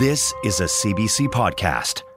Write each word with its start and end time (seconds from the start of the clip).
This 0.00 0.32
is 0.42 0.60
a 0.60 0.64
CBC 0.64 1.28
podcast. 1.28 2.09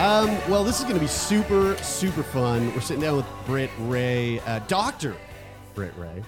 Um, 0.00 0.30
well, 0.50 0.64
this 0.64 0.78
is 0.78 0.84
going 0.84 0.94
to 0.94 1.00
be 1.00 1.06
super, 1.06 1.76
super 1.82 2.22
fun. 2.22 2.72
We're 2.72 2.80
sitting 2.80 3.02
down 3.02 3.18
with 3.18 3.26
Britt 3.44 3.68
Wray, 3.80 4.40
uh, 4.40 4.60
Doctor 4.60 5.14
Britt 5.74 5.92
Wray. 5.98 6.24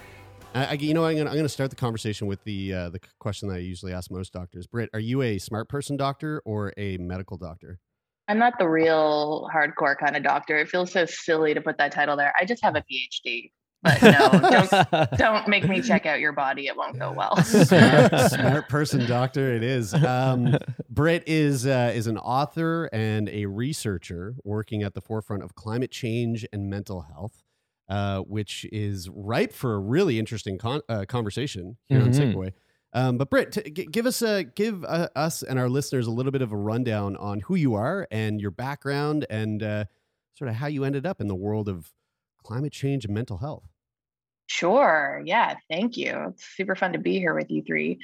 I, 0.55 0.67
I, 0.67 0.73
you 0.75 0.92
know, 0.92 1.06
I'm 1.06 1.17
going 1.17 1.42
to 1.42 1.48
start 1.48 1.70
the 1.70 1.77
conversation 1.77 2.27
with 2.27 2.45
the 2.45 2.75
uh, 2.75 2.91
the 2.91 3.01
question 3.19 3.48
that 3.48 3.55
I 3.55 3.59
usually 3.61 3.95
ask 3.95 4.11
most 4.11 4.31
doctors. 4.34 4.67
Britt, 4.67 4.91
are 4.92 5.01
you 5.01 5.23
a 5.23 5.39
smart 5.39 5.70
person 5.70 5.97
doctor 5.97 6.42
or 6.45 6.75
a 6.77 6.98
medical 6.98 7.39
doctor? 7.39 7.79
I'm 8.29 8.39
not 8.39 8.59
the 8.59 8.69
real 8.69 9.48
hardcore 9.51 9.97
kind 9.97 10.19
of 10.19 10.23
doctor. 10.23 10.59
It 10.59 10.69
feels 10.69 10.92
so 10.92 11.07
silly 11.07 11.55
to 11.55 11.62
put 11.62 11.79
that 11.79 11.92
title 11.92 12.14
there. 12.14 12.34
I 12.39 12.45
just 12.45 12.62
have 12.62 12.77
a 12.77 12.83
PhD. 12.83 13.53
But 13.83 14.00
no, 14.02 14.30
don't, 14.30 15.11
don't 15.19 15.48
make 15.48 15.69
me 15.69 15.83
check 15.83 16.06
out 16.06 16.20
your 16.20 16.33
body. 16.33 16.69
It 16.69 16.77
won't 16.77 16.98
go 16.98 17.12
well. 17.12 17.36
smart, 17.44 18.30
smart 18.30 18.69
person, 18.69 19.06
doctor. 19.08 19.55
It 19.55 19.64
is. 19.64 19.92
Um, 19.92 20.56
Britt 20.89 21.24
is 21.27 21.66
uh, 21.66 21.92
is 21.94 22.06
an 22.06 22.19
author 22.19 22.89
and 22.92 23.28
a 23.28 23.47
researcher 23.47 24.36
working 24.44 24.83
at 24.83 24.94
the 24.94 25.00
forefront 25.00 25.42
of 25.42 25.55
climate 25.55 25.91
change 25.91 26.47
and 26.52 26.70
mental 26.70 27.02
health, 27.02 27.42
uh, 27.89 28.20
which 28.20 28.66
is 28.72 29.08
ripe 29.11 29.52
for 29.52 29.74
a 29.74 29.78
really 29.80 30.19
interesting 30.19 30.58
con- 30.58 30.83
uh, 30.89 31.05
conversation 31.08 31.77
here 31.89 31.98
mm-hmm. 31.98 32.08
on 32.08 32.12
Sickboy. 32.12 32.52
Um, 32.94 33.17
but 33.17 33.30
Britt, 33.30 33.52
t- 33.52 33.70
g- 33.70 33.86
give 33.86 34.06
us 34.06 34.22
a 34.22 34.44
give 34.44 34.84
uh, 34.84 35.08
us 35.17 35.42
and 35.42 35.58
our 35.58 35.69
listeners 35.69 36.06
a 36.06 36.11
little 36.11 36.33
bit 36.33 36.42
of 36.42 36.52
a 36.52 36.56
rundown 36.56 37.17
on 37.17 37.41
who 37.41 37.56
you 37.56 37.74
are 37.74 38.06
and 38.11 38.41
your 38.41 38.50
background 38.50 39.27
and 39.28 39.62
uh, 39.62 39.84
sort 40.34 40.48
of 40.48 40.56
how 40.56 40.67
you 40.67 40.84
ended 40.84 41.06
up 41.06 41.20
in 41.20 41.27
the 41.27 41.34
world 41.34 41.69
of 41.69 41.92
climate 42.44 42.72
change 42.72 43.05
and 43.05 43.14
mental 43.14 43.39
health. 43.39 43.72
Sure. 44.47 45.23
Yeah. 45.25 45.55
Thank 45.71 45.97
you. 45.97 46.27
It's 46.31 46.45
super 46.57 46.75
fun 46.75 46.93
to 46.93 46.98
be 46.98 47.19
here 47.19 47.35
with 47.35 47.51
you 47.51 47.62
three. 47.62 47.98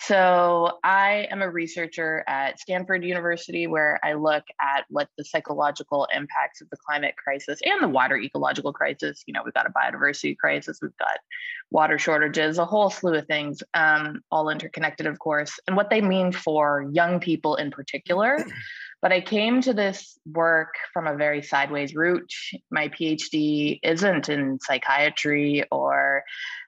So, 0.00 0.80
I 0.82 1.28
am 1.30 1.42
a 1.42 1.48
researcher 1.48 2.24
at 2.26 2.58
Stanford 2.58 3.04
University 3.04 3.68
where 3.68 4.00
I 4.02 4.14
look 4.14 4.42
at 4.60 4.84
what 4.88 5.08
the 5.16 5.24
psychological 5.24 6.08
impacts 6.12 6.60
of 6.60 6.68
the 6.70 6.76
climate 6.84 7.14
crisis 7.16 7.60
and 7.64 7.80
the 7.80 7.88
water 7.88 8.16
ecological 8.16 8.72
crisis. 8.72 9.22
You 9.26 9.34
know, 9.34 9.42
we've 9.44 9.54
got 9.54 9.68
a 9.68 9.70
biodiversity 9.70 10.36
crisis, 10.36 10.80
we've 10.82 10.96
got 10.96 11.18
water 11.70 12.00
shortages, 12.00 12.58
a 12.58 12.64
whole 12.64 12.90
slew 12.90 13.14
of 13.14 13.28
things, 13.28 13.62
um, 13.74 14.22
all 14.32 14.48
interconnected, 14.48 15.06
of 15.06 15.20
course, 15.20 15.60
and 15.68 15.76
what 15.76 15.88
they 15.88 16.00
mean 16.00 16.32
for 16.32 16.84
young 16.92 17.20
people 17.20 17.54
in 17.54 17.70
particular. 17.70 18.44
But 19.02 19.12
I 19.12 19.20
came 19.20 19.60
to 19.62 19.74
this 19.74 20.16
work 20.24 20.74
from 20.92 21.08
a 21.08 21.16
very 21.16 21.42
sideways 21.42 21.94
route. 21.94 22.32
My 22.70 22.88
PhD 22.88 23.80
isn't 23.82 24.28
in 24.28 24.60
psychiatry 24.60 25.64
or 25.72 26.22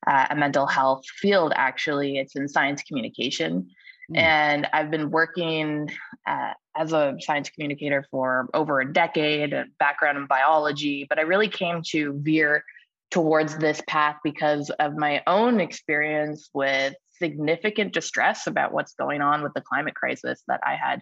uh, 0.05 0.27
a 0.31 0.35
mental 0.35 0.67
health 0.67 1.05
field, 1.07 1.53
actually, 1.55 2.19
it's 2.19 2.35
in 2.35 2.49
science 2.49 2.83
communication. 2.83 3.71
Mm. 4.11 4.19
And 4.19 4.69
I've 4.73 4.91
been 4.91 5.11
working 5.11 5.91
uh, 6.27 6.55
as 6.77 6.93
a 6.93 7.15
science 7.21 7.51
communicator 7.51 8.05
for 8.11 8.49
over 8.53 8.81
a 8.81 8.93
decade, 8.93 9.53
a 9.53 9.67
background 9.79 10.19
in 10.19 10.27
biology, 10.27 11.07
but 11.09 11.21
I 11.21 11.23
really 11.23 11.49
came 11.49 11.83
to 11.91 12.15
veer 12.21 12.65
towards 13.13 13.57
this 13.59 13.81
path 13.87 14.17
because 14.25 14.71
of 14.81 14.97
my 14.97 15.23
own 15.29 15.61
experience 15.61 16.51
with 16.53 16.95
significant 17.19 17.93
distress 17.93 18.49
about 18.49 18.73
what's 18.73 18.95
going 18.95 19.21
on 19.21 19.43
with 19.43 19.55
the 19.55 19.61
climate 19.61 19.95
crisis 19.95 20.43
that 20.49 20.61
I 20.65 20.75
had 20.75 21.01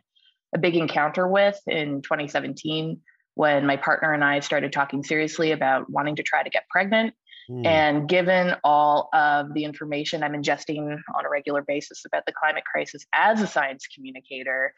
a 0.55 0.59
big 0.59 0.77
encounter 0.77 1.27
with 1.27 1.61
in 1.67 2.03
2017 2.03 3.01
when 3.35 3.67
my 3.67 3.77
partner 3.77 4.13
and 4.13 4.23
I 4.23 4.41
started 4.41 4.73
talking 4.73 5.03
seriously 5.03 5.53
about 5.53 5.89
wanting 5.89 6.17
to 6.17 6.23
try 6.23 6.43
to 6.43 6.51
get 6.51 6.69
pregnant. 6.69 7.15
Mm. 7.51 7.67
And 7.67 8.09
given 8.09 8.55
all 8.63 9.09
of 9.13 9.55
the 9.55 9.65
information 9.65 10.23
I'm 10.23 10.33
ingesting 10.33 10.99
on 11.15 11.27
a 11.27 11.29
regular 11.31 11.63
basis 11.63 12.05
about 12.05 12.25
the 12.27 12.33
climate 12.33 12.65
crisis 12.65 13.05
as 13.13 13.41
a 13.41 13.47
science 13.47 13.87
communicator, 13.95 14.75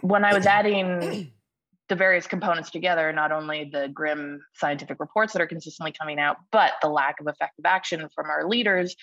when 0.00 0.24
I 0.24 0.34
was 0.34 0.46
adding 0.46 1.32
the 1.88 1.96
various 1.96 2.26
components 2.26 2.70
together, 2.70 3.12
not 3.12 3.32
only 3.32 3.68
the 3.70 3.88
grim 3.88 4.40
scientific 4.54 4.98
reports 5.00 5.32
that 5.32 5.42
are 5.42 5.46
consistently 5.46 5.92
coming 5.92 6.20
out, 6.20 6.36
but 6.52 6.72
the 6.80 6.88
lack 6.88 7.20
of 7.20 7.26
effective 7.26 7.64
action 7.66 8.08
from 8.14 8.26
our 8.30 8.48
leaders, 8.48 8.94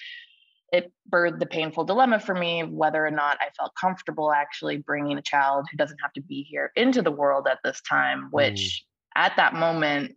it 0.72 0.92
birthed 1.10 1.40
the 1.40 1.46
painful 1.46 1.86
dilemma 1.86 2.20
for 2.20 2.36
me 2.36 2.62
of 2.62 2.70
whether 2.70 3.06
or 3.06 3.12
not 3.12 3.38
I 3.40 3.50
felt 3.58 3.74
comfortable 3.80 4.32
actually 4.32 4.78
bringing 4.78 5.18
a 5.18 5.22
child 5.22 5.66
who 5.72 5.78
doesn't 5.78 6.00
have 6.02 6.14
to 6.14 6.22
be 6.22 6.44
here 6.44 6.72
into 6.76 7.02
the 7.02 7.12
world 7.12 7.48
at 7.50 7.60
this 7.64 7.82
time, 7.82 8.28
which 8.32 8.86
mm. 9.18 9.22
at 9.22 9.34
that 9.38 9.54
moment 9.54 10.16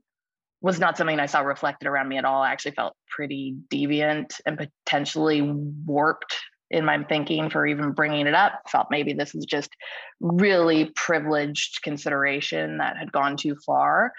was 0.61 0.79
not 0.79 0.97
something 0.97 1.19
I 1.19 1.27
saw 1.27 1.41
reflected 1.41 1.89
around 1.89 2.09
me 2.09 2.19
at 2.19 2.25
all. 2.25 2.43
I 2.43 2.51
actually 2.51 2.73
felt 2.73 2.95
pretty 3.09 3.57
deviant 3.71 4.41
and 4.45 4.59
potentially 4.59 5.41
warped 5.43 6.37
in 6.71 6.85
my 6.85 7.03
thinking 7.05 7.51
for 7.51 7.67
even 7.67 7.93
bringing 7.93 8.27
it 8.27 8.35
up. 8.35 8.63
Felt 8.69 8.89
maybe 8.91 9.13
this 9.13 9.35
is 9.35 9.45
just 9.45 9.71
really 10.21 10.87
privileged 10.95 11.83
consideration 11.83 12.79
that 12.79 12.97
had 12.97 13.13
gone 13.13 13.37
too 13.37 13.57
far. 13.67 14.13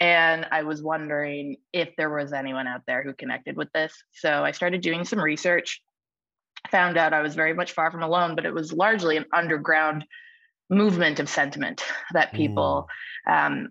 And 0.00 0.46
I 0.50 0.62
was 0.62 0.82
wondering 0.82 1.56
if 1.72 1.90
there 1.96 2.10
was 2.10 2.32
anyone 2.32 2.66
out 2.66 2.82
there 2.86 3.02
who 3.02 3.14
connected 3.14 3.56
with 3.56 3.72
this. 3.72 3.94
So 4.12 4.44
I 4.44 4.50
started 4.50 4.82
doing 4.82 5.04
some 5.04 5.20
research, 5.20 5.82
found 6.70 6.98
out 6.98 7.14
I 7.14 7.22
was 7.22 7.34
very 7.34 7.54
much 7.54 7.72
far 7.72 7.90
from 7.90 8.02
alone, 8.02 8.34
but 8.34 8.46
it 8.46 8.54
was 8.54 8.72
largely 8.72 9.16
an 9.16 9.24
underground 9.32 10.04
movement 10.70 11.20
of 11.20 11.28
sentiment 11.28 11.82
that 12.12 12.32
people 12.32 12.88
mm. 13.28 13.46
um, 13.46 13.68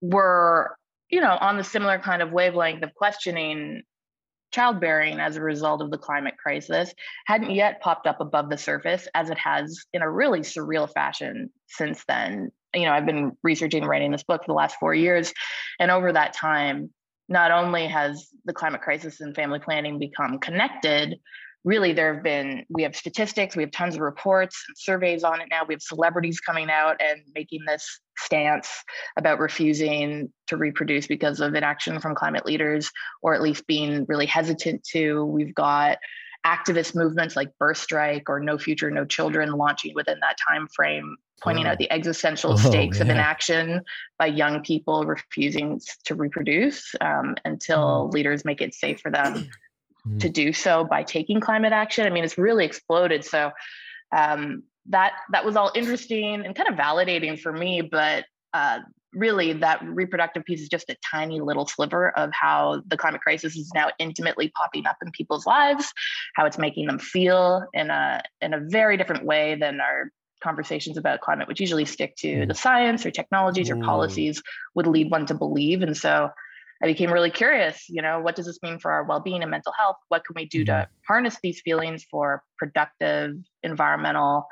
were 0.00 0.76
you 1.10 1.20
know 1.20 1.36
on 1.40 1.56
the 1.56 1.64
similar 1.64 1.98
kind 1.98 2.22
of 2.22 2.30
wavelength 2.30 2.82
of 2.82 2.94
questioning 2.94 3.82
childbearing 4.50 5.20
as 5.20 5.36
a 5.36 5.42
result 5.42 5.82
of 5.82 5.90
the 5.90 5.98
climate 5.98 6.36
crisis 6.38 6.92
hadn't 7.26 7.50
yet 7.50 7.80
popped 7.80 8.06
up 8.06 8.20
above 8.20 8.50
the 8.50 8.58
surface 8.58 9.08
as 9.14 9.30
it 9.30 9.38
has 9.38 9.84
in 9.92 10.02
a 10.02 10.10
really 10.10 10.40
surreal 10.40 10.92
fashion 10.92 11.50
since 11.68 12.02
then. 12.08 12.50
You 12.74 12.84
know, 12.84 12.92
I've 12.92 13.06
been 13.06 13.36
researching 13.42 13.82
and 13.82 13.90
writing 13.90 14.12
this 14.12 14.22
book 14.22 14.42
for 14.42 14.48
the 14.48 14.54
last 14.54 14.76
four 14.78 14.94
years. 14.94 15.32
And 15.78 15.90
over 15.90 16.12
that 16.12 16.34
time, 16.34 16.90
not 17.28 17.50
only 17.50 17.86
has 17.86 18.28
the 18.44 18.52
climate 18.54 18.80
crisis 18.80 19.20
and 19.20 19.34
family 19.34 19.58
planning 19.58 19.98
become 19.98 20.38
connected, 20.38 21.18
really 21.64 21.92
there 21.92 22.14
have 22.14 22.22
been 22.22 22.64
we 22.68 22.82
have 22.82 22.94
statistics 22.94 23.56
we 23.56 23.62
have 23.62 23.72
tons 23.72 23.94
of 23.94 24.00
reports 24.00 24.64
and 24.68 24.76
surveys 24.76 25.24
on 25.24 25.40
it 25.40 25.48
now 25.50 25.62
we 25.66 25.74
have 25.74 25.82
celebrities 25.82 26.40
coming 26.40 26.70
out 26.70 26.96
and 27.00 27.20
making 27.34 27.60
this 27.66 28.00
stance 28.16 28.70
about 29.16 29.38
refusing 29.38 30.32
to 30.46 30.56
reproduce 30.56 31.06
because 31.06 31.40
of 31.40 31.54
inaction 31.54 32.00
from 32.00 32.14
climate 32.14 32.46
leaders 32.46 32.90
or 33.22 33.34
at 33.34 33.42
least 33.42 33.66
being 33.66 34.04
really 34.08 34.26
hesitant 34.26 34.82
to 34.84 35.24
we've 35.24 35.54
got 35.54 35.98
activist 36.46 36.94
movements 36.94 37.34
like 37.34 37.48
birth 37.58 37.76
strike 37.76 38.30
or 38.30 38.38
no 38.38 38.56
future 38.56 38.90
no 38.90 39.04
children 39.04 39.52
launching 39.52 39.92
within 39.94 40.18
that 40.20 40.36
time 40.48 40.68
frame 40.74 41.16
pointing 41.40 41.66
oh. 41.66 41.70
out 41.70 41.78
the 41.78 41.90
existential 41.92 42.52
oh, 42.52 42.56
stakes 42.56 42.98
yeah. 42.98 43.04
of 43.04 43.10
inaction 43.10 43.80
by 44.18 44.26
young 44.26 44.62
people 44.62 45.04
refusing 45.04 45.80
to 46.04 46.14
reproduce 46.14 46.94
um, 47.00 47.34
until 47.44 48.08
mm. 48.08 48.12
leaders 48.12 48.44
make 48.44 48.60
it 48.60 48.74
safe 48.74 49.00
for 49.00 49.10
them 49.10 49.48
mm-hmm. 50.08 50.18
to 50.18 50.28
do 50.28 50.52
so 50.52 50.84
by 50.84 51.02
taking 51.02 51.40
climate 51.40 51.72
action. 51.72 52.06
I 52.06 52.10
mean, 52.10 52.24
it's 52.24 52.38
really 52.38 52.64
exploded. 52.64 53.24
So 53.24 53.52
um, 54.16 54.62
that 54.86 55.12
that 55.32 55.44
was 55.44 55.56
all 55.56 55.70
interesting 55.74 56.44
and 56.44 56.54
kind 56.54 56.68
of 56.68 56.74
validating 56.76 57.38
for 57.38 57.52
me. 57.52 57.82
But 57.82 58.24
uh, 58.54 58.80
really, 59.12 59.52
that 59.54 59.82
reproductive 59.84 60.44
piece 60.44 60.60
is 60.60 60.68
just 60.68 60.88
a 60.90 60.96
tiny 61.10 61.40
little 61.40 61.66
sliver 61.66 62.10
of 62.10 62.30
how 62.32 62.82
the 62.86 62.96
climate 62.96 63.20
crisis 63.20 63.56
is 63.56 63.70
now 63.74 63.90
intimately 63.98 64.50
popping 64.56 64.86
up 64.86 64.96
in 65.02 65.10
people's 65.12 65.46
lives, 65.46 65.92
how 66.34 66.46
it's 66.46 66.58
making 66.58 66.86
them 66.86 66.98
feel 66.98 67.64
in 67.74 67.90
a 67.90 68.22
in 68.40 68.54
a 68.54 68.60
very 68.60 68.96
different 68.96 69.24
way 69.24 69.54
than 69.54 69.80
our 69.80 70.10
conversations 70.42 70.96
about 70.96 71.20
climate, 71.20 71.48
which 71.48 71.60
usually 71.60 71.84
stick 71.84 72.14
to 72.16 72.46
the 72.46 72.54
science 72.54 73.04
or 73.04 73.10
technologies 73.10 73.70
or 73.70 73.76
policies, 73.76 74.40
would 74.74 74.86
lead 74.86 75.10
one 75.10 75.26
to 75.26 75.34
believe. 75.34 75.82
And 75.82 75.96
so 75.96 76.30
I 76.82 76.86
became 76.86 77.12
really 77.12 77.30
curious, 77.30 77.88
you 77.88 78.02
know, 78.02 78.20
what 78.20 78.36
does 78.36 78.46
this 78.46 78.60
mean 78.62 78.78
for 78.78 78.92
our 78.92 79.04
well-being 79.04 79.42
and 79.42 79.50
mental 79.50 79.72
health? 79.72 79.96
What 80.08 80.24
can 80.24 80.34
we 80.36 80.46
do 80.46 80.64
to 80.66 80.88
harness 81.06 81.36
these 81.42 81.60
feelings 81.60 82.04
for 82.08 82.42
productive 82.56 83.36
environmental 83.62 84.46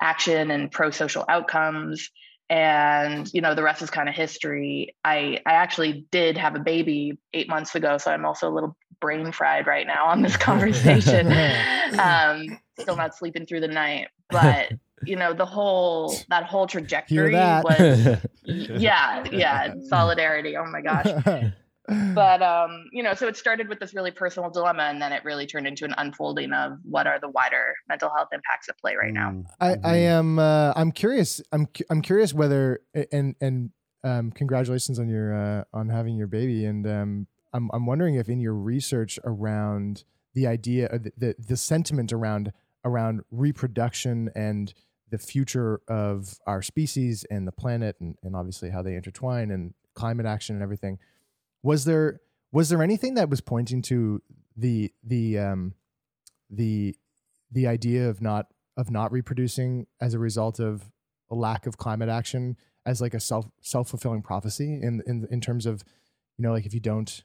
action 0.00 0.50
and 0.50 0.70
pro-social 0.70 1.24
outcomes? 1.28 2.10
And 2.48 3.28
you 3.32 3.40
know, 3.40 3.54
the 3.54 3.62
rest 3.62 3.82
is 3.82 3.90
kind 3.90 4.08
of 4.08 4.14
history. 4.14 4.94
I 5.04 5.40
I 5.46 5.54
actually 5.54 6.06
did 6.12 6.36
have 6.36 6.54
a 6.54 6.60
baby 6.60 7.18
eight 7.32 7.48
months 7.48 7.74
ago, 7.74 7.98
so 7.98 8.10
I'm 8.12 8.24
also 8.24 8.48
a 8.48 8.54
little 8.54 8.76
brain 9.00 9.32
fried 9.32 9.66
right 9.66 9.86
now 9.86 10.06
on 10.06 10.22
this 10.22 10.36
conversation. 10.36 11.32
um, 11.98 12.60
still 12.78 12.96
not 12.96 13.16
sleeping 13.16 13.46
through 13.46 13.60
the 13.60 13.68
night, 13.68 14.08
but 14.30 14.72
you 15.06 15.16
know 15.16 15.32
the 15.32 15.46
whole 15.46 16.16
that 16.28 16.44
whole 16.44 16.66
trajectory 16.66 17.32
that. 17.32 17.64
was 17.64 18.18
yeah 18.44 19.24
yeah 19.30 19.74
solidarity 19.88 20.56
oh 20.56 20.66
my 20.66 20.80
gosh 20.80 21.06
but 22.14 22.42
um 22.42 22.86
you 22.92 23.02
know 23.02 23.12
so 23.14 23.28
it 23.28 23.36
started 23.36 23.68
with 23.68 23.78
this 23.78 23.94
really 23.94 24.10
personal 24.10 24.48
dilemma 24.50 24.84
and 24.84 25.02
then 25.02 25.12
it 25.12 25.22
really 25.24 25.46
turned 25.46 25.66
into 25.66 25.84
an 25.84 25.94
unfolding 25.98 26.52
of 26.52 26.78
what 26.82 27.06
are 27.06 27.18
the 27.20 27.28
wider 27.28 27.74
mental 27.88 28.10
health 28.16 28.28
impacts 28.32 28.68
at 28.68 28.78
play 28.78 28.94
right 28.96 29.12
now 29.12 29.30
Mm, 29.30 29.44
I, 29.60 29.70
I 29.72 29.74
mhm. 29.74 30.18
am 30.18 30.38
uh, 30.38 30.72
I'm 30.76 30.92
curious 30.92 31.42
I'm 31.52 31.66
cu- 31.66 31.84
I'm 31.90 32.00
curious 32.02 32.32
whether 32.32 32.80
and 33.12 33.34
and 33.40 33.70
um, 34.02 34.30
congratulations 34.32 34.98
on 34.98 35.08
your 35.08 35.34
uh, 35.34 35.64
on 35.72 35.88
having 35.88 36.16
your 36.16 36.26
baby 36.26 36.64
and 36.64 36.86
um, 36.86 37.26
I'm 37.52 37.70
I'm 37.72 37.86
wondering 37.86 38.14
if 38.14 38.28
in 38.28 38.40
your 38.40 38.54
research 38.54 39.18
around 39.24 40.04
the 40.34 40.46
idea 40.46 40.86
of 40.86 41.02
the, 41.04 41.12
the 41.16 41.34
the 41.38 41.56
sentiment 41.56 42.12
around 42.12 42.52
around 42.84 43.22
reproduction 43.30 44.30
and 44.34 44.72
the 45.10 45.18
future 45.18 45.80
of 45.88 46.38
our 46.46 46.60
species 46.60 47.24
and 47.30 47.46
the 47.46 47.52
planet 47.52 47.96
and, 48.00 48.16
and 48.22 48.34
obviously 48.34 48.70
how 48.70 48.82
they 48.82 48.94
intertwine 48.94 49.50
and 49.50 49.74
climate 49.94 50.26
action 50.26 50.56
and 50.56 50.62
everything 50.62 50.98
was 51.64 51.84
there 51.84 52.20
was 52.52 52.68
there 52.68 52.82
anything 52.82 53.14
that 53.14 53.28
was 53.28 53.40
pointing 53.40 53.82
to 53.82 54.22
the 54.56 54.92
the 55.02 55.36
um 55.38 55.74
the 56.50 56.94
the 57.50 57.66
idea 57.66 58.08
of 58.08 58.20
not 58.22 58.46
of 58.76 58.90
not 58.90 59.10
reproducing 59.10 59.86
as 60.00 60.14
a 60.14 60.18
result 60.18 60.60
of 60.60 60.90
a 61.30 61.34
lack 61.34 61.66
of 61.66 61.76
climate 61.76 62.08
action 62.08 62.56
as 62.86 63.00
like 63.00 63.14
a 63.14 63.20
self 63.20 63.46
self 63.62 63.88
fulfilling 63.88 64.22
prophecy 64.22 64.78
in 64.82 65.02
in 65.06 65.26
in 65.30 65.40
terms 65.40 65.66
of 65.66 65.82
you 66.38 66.42
know 66.44 66.52
like 66.52 66.66
if 66.66 66.74
you 66.74 66.80
don't 66.80 67.24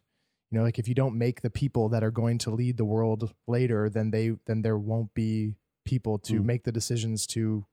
you 0.50 0.58
know 0.58 0.64
like 0.64 0.80
if 0.80 0.88
you 0.88 0.96
don't 0.96 1.16
make 1.18 1.42
the 1.42 1.50
people 1.50 1.90
that 1.90 2.04
are 2.04 2.12
going 2.12 2.38
to 2.40 2.50
lead 2.50 2.78
the 2.78 2.86
world 2.86 3.34
later 3.48 3.90
then 3.90 4.10
they 4.12 4.32
then 4.48 4.62
there 4.62 4.78
won't 4.78 5.14
be 5.14 5.56
people 5.86 6.18
to 6.20 6.36
Mm. 6.42 6.46
make 6.46 6.64
the 6.64 6.72
decisions 6.72 7.28
to 7.28 7.66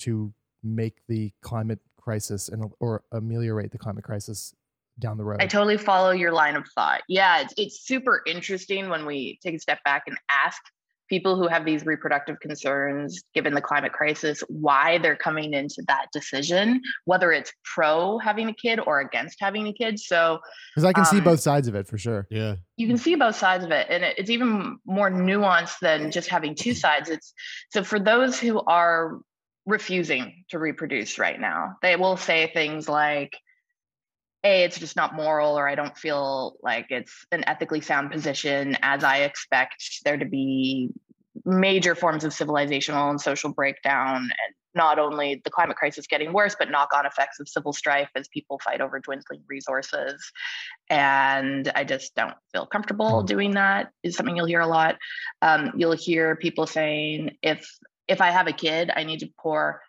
to 0.00 0.34
make 0.62 0.96
the 1.08 1.32
climate 1.40 1.80
crisis 1.96 2.48
and 2.48 2.72
or 2.80 3.02
ameliorate 3.12 3.70
the 3.72 3.78
climate 3.78 4.04
crisis 4.04 4.54
down 4.98 5.16
the 5.16 5.24
road 5.24 5.42
I 5.42 5.46
totally 5.46 5.76
follow 5.76 6.10
your 6.10 6.32
line 6.32 6.56
of 6.56 6.66
thought. 6.74 7.02
Yeah, 7.08 7.40
it's, 7.40 7.54
it's 7.56 7.86
super 7.86 8.22
interesting 8.26 8.88
when 8.88 9.06
we 9.06 9.38
take 9.42 9.54
a 9.54 9.58
step 9.58 9.82
back 9.84 10.04
and 10.06 10.16
ask 10.44 10.60
people 11.10 11.36
who 11.36 11.46
have 11.46 11.66
these 11.66 11.84
reproductive 11.84 12.40
concerns, 12.40 13.22
given 13.34 13.52
the 13.52 13.60
climate 13.60 13.92
crisis, 13.92 14.42
why 14.48 14.96
they're 14.98 15.16
coming 15.16 15.52
into 15.52 15.82
that 15.86 16.06
decision, 16.12 16.80
whether 17.04 17.30
it's 17.30 17.52
pro 17.62 18.18
having 18.18 18.48
a 18.48 18.54
kid 18.54 18.80
or 18.80 19.00
against 19.00 19.36
having 19.38 19.66
a 19.66 19.72
kid. 19.72 19.98
So 19.98 20.38
because 20.74 20.84
i 20.84 20.92
can 20.92 21.04
see 21.04 21.18
um, 21.18 21.24
both 21.24 21.40
sides 21.40 21.68
of 21.68 21.74
it 21.74 21.86
for 21.86 21.98
sure 21.98 22.26
Yeah. 22.30 22.56
you 22.76 22.86
can 22.86 22.96
see 22.96 23.16
both 23.16 23.36
sides 23.36 23.64
of 23.64 23.70
it 23.70 23.86
and 23.90 24.02
it- 24.02 24.18
it's 24.18 24.30
even 24.30 24.78
more 24.86 25.10
nuanced 25.10 25.78
than 25.80 26.10
just 26.10 26.28
having 26.28 26.54
two 26.54 26.72
sides 26.74 27.10
it's 27.10 27.34
so 27.70 27.84
for 27.84 27.98
those 28.00 28.40
who 28.40 28.60
are 28.62 29.20
refusing 29.66 30.44
to 30.50 30.58
reproduce 30.58 31.18
right 31.18 31.38
now 31.40 31.76
they 31.82 31.96
will 31.96 32.16
say 32.16 32.50
things 32.52 32.88
like 32.88 33.36
a 34.44 34.64
it's 34.64 34.78
just 34.78 34.96
not 34.96 35.14
moral 35.14 35.58
or 35.58 35.68
i 35.68 35.74
don't 35.74 35.96
feel 35.96 36.56
like 36.62 36.86
it's 36.90 37.26
an 37.32 37.42
ethically 37.46 37.80
sound 37.80 38.10
position 38.10 38.76
as 38.82 39.02
i 39.02 39.18
expect 39.18 40.02
there 40.04 40.16
to 40.16 40.24
be 40.26 40.90
major 41.44 41.94
forms 41.94 42.24
of 42.24 42.32
civilizational 42.32 43.10
and 43.10 43.20
social 43.20 43.52
breakdown 43.52 44.16
and 44.16 44.54
not 44.74 44.98
only 44.98 45.40
the 45.44 45.50
climate 45.50 45.76
crisis 45.76 46.06
getting 46.06 46.32
worse 46.32 46.56
but 46.58 46.70
knock-on 46.70 47.06
effects 47.06 47.38
of 47.40 47.48
civil 47.48 47.72
strife 47.72 48.08
as 48.14 48.28
people 48.28 48.58
fight 48.58 48.80
over 48.80 48.98
dwindling 48.98 49.42
resources. 49.48 50.30
And 50.90 51.70
i 51.74 51.84
just 51.84 52.14
don't 52.14 52.34
feel 52.52 52.66
comfortable 52.66 53.22
doing 53.22 53.52
that 53.52 53.90
is 54.02 54.16
something 54.16 54.36
you'll 54.36 54.46
hear 54.46 54.60
a 54.60 54.66
lot. 54.66 54.96
Um, 55.42 55.72
you'll 55.76 55.92
hear 55.92 56.36
people 56.36 56.66
saying 56.66 57.36
if 57.42 57.68
if 58.06 58.20
i 58.20 58.30
have 58.30 58.48
a 58.48 58.52
kid 58.52 58.90
i 58.94 59.04
need 59.04 59.20
to 59.20 59.30
pour 59.38 59.80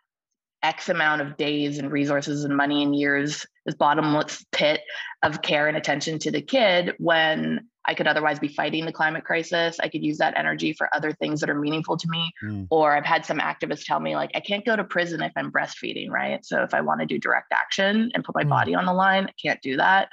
x 0.66 0.90
amount 0.90 1.22
of 1.22 1.38
days 1.38 1.78
and 1.78 1.92
resources 1.92 2.44
and 2.44 2.58
money 2.58 2.82
and 2.82 2.96
years 2.96 3.46
this 3.68 3.76
bottomless 3.76 4.44
pit 4.52 4.82
of 5.22 5.42
care 5.44 5.68
and 5.68 5.78
attention 5.78 6.18
to 6.18 6.32
the 6.32 6.42
kid 6.42 6.94
when 6.98 7.68
i 7.88 7.94
could 7.94 8.08
otherwise 8.08 8.40
be 8.40 8.48
fighting 8.48 8.84
the 8.86 8.92
climate 8.92 9.24
crisis 9.24 9.80
i 9.80 9.88
could 9.88 10.04
use 10.04 10.18
that 10.18 10.36
energy 10.36 10.74
for 10.74 10.90
other 10.96 11.12
things 11.14 11.40
that 11.40 11.50
are 11.52 11.60
meaningful 11.60 11.96
to 11.98 12.08
me 12.10 12.32
Mm. 12.44 12.68
or 12.72 12.96
i've 12.98 13.06
had 13.06 13.26
some 13.26 13.38
activists 13.38 13.86
tell 13.86 14.00
me 14.00 14.16
like 14.16 14.32
i 14.34 14.40
can't 14.40 14.66
go 14.66 14.76
to 14.76 14.84
prison 14.84 15.22
if 15.22 15.32
i'm 15.36 15.52
breastfeeding 15.52 16.10
right 16.10 16.44
so 16.44 16.64
if 16.64 16.74
i 16.74 16.82
want 16.82 17.00
to 17.02 17.06
do 17.06 17.20
direct 17.20 17.52
action 17.54 18.10
and 18.16 18.24
put 18.24 18.36
my 18.36 18.44
Mm. 18.44 18.50
body 18.50 18.76
on 18.76 18.86
the 18.86 18.94
line 18.94 19.26
i 19.28 19.34
can't 19.42 19.62
do 19.62 19.78
that 19.78 20.10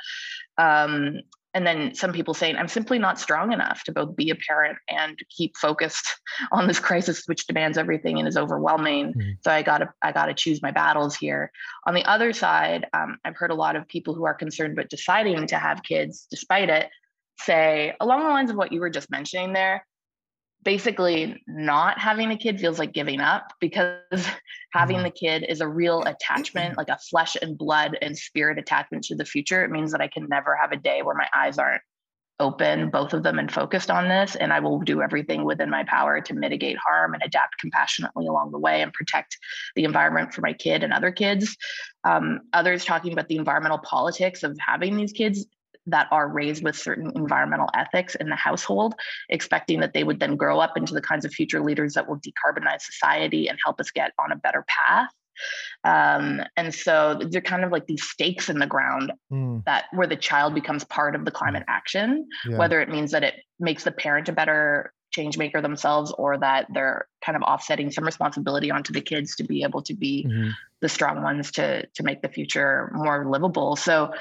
um, 0.58 1.20
and 1.54 1.66
then 1.66 1.94
some 1.94 2.12
people 2.12 2.34
saying 2.34 2.56
i'm 2.56 2.68
simply 2.68 2.98
not 2.98 3.18
strong 3.20 3.52
enough 3.52 3.82
to 3.84 3.92
both 3.92 4.14
be 4.16 4.30
a 4.30 4.34
parent 4.34 4.78
and 4.88 5.18
keep 5.36 5.56
focused 5.56 6.06
on 6.52 6.66
this 6.66 6.78
crisis 6.78 7.22
which 7.26 7.46
demands 7.46 7.78
everything 7.78 8.18
and 8.18 8.28
is 8.28 8.36
overwhelming 8.36 9.14
Mhm. 9.14 9.36
so 9.42 9.50
i 9.50 9.62
gotta 9.62 9.92
i 10.02 10.12
gotta 10.12 10.34
choose 10.34 10.62
my 10.62 10.70
battles 10.70 11.16
here 11.16 11.50
on 11.86 11.94
the 11.94 12.04
other 12.04 12.32
side 12.32 12.86
um, 12.92 13.18
i've 13.24 13.36
heard 13.36 13.50
a 13.50 13.54
lot 13.54 13.76
of 13.76 13.88
people 13.88 14.14
who 14.14 14.24
are 14.24 14.34
concerned 14.34 14.76
but 14.76 14.90
deciding 14.90 15.46
to 15.48 15.56
have 15.56 15.82
kids 15.82 16.26
despite 16.30 16.68
it 16.68 16.88
say 17.40 17.94
along 18.00 18.22
the 18.22 18.28
lines 18.28 18.50
of 18.50 18.56
what 18.56 18.72
you 18.72 18.80
were 18.80 18.90
just 18.90 19.10
mentioning 19.10 19.52
there 19.52 19.86
basically 20.64 21.42
not 21.46 21.98
having 21.98 22.30
a 22.30 22.36
kid 22.36 22.60
feels 22.60 22.78
like 22.78 22.92
giving 22.92 23.20
up 23.20 23.52
because 23.60 24.00
having 24.72 24.98
Mhm. 24.98 25.02
the 25.04 25.10
kid 25.10 25.44
is 25.48 25.60
a 25.60 25.68
real 25.68 26.02
attachment 26.02 26.76
like 26.76 26.88
a 26.88 26.98
flesh 27.10 27.36
and 27.40 27.58
blood 27.58 27.98
and 28.00 28.16
spirit 28.16 28.58
attachment 28.58 29.04
to 29.04 29.16
the 29.16 29.24
future. 29.24 29.64
It 29.64 29.70
means 29.70 29.92
that 29.92 30.00
i 30.00 30.08
can 30.08 30.28
never 30.28 30.56
have 30.56 30.72
a 30.72 30.76
day 30.76 31.02
where 31.02 31.14
my 31.14 31.28
eyes 31.34 31.58
aren't 31.58 31.82
open 32.40 32.90
both 32.90 33.12
of 33.12 33.22
them 33.22 33.38
and 33.38 33.52
focused 33.52 33.90
on 33.90 34.08
this 34.08 34.34
and 34.34 34.52
i 34.52 34.58
will 34.58 34.80
do 34.80 35.00
everything 35.00 35.44
within 35.44 35.70
my 35.70 35.84
power 35.84 36.20
to 36.20 36.34
mitigate 36.34 36.76
harm 36.84 37.14
and 37.14 37.22
adapt 37.22 37.56
compassionately 37.58 38.26
along 38.26 38.50
the 38.50 38.58
way 38.58 38.82
and 38.82 38.92
protect 38.92 39.36
the 39.76 39.84
environment 39.84 40.32
for 40.34 40.40
my 40.40 40.52
kid 40.52 40.82
and 40.82 40.92
other 40.92 41.12
kids. 41.12 41.56
Um, 42.04 42.40
others 42.52 42.84
talking 42.84 43.12
about 43.12 43.28
the 43.28 43.36
environmental 43.36 43.78
politics 43.78 44.42
of 44.42 44.58
having 44.58 44.96
these 44.96 45.12
kids 45.12 45.46
that 45.86 46.06
are 46.10 46.28
raised 46.28 46.62
with 46.62 46.76
certain 46.76 47.10
environmental 47.16 47.68
ethics 47.74 48.14
in 48.16 48.28
the 48.28 48.36
household, 48.36 48.94
expecting 49.28 49.80
that 49.80 49.92
they 49.92 50.04
would 50.04 50.20
then 50.20 50.36
grow 50.36 50.60
up 50.60 50.76
into 50.76 50.94
the 50.94 51.00
kinds 51.02 51.24
of 51.24 51.32
future 51.32 51.60
leaders 51.60 51.94
that 51.94 52.08
will 52.08 52.20
decarbonize 52.20 52.82
society 52.82 53.48
and 53.48 53.58
help 53.64 53.80
us 53.80 53.90
get 53.90 54.12
on 54.18 54.30
a 54.32 54.36
better 54.36 54.64
path. 54.68 55.10
Um, 55.84 56.42
and 56.56 56.74
so 56.74 57.18
they're 57.30 57.40
kind 57.40 57.64
of 57.64 57.72
like 57.72 57.86
these 57.86 58.02
stakes 58.02 58.48
in 58.48 58.58
the 58.58 58.66
ground 58.66 59.12
Mm, 59.32 59.64
that 59.64 59.84
where 59.92 60.06
the 60.06 60.16
child 60.16 60.54
becomes 60.54 60.84
part 60.84 61.14
of 61.16 61.24
the 61.24 61.30
climate 61.30 61.64
action, 61.68 62.28
yeah. 62.44 62.58
whether 62.58 62.80
it 62.80 62.88
means 62.90 63.10
that 63.12 63.24
it 63.24 63.34
makes 63.58 63.82
the 63.84 63.90
parent 63.90 64.28
a 64.28 64.32
better 64.32 64.92
change 65.10 65.36
maker 65.38 65.60
themselves 65.60 66.12
or 66.18 66.38
that 66.38 66.66
they're 66.72 67.06
kind 67.24 67.34
of 67.36 67.42
offsetting 67.42 67.90
some 67.90 68.04
responsibility 68.04 68.70
onto 68.70 68.92
the 68.92 69.00
kids 69.00 69.34
to 69.36 69.44
be 69.44 69.62
able 69.62 69.82
to 69.82 69.94
be 69.94 70.24
Mhm. 70.28 70.52
the 70.80 70.88
strong 70.88 71.22
ones 71.22 71.50
to 71.52 71.86
to 71.86 72.02
make 72.02 72.22
the 72.22 72.28
future 72.28 72.90
more 72.94 73.26
livable 73.28 73.74
so 73.76 74.12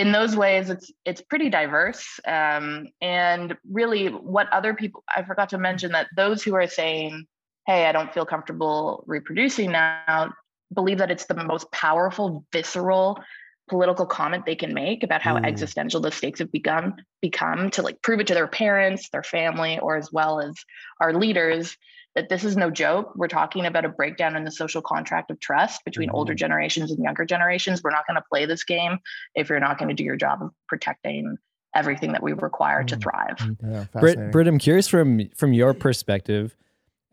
in 0.00 0.12
those 0.12 0.34
ways 0.34 0.70
it's 0.70 0.90
it's 1.04 1.20
pretty 1.20 1.50
diverse 1.50 2.18
um, 2.26 2.86
and 3.02 3.54
really 3.70 4.06
what 4.06 4.48
other 4.50 4.72
people 4.72 5.04
i 5.14 5.22
forgot 5.22 5.50
to 5.50 5.58
mention 5.58 5.92
that 5.92 6.06
those 6.16 6.42
who 6.42 6.54
are 6.54 6.66
saying 6.66 7.26
hey 7.66 7.84
i 7.84 7.92
don't 7.92 8.14
feel 8.14 8.24
comfortable 8.24 9.04
reproducing 9.06 9.70
now 9.72 10.32
believe 10.72 10.98
that 10.98 11.10
it's 11.10 11.26
the 11.26 11.34
most 11.34 11.70
powerful 11.70 12.46
visceral 12.50 13.22
political 13.68 14.06
comment 14.06 14.46
they 14.46 14.56
can 14.56 14.72
make 14.72 15.02
about 15.04 15.20
how 15.20 15.36
Mm. 15.36 15.44
existential 15.46 16.00
the 16.00 16.10
stakes 16.10 16.38
have 16.38 16.50
become 16.50 16.96
become 17.20 17.70
to 17.70 17.82
like 17.82 18.00
prove 18.00 18.20
it 18.20 18.26
to 18.28 18.34
their 18.34 18.48
parents 18.48 19.10
their 19.10 19.22
family 19.22 19.78
or 19.80 19.96
as 19.96 20.10
well 20.10 20.40
as 20.40 20.54
our 20.98 21.12
leaders 21.12 21.76
that 22.14 22.28
this 22.28 22.44
is 22.44 22.56
no 22.56 22.70
joke 22.70 23.12
we're 23.16 23.28
talking 23.28 23.66
about 23.66 23.84
a 23.84 23.88
breakdown 23.88 24.36
in 24.36 24.44
the 24.44 24.50
social 24.50 24.82
contract 24.82 25.30
of 25.30 25.38
trust 25.40 25.84
between 25.84 26.10
older 26.10 26.32
Mhm. 26.34 26.38
generations 26.38 26.90
and 26.90 27.02
younger 27.02 27.24
generations 27.24 27.82
we're 27.82 27.90
not 27.90 28.06
going 28.06 28.16
to 28.16 28.24
play 28.28 28.46
this 28.46 28.64
game 28.64 28.98
if 29.34 29.48
you're 29.48 29.60
not 29.60 29.78
going 29.78 29.88
to 29.88 29.94
do 29.94 30.04
your 30.04 30.16
job 30.16 30.42
of 30.42 30.50
protecting 30.68 31.36
everything 31.74 32.12
that 32.12 32.22
we 32.22 32.32
require 32.32 32.82
to 32.82 32.96
Mm. 32.96 33.02
thrive 33.02 33.36
Yeah, 33.62 33.84
fascinating. 33.92 34.22
Britt, 34.22 34.32
Britt, 34.32 34.48
I'm 34.48 34.58
curious 34.58 34.88
from 34.88 35.28
from 35.36 35.52
your 35.52 35.72
perspective, 35.72 36.56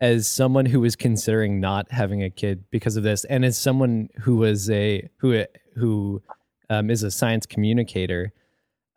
as 0.02 0.28
someone 0.28 0.66
who 0.66 0.80
was 0.80 0.96
considering 0.96 1.60
not 1.60 1.92
having 1.92 2.24
a 2.24 2.30
kid 2.30 2.64
because 2.72 2.98
of 2.98 3.04
this, 3.04 3.24
and 3.26 3.44
as 3.46 3.58
someone 3.58 4.10
who 4.22 4.38
was 4.38 4.70
a 4.70 5.08
who 5.18 5.44
who 5.76 6.22
um, 6.70 6.90
is 6.90 7.04
a 7.04 7.12
science 7.12 7.46
communicator, 7.46 8.34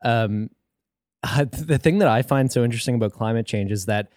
um, 0.03 0.49
the 1.23 1.79
thing 1.79 1.99
that 1.99 2.09
I 2.09 2.23
find 2.23 2.51
so 2.51 2.65
interesting 2.65 2.95
about 2.95 3.13
climate 3.13 3.47
change 3.47 3.71
is 3.71 3.87
that 3.87 4.09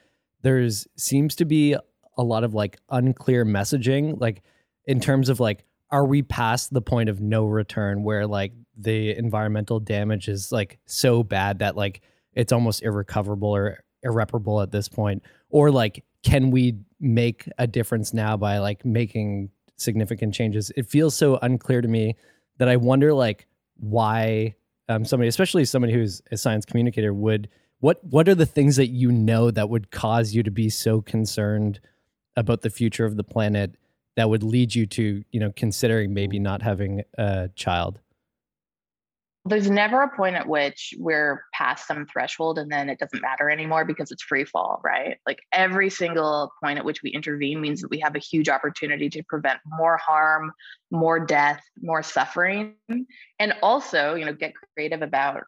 there's 0.43 0.87
seems 0.95 1.35
to 1.35 1.45
be 1.45 1.75
a 2.17 2.23
lot 2.23 2.43
of 2.43 2.53
like 2.53 2.79
unclear 2.89 3.43
messaging. 3.43 4.19
Like 4.19 4.43
in 4.85 4.99
terms 4.99 5.29
of 5.29 5.39
like 5.39 5.65
are 5.89 6.05
we 6.05 6.23
past 6.23 6.73
the 6.73 6.81
point 6.81 7.07
of 7.07 7.21
no 7.21 7.45
return 7.45 8.03
where 8.03 8.25
like 8.25 8.51
the 8.75 9.15
environmental 9.15 9.79
damage 9.79 10.27
is 10.27 10.51
like 10.51 10.79
so 10.85 11.23
bad 11.23 11.59
that 11.59 11.75
like 11.75 12.01
it's 12.33 12.51
almost 12.51 12.81
irrecoverable 12.81 13.55
or 13.55 13.83
irreparable 14.01 14.61
at 14.61 14.71
this 14.71 14.89
point 14.89 15.21
or 15.49 15.69
like 15.71 16.03
can 16.23 16.49
we 16.49 16.75
make 16.99 17.47
a 17.57 17.67
difference 17.67 18.13
now 18.13 18.35
by 18.35 18.57
like 18.57 18.83
making 18.83 19.49
significant 19.77 20.33
changes 20.33 20.71
it 20.75 20.89
feels 20.89 21.15
so 21.15 21.37
unclear 21.43 21.81
to 21.81 21.87
me 21.87 22.15
that 22.57 22.67
i 22.67 22.75
wonder 22.75 23.13
like 23.13 23.47
why 23.77 24.53
um, 24.89 25.05
somebody 25.05 25.27
especially 25.27 25.63
somebody 25.63 25.93
who's 25.93 26.21
a 26.31 26.37
science 26.37 26.65
communicator 26.65 27.13
would 27.13 27.47
what 27.83 28.01
what 28.01 28.29
are 28.29 28.35
the 28.35 28.45
things 28.45 28.77
that 28.77 28.87
you 28.87 29.11
know 29.11 29.51
that 29.51 29.67
would 29.67 29.91
cause 29.91 30.33
you 30.33 30.41
to 30.41 30.51
be 30.51 30.69
so 30.69 31.01
concerned 31.01 31.81
about 32.37 32.61
the 32.61 32.69
future 32.69 33.03
of 33.03 33.17
the 33.17 33.25
planet 33.25 33.75
that 34.15 34.29
would 34.29 34.41
lead 34.41 34.73
you 34.73 34.85
to 34.85 35.21
you 35.31 35.39
know 35.39 35.51
considering 35.53 36.13
maybe 36.13 36.39
not 36.39 36.61
having 36.61 37.03
a 37.17 37.49
child 37.55 37.99
there's 39.45 39.69
never 39.69 40.01
a 40.01 40.15
point 40.15 40.37
at 40.37 40.47
which 40.47 40.93
we're 40.97 41.43
past 41.53 41.85
some 41.85 42.05
threshold 42.05 42.57
and 42.57 42.71
then 42.71 42.89
it 42.89 42.97
doesn't 42.97 43.21
matter 43.21 43.49
anymore 43.49 43.83
because 43.83 44.09
it's 44.09 44.23
free 44.23 44.45
fall, 44.45 44.79
right? 44.85 45.17
Like 45.27 45.39
every 45.51 45.89
single 45.89 46.53
point 46.63 46.79
at 46.79 46.85
which 46.85 47.03
we 47.03 47.09
intervene 47.09 47.59
means 47.59 47.81
that 47.81 47.89
we 47.89 47.99
have 47.99 48.15
a 48.15 48.19
huge 48.19 48.47
opportunity 48.47 49.09
to 49.09 49.23
prevent 49.23 49.59
more 49.65 49.97
harm, 49.97 50.53
more 50.91 51.19
death, 51.19 51.61
more 51.81 52.01
suffering, 52.01 52.75
and 53.37 53.53
also, 53.61 54.15
you 54.15 54.23
know, 54.23 54.31
get 54.31 54.53
creative 54.77 55.01
about 55.01 55.43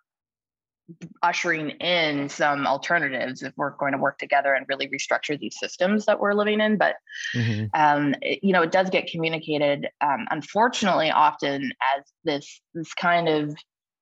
ushering 1.24 1.72
in 1.72 2.30
some 2.30 2.68
alternatives 2.68 3.42
if 3.42 3.54
we're 3.58 3.72
going 3.72 3.92
to 3.92 3.98
work 3.98 4.20
together 4.20 4.54
and 4.54 4.66
really 4.70 4.88
restructure 4.88 5.40
these 5.40 5.58
systems 5.60 6.06
that 6.06 6.20
we're 6.20 6.34
living 6.34 6.60
in 6.60 6.78
but 6.78 6.96
mm-hmm. 7.36 7.66
um, 7.74 8.14
it, 8.22 8.40
you 8.44 8.54
know 8.54 8.62
it 8.62 8.72
does 8.72 8.90
get 8.90 9.08
communicated 9.08 9.88
um, 10.02 10.28
unfortunately 10.30 11.10
often 11.10 11.72
as 11.98 12.04
this 12.24 12.62
this 12.74 12.94
kind 12.94 13.28
of 13.28 13.56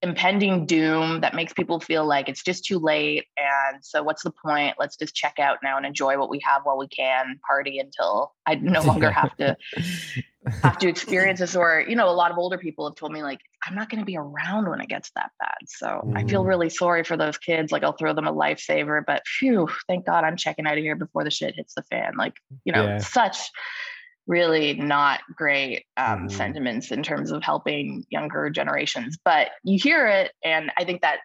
impending 0.04 0.66
doom 0.66 1.22
that 1.22 1.34
makes 1.34 1.54
people 1.54 1.80
feel 1.80 2.06
like 2.06 2.28
it's 2.28 2.44
just 2.44 2.66
too 2.66 2.78
late 2.78 3.24
and 3.38 3.82
so 3.82 4.04
what's 4.04 4.22
the 4.24 4.32
point 4.32 4.75
let's 4.78 4.98
just 4.98 5.16
check 5.16 5.40
out 5.40 5.60
now 5.63 5.78
and 5.78 5.86
enjoy 5.86 6.20
what 6.20 6.30
we 6.30 6.42
have 6.44 6.62
while 6.66 6.78
we 6.78 6.88
can 6.90 7.40
party 7.48 7.80
until 7.80 8.34
i 8.46 8.54
no 8.56 8.82
longer 8.82 9.10
have 9.10 9.34
to 9.38 9.56
have 10.62 10.78
to 10.78 10.90
experience 10.90 11.40
this 11.40 11.56
or 11.56 11.86
you 11.88 11.96
know 11.96 12.10
a 12.10 12.12
lot 12.12 12.32
of 12.32 12.38
older 12.38 12.58
people 12.58 12.86
have 12.86 12.96
told 12.96 13.13
me 13.13 13.24
like 13.24 13.40
i'm 13.65 13.75
not 13.75 13.89
going 13.89 14.00
to 14.00 14.05
be 14.05 14.17
around 14.17 14.70
when 14.70 14.82
it 14.82 14.89
gets 14.89 15.12
that 15.15 15.32
bad 15.39 15.58
so 15.65 16.01
mm. 16.05 16.17
i 16.17 16.24
feel 16.25 16.43
mm. 16.43 16.48
really 16.48 16.70
sorry 16.70 17.03
for 17.03 17.17
those 17.17 17.38
kids 17.38 17.72
like 17.72 17.84
i'll 17.84 17.93
throw 17.93 18.13
them 18.13 18.27
a 18.27 18.34
lifesaver 18.34 19.01
but 19.05 19.22
phew 19.25 19.67
thank 19.88 20.05
god 20.05 20.24
i'm 20.24 20.38
checking 20.38 20.65
out 20.65 20.77
of 20.77 20.84
here 20.84 20.96
before 20.96 21.24
the 21.24 21.32
shit 21.32 21.55
hits 21.55 21.74
the 21.75 21.84
fan 21.84 22.13
like 22.17 22.34
you 22.65 22.74
know 22.74 22.84
yeah. 22.84 22.98
such 22.98 23.38
really 24.27 24.74
not 24.74 25.22
great 25.36 25.86
um, 25.98 26.27
mm. 26.27 26.32
sentiments 26.32 26.91
in 26.91 27.03
terms 27.03 27.32
of 27.32 27.43
helping 27.43 28.05
younger 28.10 28.50
generations. 28.50 29.17
But 29.24 29.50
you 29.63 29.77
hear 29.77 30.08
it, 30.08 30.32
and 30.43 30.72
I 30.77 30.86
think 30.86 31.01
that 31.01 31.20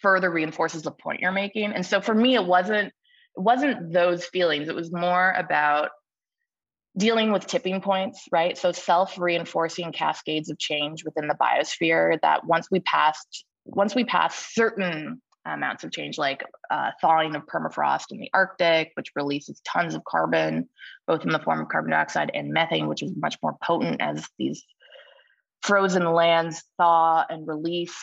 further 0.00 0.30
reinforces 0.30 0.82
the 0.82 0.90
point 0.90 1.20
you're 1.20 1.32
making. 1.32 1.72
And 1.72 1.86
so 1.86 2.00
for 2.00 2.14
me, 2.14 2.34
it 2.34 2.44
wasn't 2.44 2.92
it 3.36 3.40
wasn't 3.40 3.92
those 3.92 4.24
feelings. 4.26 4.68
It 4.68 4.74
was 4.74 4.92
more 4.92 5.32
about 5.36 5.90
dealing 6.96 7.32
with 7.32 7.46
tipping 7.46 7.80
points, 7.80 8.26
right? 8.30 8.56
So 8.56 8.72
self-reinforcing 8.72 9.92
cascades 9.92 10.50
of 10.50 10.58
change 10.58 11.04
within 11.04 11.28
the 11.28 11.34
biosphere 11.34 12.20
that 12.22 12.44
once 12.46 12.68
we 12.70 12.80
passed 12.80 13.44
once 13.64 13.94
we 13.94 14.04
pass 14.04 14.52
certain 14.54 15.22
amounts 15.44 15.84
of 15.84 15.92
change, 15.92 16.18
like 16.18 16.44
uh, 16.70 16.90
thawing 17.00 17.34
of 17.34 17.46
permafrost 17.46 18.06
in 18.10 18.18
the 18.18 18.30
Arctic, 18.32 18.92
which 18.94 19.10
releases 19.16 19.60
tons 19.60 19.94
of 19.94 20.04
carbon, 20.04 20.68
both 21.06 21.24
in 21.24 21.30
the 21.30 21.38
form 21.38 21.60
of 21.60 21.68
carbon 21.68 21.90
dioxide 21.90 22.30
and 22.34 22.52
methane, 22.52 22.88
which 22.88 23.02
is 23.02 23.12
much 23.16 23.36
more 23.42 23.56
potent 23.62 24.00
as 24.00 24.26
these 24.38 24.64
frozen 25.62 26.12
lands 26.12 26.64
thaw 26.76 27.24
and 27.28 27.46
release 27.46 27.96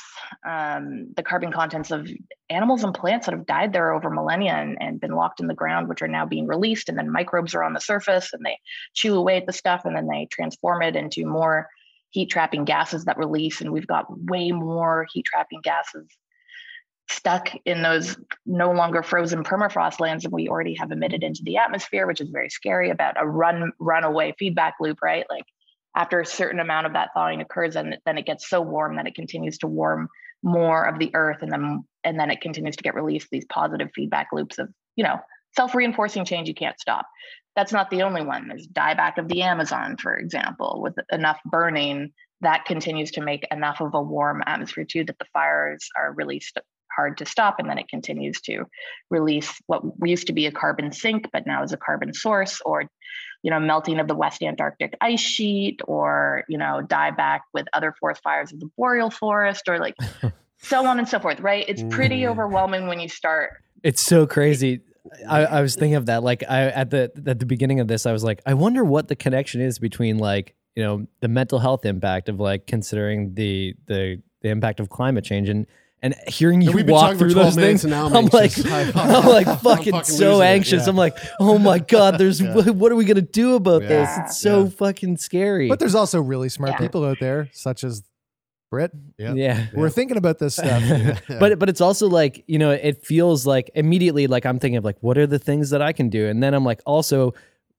um, 0.47 1.11
the 1.15 1.23
carbon 1.23 1.51
contents 1.51 1.91
of 1.91 2.09
animals 2.49 2.83
and 2.83 2.93
plants 2.93 3.25
that 3.25 3.35
have 3.35 3.45
died 3.45 3.73
there 3.73 3.93
over 3.93 4.09
millennia 4.09 4.53
and, 4.53 4.77
and, 4.79 5.01
been 5.01 5.11
locked 5.11 5.41
in 5.41 5.47
the 5.47 5.53
ground, 5.53 5.89
which 5.89 6.01
are 6.01 6.07
now 6.07 6.25
being 6.25 6.47
released. 6.47 6.87
And 6.87 6.97
then 6.97 7.11
microbes 7.11 7.53
are 7.53 7.63
on 7.63 7.73
the 7.73 7.81
surface 7.81 8.31
and 8.33 8.45
they 8.45 8.57
chew 8.93 9.15
away 9.15 9.37
at 9.37 9.45
the 9.45 9.53
stuff 9.53 9.81
and 9.83 9.95
then 9.95 10.07
they 10.07 10.27
transform 10.31 10.81
it 10.81 10.95
into 10.95 11.25
more 11.25 11.67
heat 12.11 12.29
trapping 12.29 12.63
gases 12.63 13.05
that 13.05 13.17
release. 13.17 13.59
And 13.59 13.71
we've 13.71 13.87
got 13.87 14.05
way 14.09 14.51
more 14.51 15.05
heat 15.11 15.25
trapping 15.25 15.59
gases 15.61 16.07
stuck 17.09 17.49
in 17.65 17.81
those 17.81 18.17
no 18.45 18.71
longer 18.71 19.01
frozen 19.01 19.43
permafrost 19.43 19.99
lands 19.99 20.25
and 20.25 20.31
we 20.31 20.47
already 20.47 20.75
have 20.75 20.91
emitted 20.91 21.23
into 21.23 21.41
the 21.43 21.57
atmosphere 21.57 22.05
which 22.05 22.21
is 22.21 22.29
very 22.29 22.49
scary 22.49 22.91
about 22.91 23.19
a 23.19 23.27
run 23.27 23.71
runaway 23.79 24.31
feedback 24.37 24.75
loop 24.79 24.99
right 25.01 25.25
like 25.27 25.43
after 25.99 26.21
a 26.21 26.25
certain 26.25 26.61
amount 26.61 26.87
of 26.87 26.93
that 26.93 27.09
thawing 27.13 27.41
occurs 27.41 27.75
and 27.75 27.97
then 28.05 28.17
it 28.17 28.25
gets 28.25 28.47
so 28.47 28.61
warm 28.61 28.95
that 28.95 29.05
it 29.05 29.15
continues 29.15 29.57
to 29.57 29.67
warm 29.67 30.07
more 30.41 30.85
of 30.85 30.97
the 30.97 31.11
earth 31.13 31.41
and 31.41 31.51
then 31.51 31.83
and 32.05 32.17
then 32.17 32.31
it 32.31 32.39
continues 32.39 32.77
to 32.77 32.83
get 32.83 32.95
released 32.95 33.27
these 33.29 33.43
positive 33.49 33.89
feedback 33.93 34.27
loops 34.31 34.57
of 34.59 34.69
you 34.95 35.03
know 35.03 35.19
self-reinforcing 35.57 36.23
change 36.23 36.47
you 36.47 36.53
can't 36.53 36.79
stop. 36.79 37.05
That's 37.55 37.73
not 37.73 37.89
the 37.89 38.03
only 38.03 38.23
one. 38.23 38.47
There's 38.47 38.67
dieback 38.67 39.17
of 39.17 39.27
the 39.27 39.41
amazon 39.41 39.97
for 39.97 40.15
example. 40.15 40.79
With 40.81 40.95
enough 41.11 41.39
burning 41.43 42.13
that 42.39 42.63
continues 42.63 43.11
to 43.11 43.21
make 43.21 43.45
enough 43.51 43.81
of 43.81 43.93
a 43.93 44.01
warm 44.01 44.41
atmosphere 44.45 44.85
too 44.85 45.03
that 45.03 45.19
the 45.19 45.25
fires 45.33 45.89
are 45.97 46.13
released 46.13 46.57
hard 46.95 47.17
to 47.17 47.25
stop 47.25 47.55
and 47.59 47.69
then 47.69 47.77
it 47.77 47.87
continues 47.87 48.41
to 48.41 48.65
release 49.09 49.51
what 49.67 49.81
used 50.03 50.27
to 50.27 50.33
be 50.33 50.45
a 50.45 50.51
carbon 50.51 50.91
sink 50.91 51.29
but 51.31 51.45
now 51.45 51.63
is 51.63 51.73
a 51.73 51.77
carbon 51.77 52.13
source 52.13 52.61
or 52.65 52.89
you 53.43 53.51
know 53.51 53.59
melting 53.59 53.99
of 53.99 54.07
the 54.07 54.15
west 54.15 54.41
antarctic 54.41 54.95
ice 55.01 55.19
sheet 55.19 55.79
or 55.87 56.43
you 56.47 56.57
know 56.57 56.81
dieback 56.85 57.41
with 57.53 57.67
other 57.73 57.93
forest 57.99 58.21
fires 58.23 58.51
of 58.51 58.59
the 58.59 58.69
boreal 58.77 59.09
forest 59.09 59.63
or 59.67 59.79
like 59.79 59.95
so 60.57 60.85
on 60.85 60.99
and 60.99 61.07
so 61.07 61.19
forth 61.19 61.39
right 61.39 61.65
it's 61.67 61.83
pretty 61.89 62.21
mm. 62.21 62.29
overwhelming 62.29 62.87
when 62.87 62.99
you 62.99 63.07
start 63.07 63.51
it's 63.83 64.01
so 64.01 64.27
crazy 64.27 64.81
I, 65.27 65.45
I 65.45 65.61
was 65.61 65.75
thinking 65.75 65.95
of 65.95 66.07
that 66.07 66.23
like 66.23 66.43
i 66.49 66.63
at 66.63 66.89
the 66.89 67.11
at 67.25 67.39
the 67.39 67.45
beginning 67.45 67.79
of 67.79 67.87
this 67.87 68.05
i 68.05 68.11
was 68.11 68.23
like 68.23 68.41
i 68.45 68.53
wonder 68.53 68.83
what 68.83 69.07
the 69.07 69.15
connection 69.15 69.61
is 69.61 69.79
between 69.79 70.17
like 70.17 70.55
you 70.75 70.83
know 70.83 71.07
the 71.21 71.27
mental 71.27 71.59
health 71.59 71.85
impact 71.85 72.29
of 72.29 72.39
like 72.39 72.67
considering 72.67 73.33
the 73.33 73.75
the 73.87 74.21
the 74.41 74.49
impact 74.49 74.79
of 74.79 74.89
climate 74.89 75.23
change 75.23 75.49
and 75.49 75.65
and 76.01 76.15
hearing 76.27 76.61
you 76.61 76.85
walk 76.85 77.17
through 77.17 77.33
those 77.33 77.55
things, 77.55 77.83
I'm, 77.85 78.15
I'm 78.15 78.25
like, 78.27 78.53
I'm 78.65 79.25
like 79.25 79.45
fucking, 79.61 79.93
fucking 79.93 80.03
so 80.03 80.41
anxious. 80.41 80.83
Yeah. 80.83 80.89
I'm 80.89 80.95
like, 80.95 81.17
oh 81.39 81.57
my 81.57 81.79
god, 81.79 82.17
there's 82.17 82.39
yeah. 82.41 82.69
what 82.69 82.91
are 82.91 82.95
we 82.95 83.05
gonna 83.05 83.21
do 83.21 83.55
about 83.55 83.83
yeah. 83.83 83.87
this? 83.87 84.17
It's 84.19 84.39
so 84.39 84.69
fucking 84.69 85.17
scary. 85.17 85.67
But 85.67 85.79
there's 85.79 85.95
also 85.95 86.21
really 86.21 86.49
smart 86.49 86.77
people 86.77 87.03
out 87.05 87.19
there, 87.19 87.49
such 87.51 87.83
as 87.83 88.03
Britt. 88.69 88.91
Yeah, 89.17 89.33
yeah. 89.33 89.67
we're 89.73 89.89
thinking 89.89 90.17
about 90.17 90.39
this 90.39 90.55
stuff. 90.55 91.21
but 91.39 91.59
but 91.59 91.69
it's 91.69 91.81
also 91.81 92.07
like 92.07 92.43
you 92.47 92.59
know, 92.59 92.71
it 92.71 93.05
feels 93.05 93.45
like 93.45 93.69
immediately 93.75 94.27
like 94.27 94.45
I'm 94.45 94.59
thinking 94.59 94.77
of 94.77 94.85
like, 94.85 94.97
what 95.01 95.17
are 95.17 95.27
the 95.27 95.39
things 95.39 95.71
that 95.71 95.81
I 95.81 95.91
can 95.91 96.09
do, 96.09 96.27
and 96.27 96.41
then 96.41 96.53
I'm 96.53 96.63
like, 96.63 96.81
also, 96.85 97.33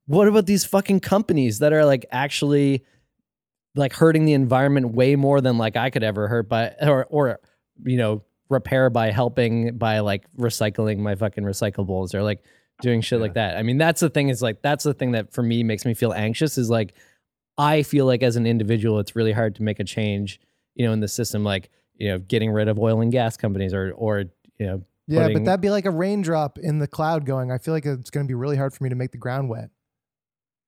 what 0.07 0.29
about 0.29 0.47
these 0.47 0.65
fucking 0.65 1.01
companies 1.01 1.61
that 1.61 1.73
are 1.73 1.85
like 1.85 2.07
actually 2.11 2.85
like 3.75 3.93
hurting 3.93 4.25
the 4.25 4.33
environment 4.33 4.93
way 4.93 5.17
more 5.17 5.41
than 5.41 5.57
like 5.57 5.77
I 5.77 5.91
could 5.91 6.03
ever 6.03 6.29
hurt 6.29 6.49
by 6.49 6.75
or 6.83 7.07
or 7.09 7.41
you 7.85 7.97
know, 7.97 8.23
repair 8.49 8.91
by 8.91 9.11
helping 9.11 9.77
by 9.79 10.01
like 10.01 10.25
recycling 10.37 10.99
my 10.99 11.15
fucking 11.15 11.45
recyclables 11.45 12.15
or 12.15 12.23
like 12.23 12.43
doing 12.83 13.01
shit 13.01 13.19
yeah. 13.19 13.23
like 13.23 13.35
that. 13.35 13.57
I 13.57 13.63
mean, 13.63 13.79
that's 13.79 14.01
the 14.01 14.11
thing 14.11 14.29
is 14.29 14.43
like 14.43 14.63
that's 14.63 14.85
the 14.85 14.95
thing 14.95 15.13
that 15.13 15.33
for 15.33 15.43
me 15.43 15.63
makes 15.63 15.85
me 15.85 15.95
feel 15.95 16.13
anxious 16.13 16.59
is 16.59 16.69
like 16.69 16.95
I 17.57 17.83
feel 17.83 18.07
like 18.07 18.23
as 18.23 18.37
an 18.37 18.47
individual 18.47 18.99
it's 18.99 19.15
really 19.15 19.33
hard 19.33 19.55
to 19.57 19.63
make 19.63 19.81
a 19.81 19.85
change, 19.85 20.41
you 20.75 20.87
know, 20.87 20.93
in 20.93 21.01
the 21.01 21.09
system 21.09 21.45
like, 21.45 21.71
you 21.97 22.09
know, 22.09 22.19
getting 22.19 22.51
rid 22.51 22.69
of 22.69 22.79
oil 22.79 23.01
and 23.01 23.13
gas 23.13 23.37
companies 23.37 23.73
or 23.73 23.93
or 23.93 24.25
you 24.59 24.67
know, 24.67 24.83
yeah, 25.07 25.29
but 25.33 25.45
that'd 25.45 25.61
be 25.61 25.71
like 25.71 25.87
a 25.87 25.91
raindrop 25.91 26.59
in 26.59 26.79
the 26.79 26.87
cloud 26.87 27.27
going. 27.27 27.51
I 27.51 27.59
feel 27.59 27.75
like 27.75 27.85
it's 27.85 28.11
going 28.11 28.25
to 28.25 28.29
be 28.29 28.35
really 28.35 28.57
hard 28.57 28.73
for 28.73 28.85
me 28.85 28.91
to 28.91 28.97
make 28.97 29.11
the 29.11 29.19
ground 29.19 29.49
wet. 29.49 29.71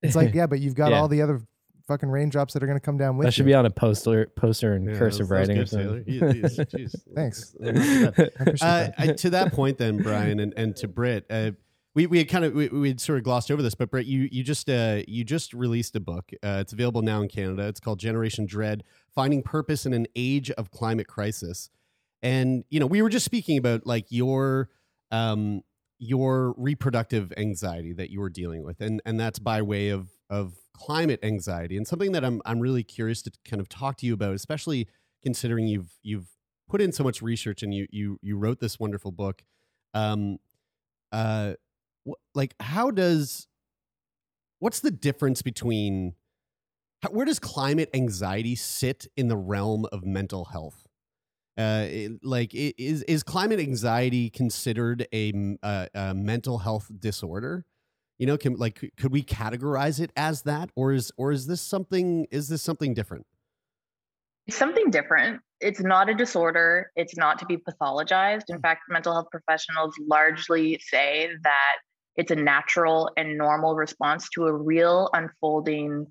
It's 0.03 0.17
like, 0.17 0.35
yeah, 0.35 0.47
but 0.47 0.59
you've 0.59 0.75
got 0.75 0.91
yeah. 0.91 0.99
all 0.99 1.07
the 1.07 1.23
other 1.23 1.43
fucking 1.87 2.09
raindrops 2.09 2.55
that 2.55 2.63
are 2.63 2.67
going 2.67 2.79
to 2.79 2.85
come 2.85 2.99
down 2.99 3.17
with 3.17 3.27
That 3.27 3.33
should 3.33 3.47
you. 3.47 3.53
be 3.53 3.55
on 3.55 3.67
a 3.67 3.71
poster, 3.71 4.27
poster 4.37 4.75
in 4.75 4.85
yeah, 4.85 4.97
cursive 4.97 5.31
writing 5.31 5.59
or 5.59 5.67
something. 5.67 6.05
Thanks. 7.15 7.55
uh, 7.63 8.91
I, 8.99 9.07
to 9.19 9.31
that 9.31 9.53
point, 9.53 9.79
then 9.79 10.03
Brian 10.03 10.41
and, 10.41 10.53
and 10.57 10.77
to 10.77 10.89
Britt, 10.89 11.27
uh, 11.31 11.53
we 11.95 12.07
we 12.07 12.19
had 12.19 12.29
kind 12.29 12.45
of 12.45 12.55
we 12.55 12.69
we 12.69 12.89
had 12.89 13.01
sort 13.01 13.19
of 13.19 13.25
glossed 13.25 13.51
over 13.51 13.63
this, 13.63 13.75
but 13.75 13.91
Britt, 13.91 14.07
you 14.07 14.29
you 14.33 14.43
just 14.43 14.69
uh, 14.71 15.03
you 15.07 15.25
just 15.25 15.53
released 15.53 15.95
a 15.95 16.01
book. 16.01 16.31
Uh, 16.43 16.59
it's 16.61 16.73
available 16.73 17.03
now 17.03 17.21
in 17.21 17.29
Canada. 17.29 17.69
It's 17.69 17.81
called 17.81 17.99
Generation 17.99 18.47
Dread: 18.47 18.83
Finding 19.15 19.43
Purpose 19.43 19.85
in 19.85 19.93
an 19.93 20.07
Age 20.17 20.51
of 20.53 20.71
Climate 20.71 21.07
Crisis. 21.07 21.69
And 22.23 22.65
you 22.71 22.81
know, 22.81 22.87
we 22.87 23.03
were 23.03 23.11
just 23.11 23.27
speaking 23.27 23.59
about 23.59 23.87
like 23.87 24.07
your 24.09 24.71
um 25.11 25.63
your 25.99 26.55
reproductive 26.57 27.33
anxiety 27.37 27.93
that 27.93 28.11
you 28.11 28.21
were 28.21 28.31
dealing 28.31 28.65
with, 28.65 28.81
and 28.81 29.03
and 29.05 29.21
that's 29.21 29.39
by 29.39 29.61
way 29.61 29.91
of 29.91 30.09
of 30.31 30.55
climate 30.75 31.21
anxiety 31.23 31.77
and 31.77 31.87
something 31.87 32.13
that 32.13 32.25
I'm 32.25 32.41
I'm 32.45 32.61
really 32.61 32.83
curious 32.83 33.23
to 33.23 33.33
kind 33.45 33.61
of 33.61 33.69
talk 33.69 33.97
to 33.99 34.07
you 34.07 34.15
about, 34.15 34.35
especially 34.35 34.89
considering 35.23 35.67
you've 35.67 35.99
you've 36.03 36.29
put 36.69 36.81
in 36.81 36.93
so 36.93 37.05
much 37.05 37.23
research 37.23 37.63
and 37.63 37.75
you 37.75 37.87
you 37.91 38.19
you 38.23 38.37
wrote 38.37 38.61
this 38.61 38.79
wonderful 38.79 39.13
book. 39.13 39.43
Um, 39.95 40.39
uh, 41.13 41.55
wh- 42.09 42.21
like 42.35 42.55
how 42.61 42.91
does 42.91 43.47
what's 44.59 44.81
the 44.81 44.91
difference 44.91 45.43
between 45.43 46.15
where 47.11 47.27
does 47.27 47.39
climate 47.39 47.91
anxiety 47.95 48.55
sit 48.55 49.07
in 49.17 49.29
the 49.29 49.37
realm 49.37 49.87
of 49.93 50.05
mental 50.05 50.47
health? 50.47 50.87
Uh, 51.59 51.87
it, 51.89 52.13
like, 52.25 52.55
is 52.55 53.03
is 53.03 53.23
climate 53.23 53.61
anxiety 53.61 54.31
considered 54.31 55.07
a, 55.13 55.57
a, 55.63 55.89
a 55.95 56.15
mental 56.15 56.59
health 56.59 56.91
disorder? 56.99 57.67
You 58.23 58.27
know, 58.27 58.39
can 58.39 58.55
like 58.55 58.93
could 58.97 59.11
we 59.11 59.25
categorize 59.25 59.99
it 59.99 60.13
as 60.15 60.43
that, 60.43 60.71
or 60.77 60.93
is 60.93 61.11
or 61.17 61.33
is 61.33 61.49
this 61.49 61.61
something 61.61 62.29
is 62.31 62.47
this 62.47 62.63
something 62.63 62.95
different? 62.95 63.27
It's 64.47 64.57
something 64.57 64.93
different. 64.93 65.41
It's 65.61 65.81
not 65.81 66.09
a 66.09 66.15
disorder. 66.15 66.93
It's 66.95 67.17
not 67.17 67.41
to 67.41 67.47
be 67.47 67.57
pathologized. 67.57 68.45
In 68.49 68.59
mm. 68.59 68.63
fact, 68.63 68.83
mental 68.89 69.13
health 69.13 69.27
professionals 69.33 69.97
largely 70.07 70.81
say 70.87 71.31
that 71.43 71.79
it's 72.15 72.31
a 72.31 72.37
natural 72.37 73.11
and 73.17 73.37
normal 73.37 73.75
response 73.75 74.29
to 74.37 74.47
a 74.47 74.53
real 74.53 75.11
unfolding 75.15 76.07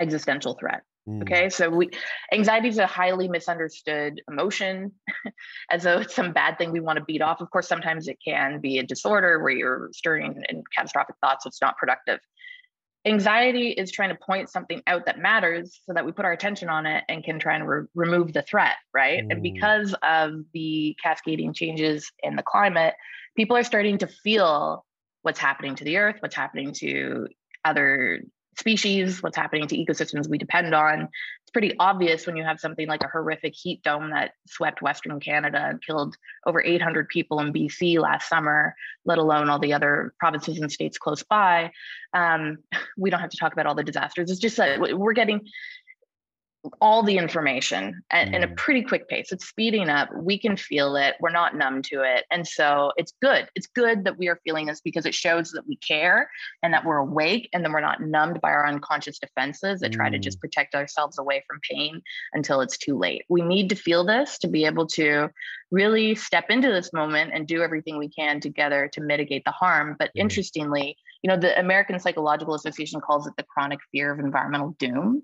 existential 0.00 0.54
threat. 0.60 0.82
Mm. 1.08 1.22
Okay, 1.22 1.48
so 1.48 1.70
we 1.70 1.90
anxiety 2.32 2.68
is 2.68 2.78
a 2.78 2.86
highly 2.86 3.28
misunderstood 3.28 4.20
emotion, 4.28 4.92
as 5.70 5.84
though 5.84 6.00
it's 6.00 6.14
some 6.14 6.32
bad 6.32 6.58
thing 6.58 6.70
we 6.70 6.80
want 6.80 6.98
to 6.98 7.04
beat 7.04 7.22
off. 7.22 7.40
Of 7.40 7.50
course, 7.50 7.66
sometimes 7.66 8.08
it 8.08 8.18
can 8.22 8.60
be 8.60 8.78
a 8.78 8.82
disorder 8.82 9.42
where 9.42 9.52
you're 9.52 9.88
stirring 9.92 10.42
in 10.48 10.62
catastrophic 10.76 11.16
thoughts, 11.22 11.44
so 11.44 11.48
it's 11.48 11.62
not 11.62 11.78
productive 11.78 12.20
anxiety 13.04 13.70
is 13.70 13.90
trying 13.90 14.10
to 14.10 14.14
point 14.14 14.50
something 14.50 14.82
out 14.86 15.06
that 15.06 15.18
matters 15.18 15.80
so 15.84 15.92
that 15.92 16.04
we 16.04 16.12
put 16.12 16.24
our 16.24 16.32
attention 16.32 16.68
on 16.68 16.84
it 16.84 17.04
and 17.08 17.24
can 17.24 17.38
try 17.38 17.54
and 17.54 17.68
re- 17.68 17.86
remove 17.94 18.32
the 18.32 18.42
threat 18.42 18.76
right 18.92 19.24
mm. 19.24 19.30
and 19.30 19.42
because 19.42 19.94
of 20.02 20.32
the 20.52 20.96
cascading 21.02 21.52
changes 21.52 22.10
in 22.22 22.36
the 22.36 22.42
climate 22.42 22.94
people 23.36 23.56
are 23.56 23.64
starting 23.64 23.98
to 23.98 24.06
feel 24.06 24.84
what's 25.22 25.38
happening 25.38 25.74
to 25.74 25.84
the 25.84 25.96
earth 25.96 26.16
what's 26.20 26.34
happening 26.34 26.72
to 26.72 27.28
other 27.64 28.20
species, 28.58 29.22
what's 29.22 29.36
happening 29.36 29.66
to 29.68 29.76
ecosystems 29.76 30.28
we 30.28 30.36
depend 30.36 30.74
on. 30.74 31.02
It's 31.42 31.50
pretty 31.52 31.74
obvious 31.78 32.26
when 32.26 32.36
you 32.36 32.44
have 32.44 32.60
something 32.60 32.88
like 32.88 33.04
a 33.04 33.08
horrific 33.08 33.54
heat 33.54 33.82
dome 33.82 34.10
that 34.10 34.32
swept 34.46 34.82
Western 34.82 35.20
Canada 35.20 35.64
and 35.64 35.82
killed 35.82 36.16
over 36.44 36.62
800 36.62 37.08
people 37.08 37.40
in 37.40 37.52
BC 37.52 37.98
last 38.00 38.28
summer, 38.28 38.74
let 39.04 39.18
alone 39.18 39.48
all 39.48 39.58
the 39.58 39.72
other 39.72 40.12
provinces 40.18 40.58
and 40.58 40.70
states 40.70 40.98
close 40.98 41.22
by. 41.22 41.70
Um, 42.12 42.58
we 42.98 43.10
don't 43.10 43.20
have 43.20 43.30
to 43.30 43.38
talk 43.38 43.52
about 43.52 43.66
all 43.66 43.74
the 43.74 43.84
disasters. 43.84 44.30
It's 44.30 44.40
just 44.40 44.56
that 44.56 44.80
we're 44.80 45.12
getting 45.12 45.46
all 46.80 47.02
the 47.02 47.16
information 47.16 48.02
at, 48.10 48.28
mm. 48.28 48.34
in 48.34 48.42
a 48.42 48.48
mm. 48.48 48.56
pretty 48.56 48.82
quick 48.82 49.08
pace. 49.08 49.30
It's 49.30 49.48
speeding 49.48 49.88
up. 49.88 50.08
We 50.14 50.38
can 50.38 50.56
feel 50.56 50.96
it. 50.96 51.14
We're 51.20 51.30
not 51.30 51.56
numb 51.56 51.82
to 51.82 52.02
it. 52.02 52.24
And 52.30 52.46
so 52.46 52.92
it's 52.96 53.12
good. 53.22 53.48
It's 53.54 53.68
good 53.68 54.04
that 54.04 54.18
we 54.18 54.28
are 54.28 54.40
feeling 54.44 54.66
this 54.66 54.80
because 54.80 55.06
it 55.06 55.14
shows 55.14 55.52
that 55.52 55.66
we 55.66 55.76
care 55.76 56.30
and 56.62 56.74
that 56.74 56.84
we're 56.84 56.98
awake 56.98 57.48
and 57.52 57.64
then 57.64 57.72
we're 57.72 57.80
not 57.80 58.02
numbed 58.02 58.40
by 58.40 58.50
our 58.50 58.66
unconscious 58.66 59.18
defenses 59.18 59.80
that 59.80 59.92
mm. 59.92 59.94
try 59.94 60.10
to 60.10 60.18
just 60.18 60.38
mm. 60.38 60.42
protect 60.42 60.74
ourselves 60.74 61.18
away 61.18 61.44
from 61.46 61.60
pain 61.68 62.02
until 62.32 62.60
it's 62.60 62.78
too 62.78 62.98
late. 62.98 63.24
We 63.28 63.42
need 63.42 63.68
to 63.70 63.76
feel 63.76 64.04
this 64.04 64.38
to 64.38 64.48
be 64.48 64.64
able 64.64 64.86
to 64.88 65.30
really 65.70 66.14
step 66.14 66.46
into 66.50 66.68
this 66.68 66.92
moment 66.92 67.30
and 67.34 67.46
do 67.46 67.62
everything 67.62 67.98
we 67.98 68.08
can 68.08 68.40
together 68.40 68.90
to 68.94 69.00
mitigate 69.00 69.44
the 69.44 69.52
harm. 69.52 69.96
But 69.98 70.08
mm. 70.08 70.22
interestingly, 70.22 70.96
you 71.22 71.28
know, 71.28 71.36
the 71.36 71.58
American 71.58 72.00
Psychological 72.00 72.54
Association 72.54 73.00
calls 73.00 73.26
it 73.26 73.34
the 73.36 73.44
chronic 73.44 73.78
fear 73.92 74.12
of 74.12 74.18
environmental 74.18 74.74
doom 74.78 75.22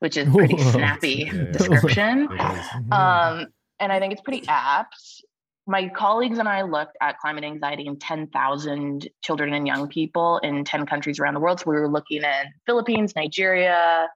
which 0.00 0.16
is 0.16 0.28
pretty 0.34 0.58
snappy 0.58 1.24
description. 1.52 2.28
Mm-hmm. 2.28 2.92
Um, 2.92 3.46
and 3.78 3.92
I 3.92 3.98
think 4.00 4.12
it's 4.12 4.22
pretty 4.22 4.46
apt. 4.48 4.96
My 5.66 5.88
colleagues 5.88 6.38
and 6.38 6.48
I 6.48 6.62
looked 6.62 6.96
at 7.00 7.18
climate 7.18 7.44
anxiety 7.44 7.86
in 7.86 7.98
10,000 7.98 9.08
children 9.22 9.54
and 9.54 9.66
young 9.66 9.88
people 9.88 10.38
in 10.38 10.64
10 10.64 10.84
countries 10.86 11.20
around 11.20 11.34
the 11.34 11.40
world. 11.40 11.60
So 11.60 11.70
we 11.70 11.76
were 11.76 11.88
looking 11.88 12.24
at 12.24 12.46
Philippines, 12.66 13.14
Nigeria, 13.14 14.08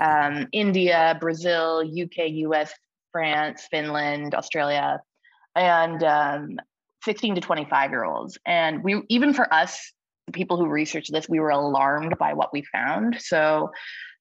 um, 0.00 0.48
India, 0.52 1.16
Brazil, 1.20 1.80
UK, 1.80 2.28
US, 2.28 2.72
France, 3.12 3.66
Finland, 3.70 4.34
Australia, 4.34 5.00
and 5.54 6.02
um, 6.02 6.58
16 7.04 7.36
to 7.36 7.40
25 7.40 7.90
year 7.90 8.04
olds. 8.04 8.36
And 8.44 8.82
we, 8.82 9.02
even 9.08 9.32
for 9.32 9.52
us, 9.52 9.92
the 10.26 10.32
people 10.32 10.56
who 10.56 10.66
researched 10.66 11.12
this, 11.12 11.28
we 11.28 11.40
were 11.40 11.50
alarmed 11.50 12.18
by 12.18 12.34
what 12.34 12.52
we 12.52 12.62
found. 12.72 13.16
So 13.20 13.70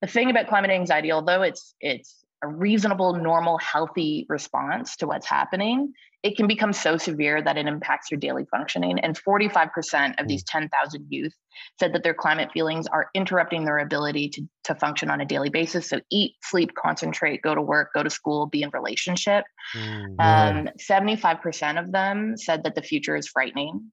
the 0.06 0.12
thing 0.12 0.30
about 0.30 0.48
climate 0.48 0.72
anxiety, 0.72 1.12
although 1.12 1.42
it's 1.42 1.74
it's 1.80 2.24
a 2.44 2.48
reasonable, 2.48 3.14
normal, 3.14 3.58
healthy 3.58 4.26
response 4.30 4.98
to 4.98 5.08
what's 5.08 5.26
happening, 5.26 5.94
it 6.22 6.38
can 6.38 6.48
become 6.48 6.74
so 6.74 6.98
severe 6.98 7.42
that 7.42 7.58
it 7.58 7.66
impacts 7.66 8.12
your 8.12 8.20
daily 8.20 8.46
functioning. 8.52 9.00
And 9.00 9.18
45% 9.18 10.20
of 10.20 10.28
these 10.28 10.44
hmm. 10.52 10.60
10,000 10.60 11.08
youth 11.10 11.34
said 11.80 11.94
that 11.94 12.04
their 12.04 12.14
climate 12.14 12.52
feelings 12.52 12.88
are 12.88 13.10
interrupting 13.16 13.66
their 13.66 13.80
ability 13.80 14.30
to, 14.30 14.48
to 14.66 14.76
function 14.76 15.10
on 15.10 15.22
a 15.22 15.26
daily 15.26 15.50
basis. 15.50 15.90
So 15.90 16.02
eat, 16.12 16.34
sleep, 16.44 16.72
concentrate, 16.76 17.42
go 17.42 17.56
to 17.56 17.62
work, 17.62 17.92
go 17.96 18.04
to 18.04 18.10
school, 18.10 18.46
be 18.46 18.62
in 18.62 18.70
relationship. 18.74 19.46
Mm-hmm. 19.76 20.20
Um, 20.20 20.70
75% 20.78 21.80
of 21.84 21.92
them 21.92 22.38
said 22.38 22.64
that 22.66 22.76
the 22.76 22.84
future 22.84 23.16
is 23.16 23.28
frightening. 23.28 23.92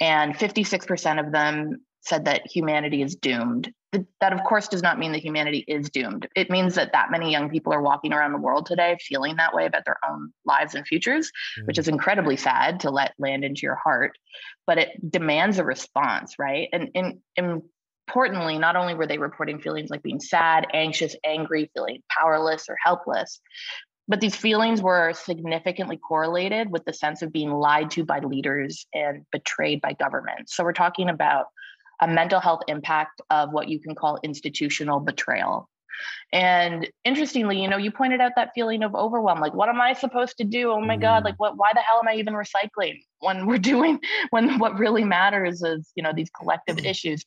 And 0.00 0.34
56% 0.34 1.24
of 1.24 1.32
them 1.32 1.80
said 2.04 2.26
that 2.26 2.46
humanity 2.46 3.02
is 3.02 3.16
doomed. 3.16 3.72
That, 4.20 4.32
of 4.32 4.42
course, 4.44 4.68
does 4.68 4.82
not 4.82 4.98
mean 4.98 5.12
that 5.12 5.22
humanity 5.22 5.64
is 5.68 5.88
doomed. 5.88 6.28
It 6.34 6.50
means 6.50 6.74
that 6.74 6.92
that 6.92 7.10
many 7.10 7.30
young 7.30 7.48
people 7.48 7.72
are 7.72 7.80
walking 7.80 8.12
around 8.12 8.32
the 8.32 8.38
world 8.38 8.66
today 8.66 8.96
feeling 9.00 9.36
that 9.36 9.54
way 9.54 9.66
about 9.66 9.84
their 9.84 9.98
own 10.08 10.32
lives 10.44 10.74
and 10.74 10.86
futures, 10.86 11.30
mm. 11.58 11.66
which 11.66 11.78
is 11.78 11.88
incredibly 11.88 12.36
sad 12.36 12.80
to 12.80 12.90
let 12.90 13.14
land 13.18 13.44
into 13.44 13.62
your 13.62 13.76
heart. 13.76 14.12
But 14.66 14.78
it 14.78 15.10
demands 15.10 15.58
a 15.58 15.64
response, 15.64 16.34
right? 16.38 16.68
And, 16.72 16.90
and, 16.94 17.18
and 17.36 17.62
importantly, 18.08 18.58
not 18.58 18.76
only 18.76 18.94
were 18.94 19.06
they 19.06 19.18
reporting 19.18 19.60
feelings 19.60 19.90
like 19.90 20.02
being 20.02 20.20
sad, 20.20 20.66
anxious, 20.74 21.14
angry, 21.24 21.70
feeling 21.72 22.02
powerless 22.10 22.66
or 22.68 22.76
helpless, 22.84 23.40
but 24.08 24.20
these 24.20 24.36
feelings 24.36 24.82
were 24.82 25.12
significantly 25.14 25.96
correlated 25.96 26.70
with 26.70 26.84
the 26.84 26.92
sense 26.92 27.22
of 27.22 27.32
being 27.32 27.50
lied 27.50 27.90
to 27.92 28.04
by 28.04 28.18
leaders 28.18 28.86
and 28.92 29.24
betrayed 29.32 29.80
by 29.80 29.94
government. 29.94 30.50
So 30.50 30.62
we're 30.62 30.72
talking 30.72 31.08
about 31.08 31.46
a 32.00 32.08
mental 32.08 32.40
health 32.40 32.62
impact 32.68 33.20
of 33.30 33.52
what 33.52 33.68
you 33.68 33.80
can 33.80 33.94
call 33.94 34.18
institutional 34.22 35.00
betrayal. 35.00 35.68
And 36.32 36.90
interestingly, 37.04 37.62
you 37.62 37.68
know, 37.68 37.76
you 37.76 37.90
pointed 37.90 38.20
out 38.20 38.32
that 38.36 38.50
feeling 38.54 38.82
of 38.82 38.94
overwhelm. 38.94 39.40
Like, 39.40 39.54
what 39.54 39.68
am 39.68 39.80
I 39.80 39.92
supposed 39.92 40.36
to 40.38 40.44
do? 40.44 40.72
Oh 40.72 40.80
my 40.80 40.96
God, 40.96 41.22
mm. 41.22 41.26
like 41.26 41.38
what 41.38 41.56
why 41.56 41.70
the 41.72 41.80
hell 41.80 42.00
am 42.00 42.08
I 42.08 42.14
even 42.14 42.34
recycling 42.34 43.00
when 43.20 43.46
we're 43.46 43.58
doing 43.72 44.00
when 44.30 44.58
what 44.58 44.78
really 44.78 45.04
matters 45.04 45.62
is, 45.62 45.90
you 45.94 46.02
know, 46.02 46.12
these 46.14 46.30
collective 46.30 46.78
issues. 46.84 47.24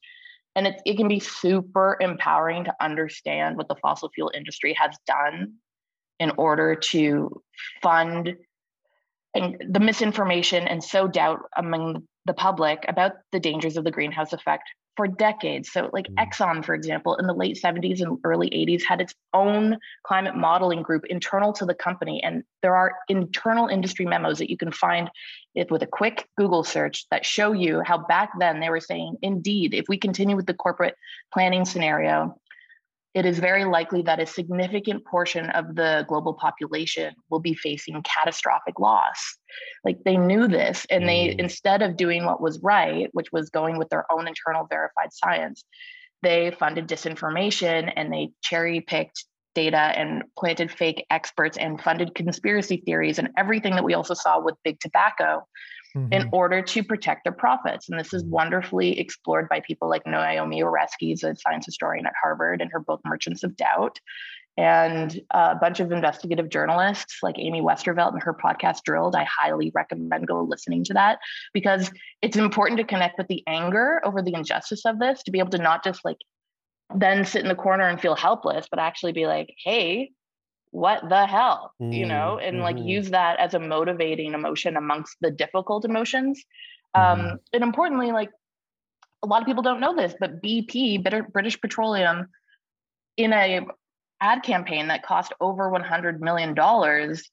And 0.55 0.67
it, 0.67 0.81
it 0.85 0.97
can 0.97 1.07
be 1.07 1.19
super 1.19 1.97
empowering 2.01 2.63
to 2.65 2.75
understand 2.81 3.57
what 3.57 3.67
the 3.67 3.75
fossil 3.75 4.09
fuel 4.09 4.31
industry 4.33 4.73
has 4.73 4.97
done 5.05 5.53
in 6.19 6.31
order 6.37 6.75
to 6.75 7.41
fund 7.81 8.35
and 9.35 9.61
the 9.69 9.79
misinformation 9.79 10.67
and 10.67 10.83
sow 10.83 11.07
doubt 11.07 11.41
among 11.55 12.07
the 12.27 12.33
public 12.33 12.85
about 12.87 13.13
the 13.31 13.39
dangers 13.39 13.77
of 13.77 13.83
the 13.83 13.91
greenhouse 13.91 14.33
effect 14.33 14.69
for 14.97 15.07
decades. 15.07 15.71
So, 15.71 15.89
like 15.93 16.07
mm. 16.07 16.15
Exxon, 16.15 16.65
for 16.65 16.75
example, 16.75 17.15
in 17.15 17.27
the 17.27 17.33
late 17.33 17.59
70s 17.63 18.01
and 18.01 18.17
early 18.23 18.49
80s, 18.49 18.83
had 18.83 18.99
its 18.99 19.13
own 19.33 19.77
climate 20.03 20.35
modeling 20.35 20.81
group 20.81 21.05
internal 21.05 21.53
to 21.53 21.65
the 21.65 21.75
company. 21.75 22.21
And 22.23 22.43
there 22.61 22.75
are 22.75 22.95
internal 23.07 23.67
industry 23.67 24.05
memos 24.05 24.39
that 24.39 24.49
you 24.49 24.57
can 24.57 24.71
find 24.71 25.09
it 25.55 25.71
with 25.71 25.83
a 25.83 25.87
quick 25.87 26.27
Google 26.37 26.63
search 26.63 27.05
that 27.11 27.25
show 27.25 27.53
you 27.53 27.81
how 27.85 27.99
back 27.99 28.31
then 28.39 28.59
they 28.59 28.69
were 28.69 28.79
saying, 28.81 29.17
indeed, 29.21 29.73
if 29.73 29.85
we 29.87 29.97
continue 29.97 30.35
with 30.35 30.47
the 30.47 30.53
corporate 30.53 30.95
planning 31.31 31.63
scenario, 31.63 32.35
it 33.13 33.25
is 33.25 33.39
very 33.39 33.65
likely 33.65 34.01
that 34.03 34.19
a 34.19 34.25
significant 34.25 35.05
portion 35.05 35.49
of 35.51 35.75
the 35.75 36.05
global 36.07 36.33
population 36.33 37.15
will 37.29 37.39
be 37.39 37.53
facing 37.53 38.03
catastrophic 38.03 38.79
loss. 38.79 39.37
Like 39.83 39.97
they 40.03 40.17
knew 40.17 40.47
this, 40.47 40.85
and 40.89 41.07
they, 41.07 41.29
mm. 41.29 41.39
instead 41.39 41.81
of 41.81 41.97
doing 41.97 42.25
what 42.25 42.41
was 42.41 42.59
right, 42.61 43.09
which 43.13 43.31
was 43.31 43.49
going 43.49 43.77
with 43.77 43.89
their 43.89 44.05
own 44.11 44.27
internal 44.27 44.67
verified 44.69 45.11
science, 45.11 45.63
they 46.21 46.51
funded 46.51 46.87
disinformation 46.87 47.91
and 47.95 48.11
they 48.11 48.29
cherry 48.43 48.81
picked 48.81 49.25
data 49.55 49.77
and 49.77 50.23
planted 50.37 50.69
fake 50.69 51.03
experts 51.09 51.57
and 51.57 51.81
funded 51.81 52.13
conspiracy 52.13 52.77
theories 52.85 53.17
and 53.17 53.29
everything 53.37 53.73
that 53.73 53.83
we 53.83 53.95
also 53.95 54.13
saw 54.13 54.39
with 54.39 54.53
big 54.63 54.79
tobacco 54.79 55.41
mm-hmm. 55.97 56.13
in 56.13 56.29
order 56.31 56.61
to 56.61 56.83
protect 56.83 57.23
their 57.23 57.33
profits. 57.33 57.89
And 57.89 57.99
this 57.99 58.13
is 58.13 58.23
wonderfully 58.23 58.99
explored 58.99 59.49
by 59.49 59.59
people 59.61 59.89
like 59.89 60.05
Naomi 60.05 60.61
Oreskes, 60.61 61.23
a 61.23 61.35
science 61.35 61.65
historian 61.65 62.05
at 62.05 62.13
Harvard, 62.21 62.61
in 62.61 62.69
her 62.69 62.79
book 62.79 63.01
Merchants 63.05 63.43
of 63.43 63.55
Doubt. 63.55 63.99
And 64.59 65.21
a 65.31 65.53
bunch 65.53 65.79
of 65.79 65.91
investigative 65.91 66.49
journalists 66.49 67.19
like 67.21 67.37
Amy 67.37 67.61
Westervelt 67.61 68.13
and 68.13 68.23
her 68.23 68.33
podcast 68.33 68.81
Drilled. 68.83 69.15
I 69.15 69.23
highly 69.25 69.71
recommend 69.75 70.25
go 70.25 70.41
listening 70.41 70.83
to 70.85 70.95
that 70.95 71.19
because 71.53 71.91
it's 72.23 72.37
important 72.37 72.79
to 72.79 72.83
connect 72.83 73.19
with 73.19 73.27
the 73.27 73.43
anger 73.45 74.01
over 74.03 74.23
the 74.23 74.33
injustice 74.33 74.83
of 74.85 74.97
this, 74.97 75.21
to 75.23 75.31
be 75.31 75.37
able 75.37 75.51
to 75.51 75.59
not 75.59 75.83
just 75.83 76.03
like 76.03 76.17
then 76.95 77.25
sit 77.25 77.43
in 77.43 77.49
the 77.49 77.55
corner 77.55 77.87
and 77.87 78.01
feel 78.01 78.15
helpless, 78.15 78.67
but 78.69 78.79
actually 78.79 79.11
be 79.11 79.27
like, 79.27 79.53
hey, 79.63 80.09
what 80.77 81.07
the 81.09 81.25
hell 81.25 81.73
mm-hmm. 81.81 81.91
you 81.91 82.05
know 82.05 82.37
and 82.37 82.59
like 82.59 82.75
mm-hmm. 82.75 82.95
use 82.97 83.09
that 83.09 83.39
as 83.39 83.53
a 83.53 83.59
motivating 83.59 84.33
emotion 84.33 84.77
amongst 84.77 85.15
the 85.21 85.31
difficult 85.31 85.85
emotions 85.85 86.43
um 86.93 87.03
mm-hmm. 87.03 87.35
and 87.53 87.63
importantly 87.63 88.11
like 88.11 88.29
a 89.23 89.27
lot 89.27 89.41
of 89.41 89.47
people 89.47 89.63
don't 89.63 89.79
know 89.79 89.95
this 89.95 90.13
but 90.19 90.41
bp 90.41 90.77
british 91.33 91.59
petroleum 91.59 92.27
in 93.17 93.33
a 93.33 93.65
ad 94.21 94.43
campaign 94.43 94.87
that 94.87 95.03
cost 95.03 95.33
over 95.39 95.69
100 95.69 96.21
million 96.21 96.53
dollars, 96.53 97.29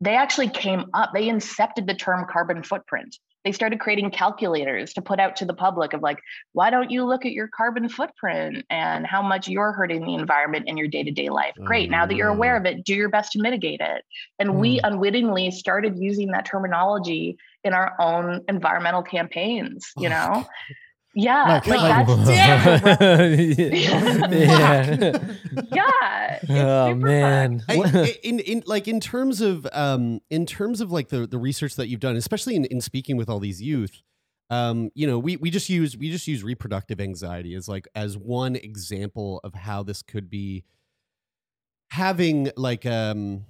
they 0.00 0.14
actually 0.14 0.48
came 0.48 0.86
up. 0.94 1.10
They 1.12 1.26
incepted 1.26 1.86
the 1.86 1.94
term 1.94 2.26
carbon 2.30 2.62
footprint 2.62 3.16
they 3.44 3.52
started 3.52 3.80
creating 3.80 4.10
calculators 4.10 4.92
to 4.94 5.02
put 5.02 5.20
out 5.20 5.36
to 5.36 5.44
the 5.44 5.54
public 5.54 5.92
of 5.92 6.02
like 6.02 6.18
why 6.52 6.70
don't 6.70 6.90
you 6.90 7.04
look 7.04 7.24
at 7.24 7.32
your 7.32 7.48
carbon 7.48 7.88
footprint 7.88 8.64
and 8.70 9.06
how 9.06 9.22
much 9.22 9.48
you're 9.48 9.72
hurting 9.72 10.04
the 10.04 10.14
environment 10.14 10.68
in 10.68 10.76
your 10.76 10.88
day-to-day 10.88 11.28
life? 11.30 11.54
Great 11.64 11.90
now 11.90 12.06
that 12.06 12.16
you're 12.16 12.28
aware 12.28 12.56
of 12.56 12.66
it 12.66 12.84
do 12.84 12.94
your 12.94 13.08
best 13.08 13.32
to 13.32 13.40
mitigate 13.40 13.80
it. 13.80 14.04
And 14.38 14.50
mm. 14.50 14.58
we 14.58 14.80
unwittingly 14.82 15.50
started 15.50 15.98
using 15.98 16.32
that 16.32 16.44
terminology 16.44 17.38
in 17.64 17.72
our 17.72 17.94
own 18.00 18.44
environmental 18.48 19.02
campaigns 19.02 19.92
you 19.96 20.08
know 20.08 20.46
yeah, 21.18 21.60
like, 21.66 21.66
like 21.66 22.06
that's 22.06 22.30
yeah. 24.30 25.18
yeah. 25.72 26.38
Oh 26.48 26.94
man. 26.94 27.64
I, 27.68 28.16
in 28.22 28.38
in 28.38 28.62
like 28.66 28.86
in 28.86 29.00
terms 29.00 29.40
of 29.40 29.66
um 29.72 30.20
in 30.30 30.46
terms 30.46 30.80
of 30.80 30.92
like 30.92 31.08
the 31.08 31.26
the 31.26 31.38
research 31.38 31.74
that 31.74 31.88
you've 31.88 32.00
done, 32.00 32.14
especially 32.14 32.54
in, 32.54 32.64
in 32.66 32.80
speaking 32.80 33.16
with 33.16 33.28
all 33.28 33.40
these 33.40 33.60
youth, 33.60 34.02
um, 34.50 34.90
you 34.94 35.08
know, 35.08 35.18
we 35.18 35.36
we 35.36 35.50
just 35.50 35.68
use 35.68 35.96
we 35.96 36.10
just 36.10 36.28
use 36.28 36.44
reproductive 36.44 37.00
anxiety 37.00 37.54
as 37.54 37.68
like 37.68 37.88
as 37.96 38.16
one 38.16 38.54
example 38.54 39.40
of 39.42 39.54
how 39.54 39.82
this 39.82 40.02
could 40.02 40.30
be 40.30 40.62
having 41.90 42.52
like 42.56 42.86
um 42.86 43.44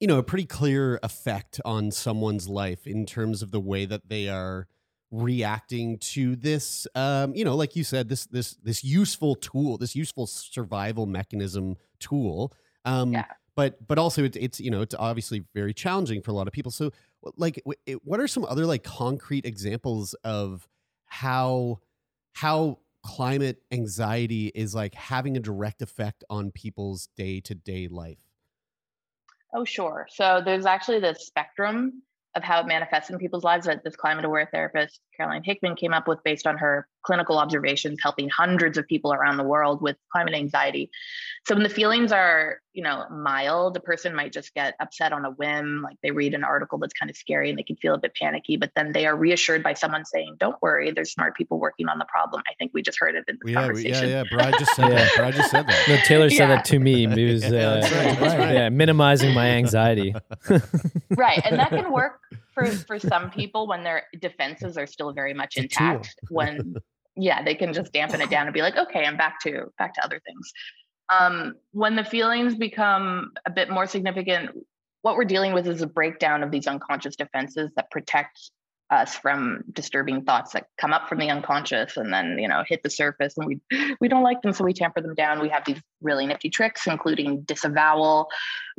you 0.00 0.06
know 0.06 0.18
a 0.18 0.22
pretty 0.22 0.44
clear 0.44 1.00
effect 1.02 1.60
on 1.64 1.90
someone's 1.90 2.46
life 2.46 2.86
in 2.86 3.06
terms 3.06 3.42
of 3.42 3.52
the 3.52 3.60
way 3.60 3.86
that 3.86 4.08
they 4.08 4.28
are 4.28 4.66
reacting 5.12 5.98
to 5.98 6.36
this 6.36 6.86
um 6.94 7.34
you 7.34 7.44
know 7.44 7.56
like 7.56 7.74
you 7.74 7.82
said 7.82 8.08
this 8.08 8.26
this 8.26 8.54
this 8.62 8.84
useful 8.84 9.34
tool 9.34 9.76
this 9.76 9.96
useful 9.96 10.26
survival 10.26 11.06
mechanism 11.06 11.76
tool. 11.98 12.52
Um 12.84 13.12
yeah. 13.12 13.26
but 13.56 13.86
but 13.86 13.98
also 13.98 14.24
it, 14.24 14.36
it's 14.36 14.60
you 14.60 14.70
know 14.70 14.82
it's 14.82 14.94
obviously 14.94 15.44
very 15.54 15.74
challenging 15.74 16.22
for 16.22 16.30
a 16.30 16.34
lot 16.34 16.46
of 16.46 16.52
people. 16.52 16.70
So 16.70 16.92
like 17.36 17.62
what 18.04 18.20
are 18.20 18.28
some 18.28 18.44
other 18.44 18.66
like 18.66 18.84
concrete 18.84 19.44
examples 19.44 20.14
of 20.24 20.68
how 21.06 21.80
how 22.32 22.78
climate 23.02 23.62
anxiety 23.72 24.52
is 24.54 24.74
like 24.74 24.94
having 24.94 25.36
a 25.36 25.40
direct 25.40 25.82
effect 25.82 26.22
on 26.30 26.50
people's 26.50 27.08
day-to-day 27.16 27.88
life? 27.88 28.18
Oh 29.52 29.64
sure. 29.64 30.06
So 30.10 30.40
there's 30.44 30.66
actually 30.66 31.00
the 31.00 31.14
spectrum 31.14 32.02
of 32.34 32.42
how 32.42 32.60
it 32.60 32.66
manifests 32.66 33.10
in 33.10 33.18
people's 33.18 33.44
lives 33.44 33.66
that 33.66 33.82
this 33.84 33.96
climate 33.96 34.24
aware 34.24 34.48
therapist 34.52 35.00
caroline 35.20 35.42
hickman 35.44 35.76
came 35.76 35.92
up 35.92 36.08
with 36.08 36.22
based 36.24 36.46
on 36.46 36.56
her 36.56 36.86
clinical 37.02 37.38
observations 37.38 37.98
helping 38.02 38.28
hundreds 38.28 38.78
of 38.78 38.86
people 38.86 39.12
around 39.12 39.36
the 39.36 39.44
world 39.44 39.82
with 39.82 39.96
climate 40.12 40.34
anxiety. 40.34 40.90
So 41.46 41.54
when 41.54 41.62
the 41.62 41.70
feelings 41.70 42.12
are 42.12 42.60
you 42.72 42.84
know 42.84 43.04
mild 43.10 43.76
a 43.76 43.80
person 43.80 44.14
might 44.14 44.32
just 44.32 44.54
get 44.54 44.74
upset 44.78 45.12
on 45.12 45.24
a 45.24 45.30
whim 45.30 45.82
like 45.82 45.96
they 46.04 46.12
read 46.12 46.34
an 46.34 46.44
article 46.44 46.78
that's 46.78 46.92
kind 46.92 47.10
of 47.10 47.16
scary 47.16 47.50
and 47.50 47.58
they 47.58 47.64
can 47.64 47.74
feel 47.74 47.94
a 47.94 47.98
bit 47.98 48.14
panicky 48.14 48.56
but 48.56 48.70
then 48.76 48.92
they 48.92 49.06
are 49.06 49.16
reassured 49.16 49.60
by 49.60 49.74
someone 49.74 50.04
saying 50.04 50.36
don't 50.38 50.54
worry 50.62 50.92
there's 50.92 51.12
smart 51.12 51.36
people 51.36 51.58
working 51.58 51.88
on 51.88 51.98
the 51.98 52.04
problem. 52.04 52.42
I 52.48 52.54
think 52.58 52.70
we 52.72 52.82
just 52.82 52.98
heard 53.00 53.16
it 53.16 53.24
in 53.26 53.38
the 53.42 53.50
yeah, 53.50 53.60
conversation 53.60 54.08
yeah 54.08 54.22
yeah 54.22 54.36
brad 54.36 54.54
just 54.58 54.74
said 54.76 54.90
that 54.92 55.10
brad 55.16 55.34
just 55.34 55.50
said 55.50 55.66
that. 55.66 55.88
No 55.88 55.96
taylor 56.04 56.30
said 56.30 56.48
yeah. 56.48 56.54
that 56.56 56.64
to 56.66 56.78
me. 56.78 57.04
It 57.04 57.32
was 57.32 57.44
uh, 57.52 57.52
yeah, 57.52 58.20
right, 58.20 58.38
right. 58.38 58.54
yeah 58.54 58.68
minimizing 58.68 59.34
my 59.34 59.46
anxiety. 59.46 60.14
Right 61.16 61.42
and 61.44 61.58
that 61.58 61.70
can 61.70 61.92
work 61.92 62.20
for 62.66 62.76
for 62.86 62.98
some 62.98 63.30
people 63.30 63.66
when 63.66 63.82
their 63.82 64.04
defenses 64.20 64.76
are 64.76 64.86
still 64.86 65.12
very 65.12 65.34
much 65.34 65.56
intact 65.56 66.14
when 66.28 66.74
yeah 67.16 67.42
they 67.42 67.54
can 67.54 67.72
just 67.72 67.92
dampen 67.92 68.20
it 68.20 68.30
down 68.30 68.46
and 68.46 68.54
be 68.54 68.62
like 68.62 68.76
okay 68.76 69.04
i'm 69.04 69.16
back 69.16 69.40
to 69.40 69.66
back 69.78 69.94
to 69.94 70.04
other 70.04 70.20
things. 70.26 70.52
Um, 71.12 71.56
when 71.72 71.96
the 71.96 72.04
feelings 72.04 72.54
become 72.54 73.32
a 73.44 73.50
bit 73.50 73.68
more 73.68 73.86
significant 73.86 74.50
what 75.02 75.16
we're 75.16 75.24
dealing 75.24 75.52
with 75.52 75.66
is 75.66 75.82
a 75.82 75.86
breakdown 75.86 76.44
of 76.44 76.52
these 76.52 76.66
unconscious 76.66 77.16
defenses 77.16 77.72
that 77.74 77.90
protect 77.90 78.38
us 78.90 79.16
from 79.16 79.62
disturbing 79.72 80.22
thoughts 80.22 80.52
that 80.52 80.66
come 80.76 80.92
up 80.92 81.08
from 81.08 81.18
the 81.18 81.30
unconscious 81.30 81.96
and 81.96 82.12
then 82.12 82.38
you 82.38 82.48
know 82.48 82.62
hit 82.66 82.82
the 82.82 82.90
surface 82.90 83.34
and 83.36 83.46
we 83.46 83.60
we 84.00 84.08
don't 84.08 84.22
like 84.22 84.42
them 84.42 84.52
so 84.52 84.64
we 84.64 84.72
tamper 84.72 85.00
them 85.00 85.14
down. 85.14 85.40
We 85.40 85.48
have 85.48 85.64
these 85.64 85.80
really 86.02 86.26
nifty 86.26 86.50
tricks 86.50 86.86
including 86.86 87.42
disavowal 87.42 88.28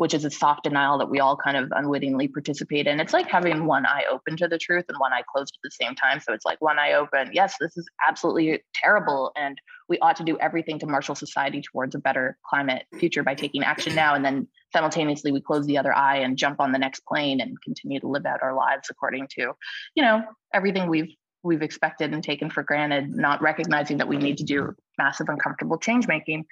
which 0.01 0.15
is 0.15 0.25
a 0.25 0.31
soft 0.31 0.63
denial 0.63 0.97
that 0.97 1.11
we 1.11 1.19
all 1.19 1.37
kind 1.37 1.55
of 1.55 1.71
unwittingly 1.75 2.27
participate 2.27 2.87
in. 2.87 2.99
It's 2.99 3.13
like 3.13 3.29
having 3.29 3.65
one 3.65 3.85
eye 3.85 4.05
open 4.11 4.35
to 4.37 4.47
the 4.47 4.57
truth 4.57 4.85
and 4.89 4.97
one 4.97 5.13
eye 5.13 5.21
closed 5.31 5.55
at 5.55 5.61
the 5.63 5.69
same 5.69 5.93
time. 5.93 6.19
So 6.19 6.33
it's 6.33 6.43
like 6.43 6.59
one 6.59 6.79
eye 6.79 6.93
open. 6.93 7.29
Yes 7.33 7.55
this 7.59 7.77
is 7.77 7.87
absolutely 8.07 8.63
terrible 8.73 9.31
and 9.35 9.59
we 9.89 9.99
ought 9.99 10.15
to 10.15 10.23
do 10.23 10.39
everything 10.39 10.79
to 10.79 10.87
marshal 10.87 11.15
society 11.15 11.61
towards 11.61 11.93
a 11.93 11.99
better 11.99 12.37
climate 12.49 12.85
future 12.97 13.23
by 13.23 13.35
taking 13.35 13.63
action 13.63 13.93
now 13.93 14.15
and 14.15 14.25
then 14.25 14.47
simultaneously 14.73 15.31
we 15.31 15.41
close 15.41 15.65
the 15.65 15.77
other 15.77 15.93
eye 15.93 16.17
and 16.17 16.37
jump 16.37 16.59
on 16.59 16.71
the 16.71 16.79
next 16.79 17.01
plane 17.05 17.41
and 17.41 17.61
continue 17.61 17.99
to 17.99 18.07
live 18.07 18.25
out 18.25 18.41
our 18.41 18.55
lives 18.55 18.87
according 18.89 19.27
to 19.27 19.51
you 19.95 20.03
know 20.03 20.23
everything 20.53 20.87
we've 20.87 21.13
we've 21.43 21.61
expected 21.61 22.13
and 22.13 22.23
taken 22.23 22.49
for 22.49 22.63
granted 22.63 23.09
not 23.09 23.41
recognizing 23.41 23.97
that 23.97 24.07
we 24.07 24.17
need 24.17 24.37
to 24.37 24.43
do 24.43 24.75
massive 24.97 25.29
uncomfortable 25.29 25.77
change 25.77 26.07
making. 26.07 26.45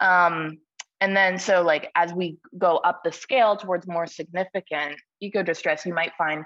Um, 0.00 0.58
and 1.00 1.16
then 1.16 1.38
so 1.38 1.62
like 1.62 1.90
as 1.94 2.12
we 2.12 2.36
go 2.58 2.76
up 2.78 3.02
the 3.04 3.12
scale 3.12 3.56
towards 3.56 3.86
more 3.86 4.06
significant 4.06 4.96
eco 5.20 5.42
distress 5.42 5.86
you 5.86 5.94
might 5.94 6.12
find 6.16 6.44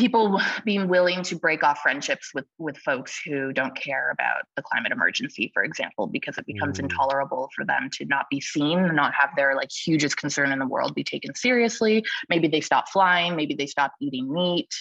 people 0.00 0.40
being 0.64 0.88
willing 0.88 1.22
to 1.22 1.36
break 1.36 1.62
off 1.62 1.80
friendships 1.80 2.30
with 2.34 2.46
with 2.58 2.76
folks 2.78 3.20
who 3.24 3.52
don't 3.52 3.76
care 3.76 4.10
about 4.10 4.44
the 4.56 4.62
climate 4.62 4.92
emergency 4.92 5.50
for 5.52 5.62
example 5.62 6.06
because 6.06 6.38
it 6.38 6.46
becomes 6.46 6.78
mm. 6.78 6.84
intolerable 6.84 7.50
for 7.54 7.66
them 7.66 7.90
to 7.92 8.06
not 8.06 8.24
be 8.30 8.40
seen 8.40 8.94
not 8.94 9.12
have 9.12 9.28
their 9.36 9.54
like 9.54 9.70
hugest 9.70 10.16
concern 10.16 10.52
in 10.52 10.58
the 10.58 10.66
world 10.66 10.94
be 10.94 11.04
taken 11.04 11.34
seriously. 11.34 12.02
Maybe 12.30 12.48
they 12.48 12.62
stop 12.62 12.88
flying 12.88 13.36
maybe 13.36 13.54
they 13.54 13.66
stop 13.66 13.92
eating 14.00 14.32
meat 14.32 14.74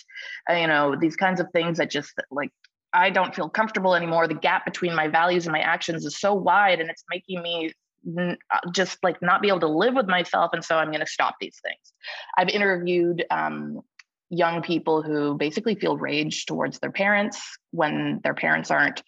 uh, 0.49 0.53
you 0.53 0.67
know 0.67 0.95
these 0.95 1.17
kinds 1.17 1.41
of 1.41 1.47
things 1.51 1.79
that 1.79 1.91
just 1.91 2.13
like 2.31 2.51
i 2.93 3.09
don't 3.09 3.35
feel 3.35 3.49
comfortable 3.49 3.95
anymore. 3.95 4.25
The 4.27 4.33
gap 4.35 4.63
between 4.63 4.95
my 4.95 5.09
values 5.09 5.45
and 5.45 5.51
my 5.51 5.59
actions 5.59 6.05
is 6.05 6.17
so 6.17 6.33
wide 6.33 6.79
and 6.79 6.89
it's 6.89 7.03
making 7.11 7.41
me 7.41 7.73
uh, 8.17 8.33
just 8.71 8.97
like 9.03 9.21
not 9.21 9.41
be 9.41 9.49
able 9.49 9.59
to 9.59 9.67
live 9.67 9.93
with 9.93 10.07
myself 10.07 10.51
and 10.53 10.63
so 10.63 10.77
i'm 10.77 10.87
going 10.87 11.01
to 11.01 11.13
stop 11.17 11.35
these 11.41 11.59
things. 11.61 11.93
I've 12.37 12.47
interviewed 12.47 13.25
um, 13.29 13.81
young 14.29 14.61
people 14.61 15.01
who 15.01 15.35
basically 15.35 15.75
feel 15.75 15.97
rage 15.97 16.45
towards 16.45 16.79
their 16.79 16.91
parents 16.91 17.41
when 17.71 18.19
their 18.23 18.33
parents 18.33 18.71
aren't 18.71 19.01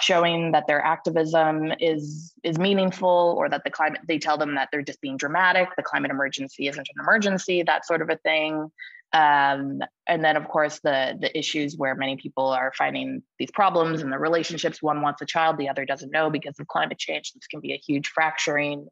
showing 0.00 0.52
that 0.52 0.66
their 0.66 0.82
activism 0.82 1.72
is 1.80 2.34
is 2.44 2.58
meaningful 2.58 3.34
or 3.38 3.48
that 3.48 3.64
the 3.64 3.70
climate 3.70 4.00
they 4.06 4.18
tell 4.18 4.36
them 4.36 4.54
that 4.54 4.68
they're 4.70 4.82
just 4.82 5.00
being 5.00 5.16
dramatic 5.16 5.68
the 5.76 5.82
climate 5.82 6.10
emergency 6.10 6.68
isn't 6.68 6.88
an 6.94 7.02
emergency 7.02 7.62
that 7.62 7.86
sort 7.86 8.02
of 8.02 8.10
a 8.10 8.16
thing. 8.16 8.70
Um, 9.12 9.80
and 10.06 10.22
then 10.22 10.36
of 10.36 10.48
course 10.48 10.80
the 10.80 11.16
the 11.18 11.36
issues 11.36 11.76
where 11.76 11.94
many 11.94 12.16
people 12.16 12.48
are 12.48 12.72
finding 12.76 13.22
these 13.38 13.50
problems 13.50 14.02
in 14.02 14.10
the 14.10 14.18
relationships. 14.18 14.82
One 14.82 15.00
wants 15.00 15.22
a 15.22 15.26
child 15.26 15.56
the 15.56 15.70
other 15.70 15.86
doesn't 15.86 16.10
know 16.10 16.28
because 16.28 16.58
of 16.60 16.66
climate 16.66 16.98
change. 16.98 17.32
This 17.32 17.46
can 17.46 17.60
be 17.60 17.72
a 17.72 17.78
huge 17.78 18.08
fracturing 18.08 18.88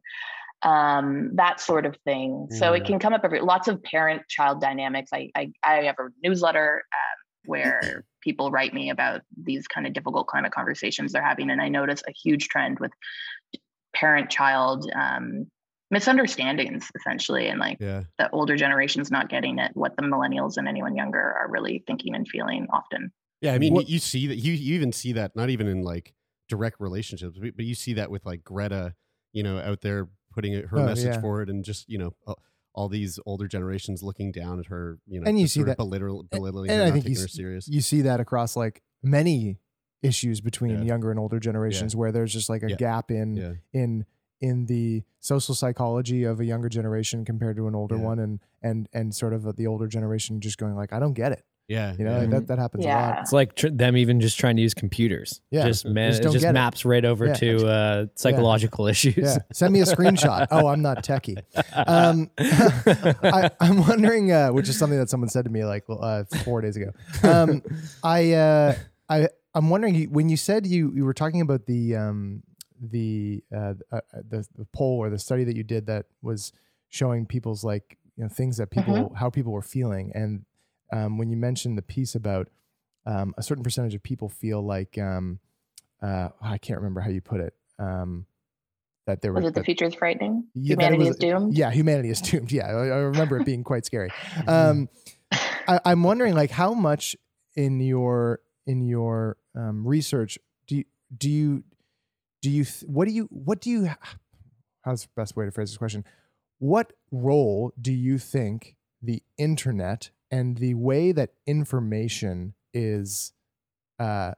um, 0.61 1.31
that 1.35 1.59
sort 1.59 1.85
of 1.85 1.95
thing. 2.05 2.47
So 2.49 2.73
it 2.73 2.85
can 2.85 2.99
come 2.99 3.13
up 3.13 3.21
every 3.23 3.41
lots 3.41 3.67
of 3.67 3.83
parent 3.83 4.23
child 4.27 4.61
dynamics. 4.61 5.11
I, 5.13 5.29
I, 5.35 5.51
I 5.63 5.73
have 5.83 5.95
a 5.99 6.07
newsletter 6.23 6.83
um, 6.93 7.49
where 7.49 8.03
people 8.23 8.51
write 8.51 8.73
me 8.73 8.89
about 8.89 9.21
these 9.37 9.67
kind 9.67 9.85
of 9.85 9.93
difficult 9.93 10.27
climate 10.27 10.51
conversations 10.51 11.11
they're 11.11 11.23
having, 11.23 11.49
and 11.49 11.61
I 11.61 11.69
notice 11.69 12.01
a 12.07 12.11
huge 12.11 12.47
trend 12.47 12.79
with 12.79 12.91
parent 13.93 14.29
child 14.29 14.89
um, 14.95 15.47
misunderstandings 15.91 16.89
essentially 16.95 17.47
and 17.47 17.59
like 17.59 17.77
yeah. 17.79 18.03
the 18.17 18.29
older 18.31 18.55
generations 18.55 19.11
not 19.11 19.29
getting 19.29 19.59
it 19.59 19.71
what 19.75 19.95
the 19.97 20.03
millennials 20.03 20.57
and 20.57 20.67
anyone 20.67 20.95
younger 20.95 21.19
are 21.19 21.47
really 21.49 21.83
thinking 21.85 22.15
and 22.15 22.27
feeling 22.27 22.65
often 22.73 23.11
yeah 23.39 23.53
i 23.53 23.59
mean 23.59 23.73
what, 23.73 23.87
you 23.87 23.99
see 23.99 24.25
that 24.25 24.37
you, 24.37 24.53
you 24.53 24.73
even 24.73 24.91
see 24.91 25.13
that 25.13 25.35
not 25.35 25.49
even 25.49 25.67
in 25.67 25.83
like 25.83 26.13
direct 26.49 26.79
relationships 26.79 27.37
but 27.39 27.65
you 27.65 27.75
see 27.75 27.93
that 27.93 28.09
with 28.09 28.25
like 28.25 28.43
greta 28.43 28.95
you 29.31 29.43
know 29.43 29.59
out 29.59 29.81
there 29.81 30.07
putting 30.35 30.53
her 30.53 30.79
oh, 30.79 30.85
message 30.85 31.15
yeah. 31.15 31.21
forward 31.21 31.49
and 31.49 31.63
just 31.63 31.89
you 31.89 31.97
know 31.97 32.13
all 32.73 32.89
these 32.89 33.17
older 33.25 33.47
generations 33.47 34.03
looking 34.03 34.31
down 34.31 34.59
at 34.59 34.65
her 34.67 34.99
you 35.07 35.19
know 35.19 35.27
and 35.27 35.39
you 35.39 35.47
see 35.47 35.63
that 35.63 35.77
belittling, 35.77 36.27
belittling 36.29 36.69
and, 36.69 36.81
and 36.81 36.89
I 36.89 36.91
think 36.91 37.07
you, 37.07 37.15
serious. 37.15 37.67
you 37.67 37.81
see 37.81 38.01
that 38.01 38.19
across 38.19 38.55
like 38.55 38.83
many 39.01 39.57
issues 40.03 40.41
between 40.41 40.79
yeah. 40.79 40.83
younger 40.83 41.09
and 41.09 41.19
older 41.19 41.39
generations 41.39 41.93
yeah. 41.93 41.99
where 41.99 42.11
there's 42.11 42.33
just 42.33 42.49
like 42.49 42.63
a 42.63 42.75
gap 42.75 43.09
in 43.09 43.59
in 43.73 44.05
in 44.41 44.65
the 44.65 45.03
social 45.19 45.55
psychology 45.55 46.23
of 46.23 46.39
a 46.39 46.45
younger 46.45 46.69
generation 46.69 47.25
compared 47.25 47.55
to 47.55 47.67
an 47.67 47.73
older 47.73 47.97
one 47.97 48.19
and 48.19 48.39
and 48.61 48.87
and 48.93 49.15
sort 49.15 49.33
of 49.33 49.55
the 49.55 49.65
older 49.65 49.87
generation 49.87 50.41
just 50.41 50.57
going 50.57 50.75
like 50.75 50.93
I 50.93 50.99
don't 50.99 51.13
get 51.13 51.31
it 51.31 51.43
yeah, 51.67 51.95
you 51.97 52.05
know 52.05 52.21
yeah. 52.21 52.27
that 52.27 52.47
that 52.47 52.59
happens 52.59 52.85
yeah. 52.85 52.97
a 52.97 53.01
lot. 53.09 53.19
It's 53.21 53.33
like 53.33 53.55
tr- 53.55 53.69
them 53.69 53.97
even 53.97 54.19
just 54.21 54.37
trying 54.37 54.55
to 54.55 54.61
use 54.61 54.75
computers. 54.75 55.41
Yeah, 55.49 55.65
just 55.65 55.85
man, 55.85 56.11
just 56.11 56.33
just 56.33 56.53
maps 56.53 56.85
it. 56.85 56.87
right 56.87 57.03
over 57.03 57.27
yeah. 57.27 57.33
to 57.33 57.67
uh, 57.67 58.05
psychological 58.15 58.87
issues. 58.95 59.17
Yeah. 59.17 59.37
Send 59.51 59.73
me 59.73 59.81
a 59.81 59.85
screenshot. 59.85 60.47
oh, 60.51 60.67
I'm 60.67 60.83
not 60.83 61.03
techie. 61.03 61.41
Um, 61.87 62.29
I, 62.37 63.49
am 63.61 63.87
wondering, 63.87 64.31
uh, 64.31 64.49
which 64.49 64.69
is 64.69 64.77
something 64.77 64.99
that 64.99 65.09
someone 65.09 65.29
said 65.29 65.45
to 65.45 65.51
me 65.51 65.65
like 65.65 65.85
uh, 65.89 66.25
four 66.43 66.61
days 66.61 66.75
ago. 66.75 66.91
Um, 67.23 67.63
I 68.03 68.33
uh, 68.33 68.75
I 69.09 69.29
I'm 69.55 69.69
wondering 69.69 70.11
when 70.11 70.29
you 70.29 70.37
said 70.37 70.67
you 70.67 70.91
you 70.93 71.03
were 71.03 71.13
talking 71.15 71.41
about 71.41 71.65
the 71.65 71.95
um, 71.95 72.43
the, 72.79 73.43
uh, 73.55 73.73
uh, 73.91 74.01
the 74.13 74.45
the 74.55 74.65
poll 74.73 74.99
or 74.99 75.09
the 75.09 75.17
study 75.17 75.43
that 75.45 75.55
you 75.55 75.63
did 75.63 75.87
that 75.87 76.05
was 76.21 76.51
showing 76.89 77.25
people's 77.25 77.63
like 77.63 77.97
you 78.17 78.23
know 78.23 78.29
things 78.29 78.57
that 78.57 78.69
people 78.69 78.93
Mm-hmm. 78.93 79.15
how 79.15 79.29
people 79.29 79.51
were 79.51 79.63
feeling, 79.63 80.11
and 80.13 80.45
um, 80.95 81.17
when 81.17 81.29
you 81.29 81.37
mentioned 81.37 81.77
the 81.77 81.81
piece 81.81 82.15
about 82.15 82.47
um, 83.05 83.33
a 83.37 83.43
certain 83.43 83.63
percentage 83.63 83.93
of 83.95 84.01
people 84.03 84.29
feel 84.29 84.61
like 84.65 84.97
um, 84.97 85.39
uh, 86.01 86.29
I 86.41 86.57
can't 86.57 86.79
remember 86.79 87.01
how 87.01 87.09
you 87.09 87.21
put 87.21 87.39
it. 87.41 87.53
Um, 87.77 88.25
that 89.07 89.21
there 89.21 89.31
were 89.31 89.39
Was 89.41 89.49
it 89.49 89.53
the 89.53 89.59
that- 89.59 89.65
future 89.65 89.85
is 89.85 89.93
frightening? 89.93 90.45
yeah, 90.55 90.73
Humanity 90.73 90.99
was- 90.99 91.09
is 91.09 91.15
doomed. 91.17 91.53
Yeah, 91.55 91.69
humanity 91.71 92.09
is 92.09 92.21
doomed. 92.21 92.51
Yeah, 92.51 92.65
I, 92.67 92.71
I 92.71 92.97
remember 93.13 93.37
it 93.39 93.45
being 93.45 93.63
quite 93.63 93.85
scary. 93.85 94.09
Um, 94.47 94.89
I, 95.67 95.79
I'm 95.85 96.03
wondering, 96.03 96.33
like, 96.35 96.51
how 96.51 96.73
much 96.73 97.15
in 97.55 97.79
your 97.79 98.39
in 98.67 98.81
your 98.81 99.37
um, 99.55 99.85
research 99.87 100.37
do 100.67 100.77
you 100.77 100.83
do 101.15 101.29
you 101.29 101.63
do 102.41 102.49
you 102.49 102.65
what 102.87 103.07
do 103.07 103.13
you 103.13 103.27
what 103.31 103.61
do 103.61 103.69
you 103.69 103.89
how's 104.81 105.03
the 105.03 105.09
best 105.15 105.35
way 105.35 105.45
to 105.45 105.51
phrase 105.51 105.69
this 105.69 105.77
question? 105.77 106.03
What 106.59 106.93
role 107.11 107.73
do 107.79 107.91
you 107.91 108.17
think 108.17 108.75
the 109.01 109.21
internet 109.37 110.09
and 110.31 110.57
the 110.57 110.73
way 110.73 111.11
that 111.11 111.31
information 111.45 112.53
is 112.73 113.33
uh, 113.99 114.33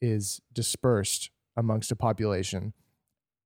is 0.00 0.40
dispersed 0.52 1.30
amongst 1.56 1.90
a 1.92 1.96
population 1.96 2.72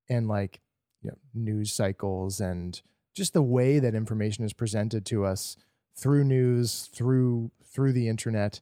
and 0.08 0.28
like 0.28 0.60
you 1.02 1.10
know 1.10 1.16
news 1.34 1.72
cycles 1.72 2.40
and 2.40 2.80
just 3.14 3.32
the 3.32 3.42
way 3.42 3.78
that 3.78 3.94
information 3.94 4.44
is 4.44 4.52
presented 4.52 5.04
to 5.06 5.24
us 5.24 5.56
through 5.96 6.24
news 6.24 6.88
through 6.94 7.50
through 7.64 7.92
the 7.92 8.08
internet 8.08 8.60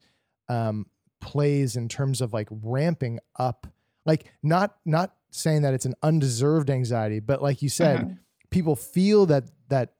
um, 0.49 0.87
plays 1.21 1.77
in 1.77 1.89
terms 1.89 2.21
of 2.21 2.33
like 2.33 2.49
ramping 2.51 3.19
up 3.39 3.67
like 4.07 4.33
not 4.43 4.77
not 4.85 5.15
saying 5.31 5.63
that 5.63 5.75
it's 5.75 5.87
an 5.87 5.95
undeserved 6.03 6.69
anxiety 6.71 7.21
but 7.21 7.43
like 7.43 7.63
you 7.63 7.69
said 7.69 8.01
Mhm. 8.01 8.19
people 8.51 8.75
feel 8.77 9.27
that 9.27 9.45
that 9.69 9.95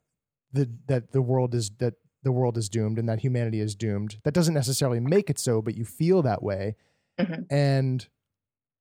the 0.53 0.69
that 0.87 1.13
the 1.13 1.23
world 1.23 1.55
is 1.55 1.71
that 1.79 1.95
the 2.23 2.33
world 2.33 2.57
is 2.57 2.69
doomed 2.69 2.99
and 2.99 3.09
that 3.09 3.21
humanity 3.21 3.61
is 3.61 3.75
doomed. 3.75 4.19
That 4.25 4.35
doesn't 4.35 4.55
necessarily 4.55 5.01
make 5.01 5.29
it 5.31 5.39
so 5.39 5.61
but 5.63 5.75
you 5.77 5.85
feel 5.85 6.23
that 6.23 6.43
way. 6.43 6.77
Mhm. 7.21 7.45
and 7.51 8.09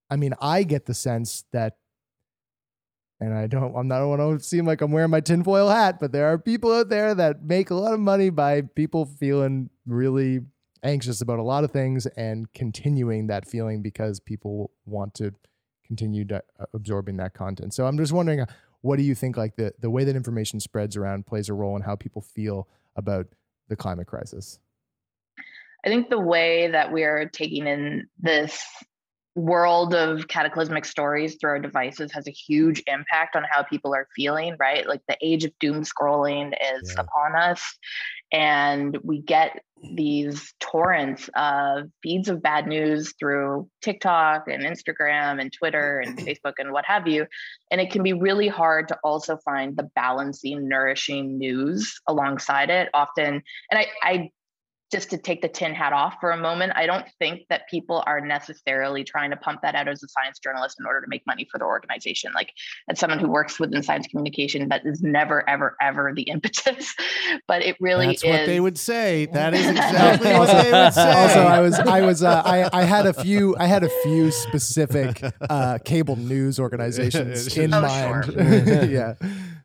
i 0.09 0.15
mean 0.15 0.33
i 0.39 0.63
get 0.63 0.85
the 0.85 0.93
sense 0.93 1.43
that 1.51 1.75
and 3.19 3.33
i 3.33 3.45
don't 3.47 3.75
i'm 3.75 3.87
not 3.87 3.97
I 3.97 3.99
don't 3.99 4.17
want 4.17 4.39
to 4.41 4.45
seem 4.45 4.65
like 4.65 4.81
i'm 4.81 4.91
wearing 4.91 5.11
my 5.11 5.19
tinfoil 5.19 5.69
hat 5.69 5.99
but 5.99 6.11
there 6.11 6.27
are 6.27 6.37
people 6.37 6.71
out 6.71 6.89
there 6.89 7.13
that 7.13 7.43
make 7.43 7.69
a 7.69 7.75
lot 7.75 7.93
of 7.93 7.99
money 7.99 8.29
by 8.29 8.61
people 8.61 9.05
feeling 9.05 9.69
really 9.85 10.41
anxious 10.83 11.21
about 11.21 11.39
a 11.39 11.43
lot 11.43 11.63
of 11.63 11.71
things 11.71 12.05
and 12.07 12.51
continuing 12.53 13.27
that 13.27 13.45
feeling 13.47 13.81
because 13.81 14.19
people 14.19 14.71
want 14.85 15.13
to 15.15 15.33
continue 15.85 16.23
di- 16.23 16.39
uh, 16.59 16.65
absorbing 16.73 17.17
that 17.17 17.33
content. 17.33 17.73
So 17.73 17.85
i'm 17.85 17.97
just 17.97 18.13
wondering 18.13 18.39
uh, 18.41 18.45
what 18.81 18.95
do 18.97 19.03
you 19.03 19.13
think 19.13 19.35
like 19.37 19.57
the 19.57 19.73
the 19.79 19.89
way 19.89 20.03
that 20.05 20.15
information 20.15 20.59
spreads 20.59 20.95
around 20.95 21.25
plays 21.27 21.49
a 21.49 21.53
role 21.53 21.75
in 21.75 21.81
how 21.83 21.95
people 21.95 22.21
feel 22.21 22.67
about 22.95 23.27
the 23.69 23.75
climate 23.75 24.07
crisis 24.07 24.59
I 25.83 25.89
think 25.89 26.09
the 26.09 26.19
way 26.19 26.67
that 26.67 26.91
we're 26.91 27.27
taking 27.29 27.65
in 27.65 28.07
this 28.19 28.63
world 29.35 29.95
of 29.95 30.27
cataclysmic 30.27 30.85
stories 30.85 31.35
through 31.35 31.51
our 31.51 31.59
devices 31.59 32.11
has 32.11 32.27
a 32.27 32.31
huge 32.31 32.83
impact 32.85 33.35
on 33.35 33.43
how 33.49 33.63
people 33.63 33.95
are 33.95 34.07
feeling, 34.15 34.55
right? 34.59 34.87
Like 34.87 35.01
the 35.07 35.17
age 35.21 35.45
of 35.45 35.57
doom 35.59 35.83
scrolling 35.83 36.53
is 36.75 36.93
Yeah. 36.93 37.01
upon 37.01 37.35
us. 37.35 37.63
And 38.31 38.97
we 39.03 39.21
get 39.21 39.61
these 39.95 40.53
torrents 40.59 41.29
of 41.35 41.89
feeds 42.03 42.29
of 42.29 42.41
bad 42.41 42.67
news 42.67 43.13
through 43.19 43.67
TikTok 43.81 44.47
and 44.47 44.63
Instagram 44.63 45.41
and 45.41 45.51
Twitter 45.51 45.99
and 45.99 46.17
Facebook 46.19 46.53
and 46.59 46.71
what 46.71 46.85
have 46.85 47.07
you. 47.07 47.25
And 47.71 47.81
it 47.81 47.91
can 47.91 48.03
be 48.03 48.13
really 48.13 48.47
hard 48.47 48.87
to 48.89 48.97
also 49.03 49.37
find 49.37 49.75
the 49.75 49.89
balancing, 49.95 50.67
nourishing 50.67 51.37
news 51.37 51.99
alongside 52.07 52.69
it. 52.69 52.89
Often, 52.93 53.41
and 53.71 53.79
I, 53.79 53.87
I 54.03 54.29
just 54.91 55.09
to 55.11 55.17
take 55.17 55.41
the 55.41 55.47
tin 55.47 55.73
hat 55.73 55.93
off 55.93 56.15
for 56.19 56.31
a 56.31 56.37
moment, 56.37 56.73
I 56.75 56.85
don't 56.85 57.05
think 57.19 57.41
that 57.49 57.67
people 57.69 58.03
are 58.05 58.19
necessarily 58.19 59.03
trying 59.03 59.29
to 59.31 59.37
pump 59.37 59.61
that 59.61 59.73
out 59.75 59.87
as 59.87 60.03
a 60.03 60.07
science 60.07 60.39
journalist 60.39 60.77
in 60.79 60.85
order 60.85 61.01
to 61.01 61.07
make 61.07 61.25
money 61.25 61.47
for 61.49 61.57
their 61.57 61.67
organization. 61.67 62.31
Like, 62.33 62.51
as 62.89 62.99
someone 62.99 63.19
who 63.19 63.29
works 63.29 63.59
within 63.59 63.81
science 63.83 64.07
communication, 64.07 64.67
that 64.69 64.85
is 64.85 65.01
never, 65.01 65.47
ever, 65.49 65.75
ever 65.81 66.11
the 66.15 66.23
impetus. 66.27 66.93
But 67.47 67.63
it 67.63 67.77
really 67.79 68.07
That's 68.07 68.23
is. 68.23 68.29
what 68.29 68.45
they 68.45 68.59
would 68.59 68.77
say. 68.77 69.27
That 69.27 69.53
is 69.53 69.65
exactly 69.69 70.31
what 70.33 70.49
also, 70.49 70.63
they 70.63 70.71
would 70.71 70.93
say. 70.93 71.11
also, 71.13 71.39
I 71.41 71.59
was, 71.61 71.79
I 71.79 72.01
was, 72.01 72.23
uh, 72.23 72.41
I, 72.45 72.69
I 72.81 72.83
had 72.83 73.05
a 73.05 73.13
few, 73.13 73.55
I 73.57 73.67
had 73.67 73.83
a 73.83 73.89
few 74.03 74.31
specific 74.31 75.23
uh, 75.49 75.77
cable 75.85 76.15
news 76.15 76.59
organizations 76.59 77.57
in 77.57 77.73
Oh, 77.73 77.81
mind. 77.81 78.25
sure. 78.25 78.85
yeah, 78.85 79.13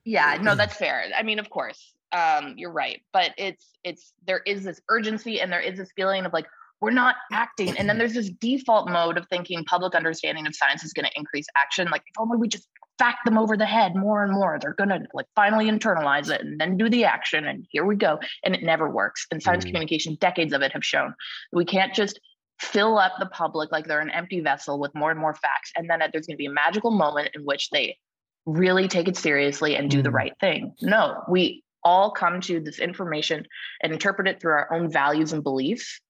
yeah 0.04 0.38
no 0.40 0.54
that's 0.54 0.76
fair 0.76 1.06
i 1.18 1.22
mean 1.22 1.38
of 1.38 1.50
course 1.50 1.92
um 2.12 2.54
you're 2.56 2.72
right 2.72 3.02
but 3.12 3.32
it's 3.36 3.72
it's 3.84 4.12
there 4.26 4.40
is 4.46 4.64
this 4.64 4.80
urgency 4.88 5.40
and 5.40 5.52
there 5.52 5.60
is 5.60 5.76
this 5.78 5.90
feeling 5.96 6.24
of 6.24 6.32
like 6.32 6.46
we're 6.80 6.90
not 6.90 7.16
acting 7.32 7.76
and 7.78 7.88
then 7.88 7.98
there's 7.98 8.12
this 8.14 8.30
default 8.40 8.88
mode 8.88 9.16
of 9.18 9.26
thinking 9.28 9.64
public 9.64 9.94
understanding 9.94 10.46
of 10.46 10.54
science 10.54 10.84
is 10.84 10.92
going 10.92 11.04
to 11.06 11.10
increase 11.16 11.46
action 11.56 11.88
like 11.90 12.02
if 12.06 12.18
only 12.18 12.36
we 12.36 12.46
just 12.48 12.68
fact 12.98 13.24
them 13.24 13.36
over 13.36 13.56
the 13.56 13.66
head 13.66 13.94
more 13.96 14.22
and 14.22 14.32
more 14.32 14.58
they're 14.60 14.74
going 14.74 14.88
to 14.88 15.00
like 15.14 15.26
finally 15.34 15.66
internalize 15.66 16.30
it 16.30 16.40
and 16.42 16.60
then 16.60 16.76
do 16.76 16.88
the 16.88 17.04
action 17.04 17.44
and 17.46 17.66
here 17.70 17.84
we 17.84 17.96
go 17.96 18.18
and 18.44 18.54
it 18.54 18.62
never 18.62 18.88
works 18.88 19.26
and 19.30 19.42
science 19.42 19.64
Mm. 19.64 19.68
communication 19.68 20.16
decades 20.20 20.52
of 20.52 20.62
it 20.62 20.72
have 20.72 20.84
shown 20.84 21.12
we 21.52 21.64
can't 21.64 21.92
just 21.94 22.20
fill 22.60 22.96
up 22.98 23.12
the 23.18 23.26
public 23.26 23.70
like 23.72 23.86
they're 23.86 24.00
an 24.00 24.10
empty 24.10 24.40
vessel 24.40 24.78
with 24.78 24.94
more 24.94 25.10
and 25.10 25.20
more 25.20 25.34
facts 25.34 25.72
and 25.76 25.90
then 25.90 25.98
there's 26.12 26.26
going 26.26 26.36
to 26.36 26.38
be 26.38 26.46
a 26.46 26.50
magical 26.52 26.90
moment 26.90 27.30
in 27.34 27.42
which 27.42 27.68
they 27.70 27.98
really 28.46 28.86
take 28.86 29.08
it 29.08 29.16
seriously 29.16 29.74
and 29.76 29.90
do 29.90 30.02
the 30.02 30.08
Mm. 30.10 30.14
right 30.14 30.32
thing. 30.40 30.72
No, 30.80 31.22
we 31.28 31.64
all 31.86 32.10
come 32.10 32.40
to 32.40 32.58
this 32.58 32.80
information 32.80 33.46
and 33.80 33.92
interpret 33.92 34.26
it 34.26 34.40
through 34.40 34.50
our 34.50 34.74
own 34.74 34.90
values 34.90 35.32
and 35.32 35.44
beliefs. 35.44 36.00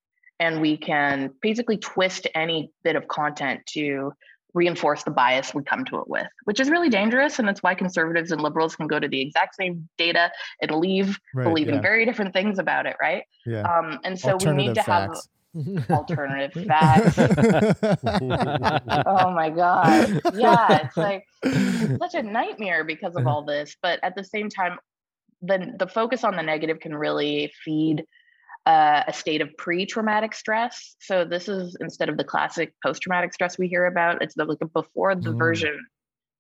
And 0.41 0.63
we 0.63 0.79
can 0.79 1.35
basically 1.43 1.77
twist 1.77 2.27
any 2.35 2.71
bit 2.83 2.97
of 2.97 3.07
content 3.09 3.61
to 3.75 4.13
reinforce 4.55 5.03
the 5.03 5.11
bias 5.11 5.53
we 5.55 5.63
come 5.63 5.85
to 5.85 5.99
it 5.99 6.09
with, 6.09 6.29
which 6.45 6.61
is 6.61 6.71
really 6.71 6.89
dangerous. 6.89 7.39
And 7.39 7.47
it's 7.47 7.63
why 7.63 7.75
conservatives 7.75 8.33
and 8.33 8.41
liberals 8.41 8.75
can 8.75 8.87
go 8.87 8.99
to 8.99 9.07
the 9.07 9.21
exact 9.21 9.55
same 9.55 9.87
data 9.99 10.33
and 10.63 10.71
leave 10.71 11.21
right. 11.35 11.45
believing 11.45 11.75
yeah, 11.75 11.83
very 11.83 12.07
different 12.07 12.33
things 12.33 12.59
about 12.59 12.87
it, 12.87 12.97
right? 12.99 13.25
yeah. 13.45 13.61
Um, 13.61 14.01
and 14.03 14.19
so 14.19 14.39
we 14.43 14.53
need 14.53 14.71
Alternative 14.71 14.75
to 14.75 14.91
have 14.91 15.11
facts. 15.11 15.29
alternative 15.91 16.65
facts. 16.67 17.19
oh 19.07 19.31
my 19.31 19.49
god 19.49 20.21
yeah 20.35 20.83
it's 20.85 20.97
like 20.99 21.25
it's 21.43 21.99
such 21.99 22.15
a 22.15 22.23
nightmare 22.23 22.85
because 22.85 23.17
of 23.17 23.27
all 23.27 23.43
this 23.43 23.75
but 23.81 23.99
at 24.03 24.15
the 24.15 24.23
same 24.23 24.51
time 24.51 24.77
the 25.43 25.73
the 25.79 25.87
focus 25.87 26.25
on 26.25 26.37
the 26.37 26.43
negative 26.43 26.81
can 26.81 26.95
really 26.95 27.53
feed 27.65 28.05
uh, 28.67 29.05
a 29.07 29.13
state 29.13 29.41
of 29.41 29.57
pre-traumatic 29.59 30.35
stress 30.35 30.97
so 31.01 31.25
this 31.25 31.49
is 31.49 31.77
instead 31.81 32.09
of 32.09 32.17
the 32.17 32.25
classic 32.25 32.73
post-traumatic 32.85 33.33
stress 33.33 33.59
we 33.59 33.69
hear 33.69 33.87
about 33.87 34.23
it's 34.23 34.35
the 34.35 34.45
like 34.45 34.59
a 34.61 34.67
before 34.67 35.15
the 35.15 35.31
Mm. 35.31 35.39
version 35.39 35.87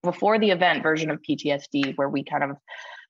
before 0.03 0.39
the 0.39 0.51
event 0.51 0.83
version 0.83 1.11
of 1.11 1.21
ptsd 1.29 1.97
where 1.97 2.09
we 2.09 2.25
kind 2.25 2.43
of 2.45 2.57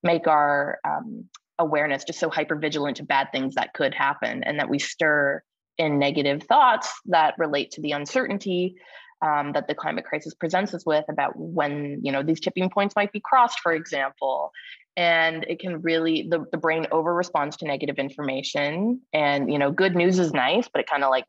make 0.02 0.26
our 0.26 0.78
um, 0.84 1.24
awareness 1.58 2.04
just 2.04 2.18
so 2.20 2.28
hyper 2.28 2.56
vigilant 2.56 2.98
to 2.98 3.02
bad 3.04 3.28
things 3.32 3.54
that 3.54 3.72
could 3.72 3.94
happen 3.94 4.44
and 4.44 4.58
that 4.58 4.68
we 4.68 4.78
stir 4.78 5.42
in 5.78 5.98
negative 5.98 6.42
thoughts 6.42 6.92
that 7.06 7.34
relate 7.38 7.70
to 7.70 7.80
the 7.80 7.92
uncertainty 7.92 8.76
um, 9.22 9.52
that 9.52 9.66
the 9.66 9.74
climate 9.74 10.04
crisis 10.04 10.34
presents 10.34 10.74
us 10.74 10.84
with 10.84 11.04
about 11.08 11.32
when 11.36 12.00
you 12.02 12.12
know 12.12 12.22
these 12.22 12.40
tipping 12.40 12.68
points 12.68 12.94
might 12.94 13.12
be 13.12 13.20
crossed 13.20 13.60
for 13.60 13.72
example 13.72 14.52
and 14.96 15.44
it 15.48 15.58
can 15.58 15.82
really 15.82 16.26
the, 16.28 16.44
the 16.52 16.58
brain 16.58 16.86
over 16.90 17.14
responds 17.14 17.56
to 17.58 17.66
negative 17.66 17.96
information. 17.98 19.00
And 19.12 19.52
you 19.52 19.58
know 19.58 19.70
good 19.70 19.94
news 19.94 20.18
is 20.18 20.32
nice 20.32 20.68
but 20.72 20.80
it 20.80 20.88
kind 20.88 21.04
of 21.04 21.10
like 21.10 21.24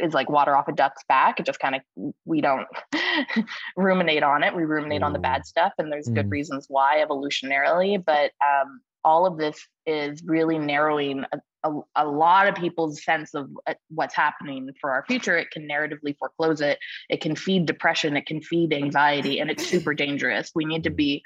is 0.00 0.14
like 0.14 0.28
water 0.30 0.56
off 0.56 0.68
a 0.68 0.72
duck's 0.72 1.04
back. 1.08 1.38
It 1.38 1.46
just 1.46 1.58
kind 1.60 1.74
of 1.76 1.82
we 2.24 2.40
don't 2.40 2.66
ruminate 3.76 4.22
on 4.22 4.42
it. 4.42 4.54
We 4.54 4.64
ruminate 4.64 5.02
on 5.02 5.12
the 5.12 5.18
bad 5.18 5.46
stuff 5.46 5.72
and 5.78 5.92
there's 5.92 6.08
good 6.08 6.26
Mm. 6.26 6.32
reasons 6.32 6.66
why 6.68 7.04
evolutionarily 7.04 8.02
but 8.04 8.32
um, 8.46 8.80
all 9.04 9.26
of 9.26 9.36
this 9.36 9.66
is 9.86 10.22
really 10.24 10.58
narrowing 10.58 11.24
a, 11.32 11.38
a, 11.64 11.80
a 11.96 12.06
lot 12.06 12.48
of 12.48 12.54
people's 12.54 13.04
sense 13.04 13.34
of 13.34 13.50
uh, 13.66 13.74
what's 13.90 14.14
happening 14.14 14.70
for 14.80 14.90
our 14.92 15.04
future. 15.04 15.36
It 15.36 15.50
can 15.50 15.68
narratively 15.68 16.16
foreclose 16.18 16.60
it. 16.60 16.78
It 17.08 17.20
can 17.20 17.34
feed 17.36 17.66
depression. 17.66 18.16
It 18.16 18.26
can 18.26 18.40
feed 18.40 18.72
anxiety 18.72 19.40
and 19.40 19.50
it's 19.50 19.66
super 19.66 19.94
dangerous. 19.94 20.52
We 20.54 20.64
need 20.64 20.84
to 20.84 20.90
be 20.90 21.22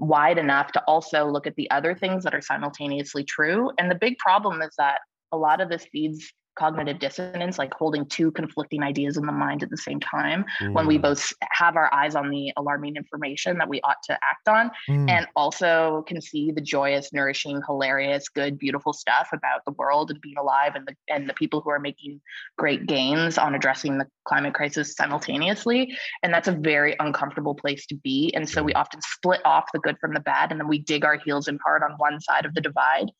wide 0.00 0.38
enough 0.38 0.72
to 0.72 0.82
also 0.84 1.26
look 1.26 1.46
at 1.46 1.54
the 1.56 1.70
other 1.70 1.94
things 1.94 2.24
that 2.24 2.34
are 2.34 2.40
simultaneously 2.40 3.22
true. 3.22 3.70
And 3.78 3.90
the 3.90 3.94
big 3.94 4.18
problem 4.18 4.62
is 4.62 4.74
that 4.78 5.00
a 5.30 5.36
lot 5.36 5.60
of 5.60 5.68
this 5.68 5.86
feeds 5.92 6.32
cognitive 6.56 6.98
dissonance, 6.98 7.58
like 7.58 7.72
holding 7.74 8.06
two 8.06 8.30
conflicting 8.30 8.82
ideas 8.82 9.16
in 9.16 9.26
the 9.26 9.32
mind 9.32 9.62
at 9.62 9.70
the 9.70 9.76
same 9.76 10.00
time, 10.00 10.44
mm. 10.60 10.72
when 10.72 10.86
we 10.86 10.98
mm. 10.98 11.02
both 11.02 11.32
have 11.50 11.76
our 11.76 11.92
eyes 11.92 12.14
on 12.14 12.30
the 12.30 12.52
alarming 12.56 12.96
information 12.96 13.58
that 13.58 13.68
we 13.68 13.80
ought 13.82 14.02
to 14.04 14.12
act 14.14 14.48
on, 14.48 14.70
mm. 14.88 15.10
and 15.10 15.26
also 15.36 16.04
can 16.06 16.20
see 16.20 16.50
the 16.50 16.60
joyous, 16.60 17.12
nourishing, 17.12 17.60
hilarious, 17.66 18.28
good, 18.28 18.58
beautiful 18.58 18.92
stuff 18.92 19.28
about 19.32 19.64
the 19.64 19.72
world 19.72 20.10
and 20.10 20.20
being 20.20 20.36
alive 20.38 20.74
and 20.74 20.86
the 20.86 20.94
and 21.08 21.28
the 21.28 21.34
people 21.34 21.60
who 21.60 21.70
are 21.70 21.78
making 21.78 22.20
great 22.58 22.86
gains 22.86 23.38
on 23.38 23.54
addressing 23.54 23.98
the 23.98 24.06
climate 24.24 24.54
crisis 24.54 24.94
simultaneously. 24.94 25.96
And 26.22 26.32
that's 26.32 26.48
a 26.48 26.52
very 26.52 26.96
uncomfortable 27.00 27.54
place 27.54 27.86
to 27.86 27.94
be. 27.96 28.32
And 28.34 28.48
so 28.48 28.62
we 28.62 28.72
often 28.74 29.00
split 29.02 29.40
off 29.44 29.66
the 29.72 29.80
good 29.80 29.96
from 30.00 30.14
the 30.14 30.20
bad, 30.20 30.50
and 30.50 30.60
then 30.60 30.68
we 30.68 30.78
dig 30.78 31.04
our 31.04 31.18
heels 31.18 31.48
in 31.48 31.58
hard 31.64 31.82
on 31.82 31.92
one 31.98 32.20
side 32.20 32.44
of 32.44 32.54
the 32.54 32.60
divide 32.60 33.10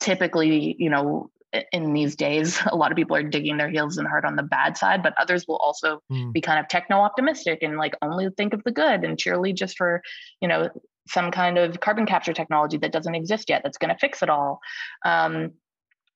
typically, 0.00 0.76
you 0.78 0.90
know, 0.90 1.30
in 1.72 1.92
these 1.92 2.16
days, 2.16 2.60
a 2.70 2.76
lot 2.76 2.90
of 2.90 2.96
people 2.96 3.16
are 3.16 3.22
digging 3.22 3.56
their 3.56 3.68
heels 3.68 3.98
in 3.98 4.06
hard 4.06 4.24
on 4.24 4.36
the 4.36 4.42
bad 4.42 4.76
side, 4.76 5.02
but 5.02 5.14
others 5.18 5.46
will 5.46 5.56
also 5.56 6.00
mm. 6.10 6.32
be 6.32 6.40
kind 6.40 6.58
of 6.58 6.68
techno 6.68 6.98
optimistic 6.98 7.62
and 7.62 7.76
like 7.76 7.94
only 8.02 8.28
think 8.36 8.52
of 8.52 8.62
the 8.64 8.72
good 8.72 9.04
and 9.04 9.16
cheerlead 9.16 9.56
just 9.56 9.76
for, 9.76 10.02
you 10.40 10.48
know, 10.48 10.70
some 11.08 11.30
kind 11.30 11.58
of 11.58 11.80
carbon 11.80 12.06
capture 12.06 12.32
technology 12.32 12.76
that 12.78 12.92
doesn't 12.92 13.14
exist 13.14 13.48
yet 13.48 13.62
that's 13.62 13.78
going 13.78 13.92
to 13.92 13.98
fix 13.98 14.22
it 14.22 14.28
all. 14.28 14.60
Um, 15.04 15.52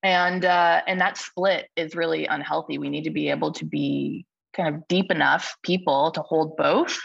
and 0.02 0.44
uh, 0.44 0.80
and 0.86 1.00
that 1.00 1.18
split 1.18 1.68
is 1.76 1.94
really 1.94 2.26
unhealthy. 2.26 2.78
We 2.78 2.88
need 2.88 3.04
to 3.04 3.10
be 3.10 3.28
able 3.30 3.52
to 3.52 3.64
be 3.66 4.24
kind 4.56 4.74
of 4.74 4.88
deep 4.88 5.10
enough 5.10 5.56
people 5.62 6.10
to 6.10 6.22
hold 6.22 6.56
both 6.56 6.98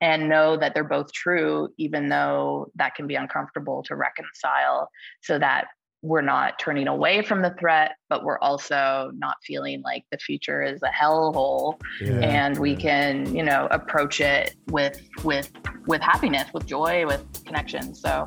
and 0.00 0.28
know 0.28 0.56
that 0.56 0.74
they're 0.74 0.84
both 0.84 1.12
true, 1.12 1.68
even 1.78 2.08
though 2.08 2.70
that 2.74 2.94
can 2.94 3.06
be 3.06 3.14
uncomfortable 3.14 3.82
to 3.84 3.96
reconcile, 3.96 4.88
so 5.22 5.38
that 5.38 5.68
we're 6.02 6.20
not 6.20 6.58
turning 6.58 6.88
away 6.88 7.22
from 7.22 7.42
the 7.42 7.50
threat, 7.50 7.92
but 8.08 8.24
we're 8.24 8.38
also 8.40 9.12
not 9.14 9.36
feeling 9.44 9.82
like 9.82 10.04
the 10.10 10.18
future 10.18 10.62
is 10.62 10.82
a 10.82 10.88
hellhole, 10.88 11.80
yeah, 12.00 12.14
and 12.18 12.58
we 12.58 12.74
can, 12.74 13.32
you 13.34 13.42
know, 13.42 13.68
approach 13.70 14.20
it 14.20 14.56
with 14.70 15.00
with 15.22 15.50
with 15.86 16.02
happiness, 16.02 16.48
with 16.52 16.66
joy, 16.66 17.06
with 17.06 17.24
connection. 17.44 17.94
So. 17.94 18.26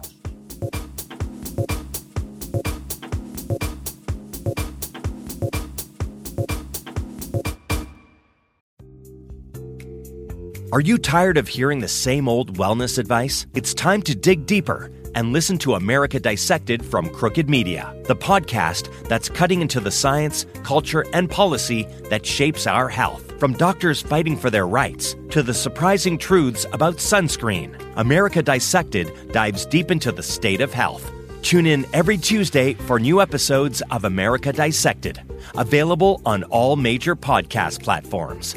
Are 10.72 10.82
you 10.82 10.98
tired 10.98 11.38
of 11.38 11.48
hearing 11.48 11.80
the 11.80 11.88
same 11.88 12.28
old 12.28 12.58
wellness 12.58 12.98
advice? 12.98 13.46
It's 13.54 13.74
time 13.74 14.02
to 14.04 14.16
dig 14.16 14.46
deeper 14.46 14.92
and 15.15 15.34
listen 15.34 15.58
to 15.60 15.73
America 15.73 16.19
Dissected 16.19 16.86
from 16.86 17.10
Crooked 17.10 17.49
Media, 17.49 17.95
the 18.04 18.15
podcast 18.15 18.89
that's 19.08 19.30
cutting 19.30 19.62
into 19.62 19.80
the 19.80 19.89
science, 19.89 20.45
culture, 20.63 21.06
and 21.13 21.30
policy 21.30 21.88
that 22.10 22.25
shapes 22.25 22.67
our 22.67 22.88
health. 22.88 23.39
From 23.39 23.54
doctors 23.54 24.01
fighting 24.01 24.38
for 24.38 24.49
their 24.49 24.67
rights 24.67 25.15
to 25.32 25.41
the 25.41 25.54
surprising 25.54 26.17
truths 26.17 26.65
about 26.73 26.97
sunscreen, 26.97 27.75
America 27.95 28.43
Dissected 28.43 29.12
dives 29.32 29.65
deep 29.65 29.89
into 29.89 30.12
the 30.12 30.23
state 30.23 30.62
of 30.62 30.73
health. 30.73 31.12
Tune 31.41 31.65
in 31.65 31.86
every 31.93 32.17
Tuesday 32.17 32.73
for 32.73 32.99
new 32.99 33.21
episodes 33.21 33.82
of 33.91 34.04
America 34.04 34.51
Dissected, 34.51 35.21
available 35.56 36.21
on 36.25 36.43
all 36.45 36.75
major 36.75 37.15
podcast 37.15 37.84
platforms. 37.84 38.56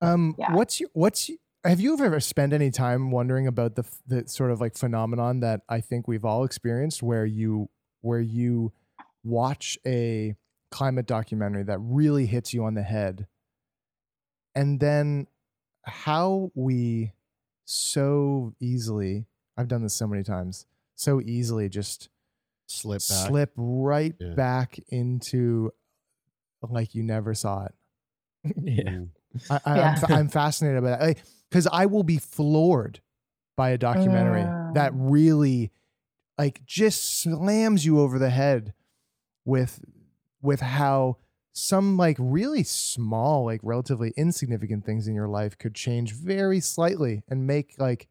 Um, 0.00 0.36
yeah. 0.38 0.54
what's 0.54 0.78
your, 0.78 0.90
what's 0.92 1.28
have 1.64 1.80
you 1.80 1.94
ever 1.94 2.20
spent 2.20 2.52
any 2.52 2.70
time 2.70 3.10
wondering 3.10 3.46
about 3.46 3.74
the 3.74 3.84
the 4.06 4.28
sort 4.28 4.50
of 4.50 4.60
like 4.60 4.76
phenomenon 4.76 5.40
that 5.40 5.62
I 5.68 5.80
think 5.80 6.06
we've 6.06 6.24
all 6.24 6.44
experienced 6.44 7.02
where 7.02 7.26
you 7.26 7.68
where 8.00 8.20
you 8.20 8.72
watch 9.24 9.78
a 9.86 10.36
climate 10.70 11.06
documentary 11.06 11.64
that 11.64 11.78
really 11.80 12.26
hits 12.26 12.54
you 12.54 12.64
on 12.64 12.74
the 12.74 12.82
head 12.82 13.26
and 14.54 14.80
then 14.80 15.26
how 15.84 16.50
we 16.54 17.12
so 17.64 18.54
easily 18.60 19.26
I've 19.56 19.68
done 19.68 19.82
this 19.82 19.94
so 19.94 20.06
many 20.06 20.22
times 20.22 20.66
so 20.94 21.20
easily 21.20 21.68
just 21.68 22.08
slip 22.66 23.00
back. 23.08 23.28
slip 23.28 23.52
right 23.56 24.14
yeah. 24.20 24.34
back 24.34 24.78
into 24.88 25.72
like 26.68 26.94
you 26.94 27.02
never 27.02 27.34
saw 27.34 27.64
it 27.64 27.74
yeah 28.62 28.90
mm. 28.90 29.08
I, 29.50 29.60
I, 29.64 29.76
yeah. 29.76 30.00
I'm, 30.08 30.14
I'm 30.14 30.28
fascinated 30.28 30.82
by 30.82 30.90
that 30.90 31.00
like, 31.00 31.22
because 31.50 31.66
I 31.70 31.86
will 31.86 32.02
be 32.02 32.18
floored 32.18 33.00
by 33.56 33.70
a 33.70 33.78
documentary 33.78 34.42
uh. 34.42 34.72
that 34.74 34.92
really 34.94 35.72
like 36.38 36.64
just 36.64 37.20
slams 37.22 37.84
you 37.84 38.00
over 38.00 38.18
the 38.18 38.30
head 38.30 38.72
with 39.44 39.84
with 40.40 40.60
how 40.60 41.16
some 41.52 41.96
like 41.96 42.16
really 42.20 42.62
small 42.62 43.44
like 43.46 43.60
relatively 43.64 44.12
insignificant 44.16 44.84
things 44.84 45.08
in 45.08 45.14
your 45.14 45.26
life 45.26 45.58
could 45.58 45.74
change 45.74 46.12
very 46.12 46.60
slightly 46.60 47.24
and 47.28 47.46
make 47.46 47.74
like 47.78 48.06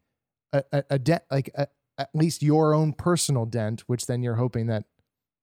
a, 0.52 0.62
a, 0.70 0.84
a 0.90 0.98
dent 0.98 1.22
like 1.30 1.50
a, 1.54 1.66
at 1.96 2.10
least 2.12 2.42
your 2.42 2.74
own 2.74 2.92
personal 2.92 3.46
dent 3.46 3.82
which 3.86 4.06
then 4.06 4.22
you're 4.22 4.34
hoping 4.34 4.66
that 4.66 4.84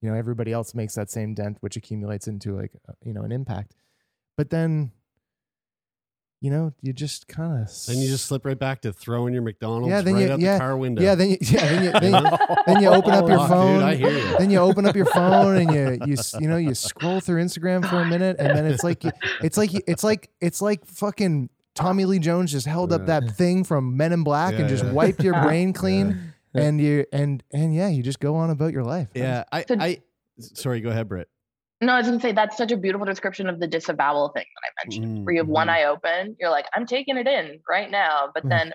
you 0.01 0.09
know 0.09 0.15
everybody 0.15 0.51
else 0.51 0.75
makes 0.75 0.93
that 0.93 1.09
same 1.09 1.33
dent 1.33 1.57
which 1.61 1.75
accumulates 1.75 2.27
into 2.27 2.55
like 2.55 2.71
you 3.03 3.13
know 3.13 3.23
an 3.23 3.31
impact 3.31 3.73
but 4.37 4.51
then 4.51 4.91
you 6.41 6.51
know, 6.51 6.73
you 6.81 6.93
just 6.93 7.27
kind 7.27 7.63
of 7.63 7.85
then 7.87 7.97
you 7.97 8.07
just 8.07 8.25
slip 8.25 8.45
right 8.45 8.59
back 8.59 8.81
to 8.81 8.93
throwing 8.93 9.33
your 9.33 9.41
McDonald's 9.41 9.89
yeah, 9.89 10.01
then 10.01 10.15
right 10.15 10.27
you, 10.27 10.33
out 10.33 10.39
yeah, 10.39 10.53
the 10.53 10.59
car 10.59 10.77
window. 10.77 11.01
Yeah, 11.01 11.15
then 11.15 11.29
you, 11.31 11.37
yeah, 11.41 11.65
then 11.65 11.83
you, 11.83 11.91
then 11.91 12.13
you, 12.23 12.37
then 12.67 12.81
you 12.83 12.89
open 12.89 13.11
up 13.11 13.27
your 13.27 13.47
phone. 13.47 13.79
Dude, 13.79 13.83
I 13.83 13.95
hear 13.95 14.11
you. 14.11 14.37
Then 14.37 14.49
you 14.51 14.59
open 14.59 14.85
up 14.85 14.95
your 14.95 15.05
phone 15.13 15.57
and 15.57 15.73
you 15.73 16.05
you 16.05 16.17
you 16.39 16.47
know 16.47 16.57
you 16.57 16.75
scroll 16.75 17.19
through 17.19 17.43
Instagram 17.43 17.87
for 17.89 17.99
a 17.99 18.05
minute 18.05 18.35
and 18.39 18.55
then 18.55 18.65
it's 18.65 18.83
like 18.83 19.03
it's 19.41 19.57
like 19.57 19.71
it's 19.87 20.03
like 20.03 20.29
it's 20.41 20.61
like 20.61 20.85
fucking 20.85 21.49
Tommy 21.73 22.05
Lee 22.05 22.19
Jones 22.19 22.51
just 22.51 22.67
held 22.67 22.93
up 22.93 23.05
that 23.07 23.35
thing 23.35 23.63
from 23.63 23.97
Men 23.97 24.13
in 24.13 24.23
Black 24.23 24.53
yeah, 24.53 24.61
and 24.61 24.69
just 24.69 24.83
yeah. 24.83 24.91
wiped 24.91 25.23
your 25.23 25.41
brain 25.43 25.73
clean 25.73 26.33
and 26.53 26.79
you 26.79 27.05
and 27.11 27.43
and 27.51 27.75
yeah, 27.75 27.89
you 27.89 28.01
just 28.01 28.19
go 28.19 28.35
on 28.35 28.49
about 28.49 28.71
your 28.71 28.83
life. 28.83 29.09
Yeah, 29.13 29.43
I 29.51 29.65
I 29.69 30.01
sorry, 30.39 30.81
go 30.81 30.89
ahead, 30.89 31.07
Britt. 31.07 31.29
No, 31.85 31.93
I 31.93 31.97
was 31.99 32.07
to 32.07 32.19
say 32.19 32.31
that's 32.31 32.57
such 32.57 32.71
a 32.71 32.77
beautiful 32.77 33.05
description 33.05 33.47
of 33.47 33.59
the 33.59 33.67
disavowal 33.67 34.29
thing 34.29 34.45
that 34.55 34.67
I 34.67 34.85
mentioned, 34.85 35.05
mm-hmm. 35.05 35.23
where 35.23 35.35
you 35.35 35.41
have 35.41 35.47
one 35.47 35.67
mm-hmm. 35.67 35.75
eye 35.75 35.83
open, 35.85 36.35
you're 36.39 36.49
like, 36.49 36.65
I'm 36.73 36.87
taking 36.87 37.15
it 37.17 37.27
in 37.27 37.59
right 37.69 37.91
now, 37.91 38.29
but 38.33 38.43
mm. 38.43 38.49
then 38.49 38.73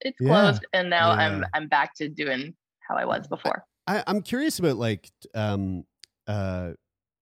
it's 0.00 0.18
closed, 0.18 0.66
and 0.72 0.90
now 0.90 1.10
yeah. 1.10 1.26
I'm 1.26 1.44
I'm 1.54 1.68
back 1.68 1.94
to 1.96 2.08
doing 2.08 2.54
how 2.80 2.96
I 2.96 3.04
was 3.04 3.28
before. 3.28 3.64
I, 3.86 4.02
I'm 4.06 4.22
curious 4.22 4.58
about 4.58 4.76
like, 4.76 5.10
um, 5.34 5.84
uh, 6.26 6.72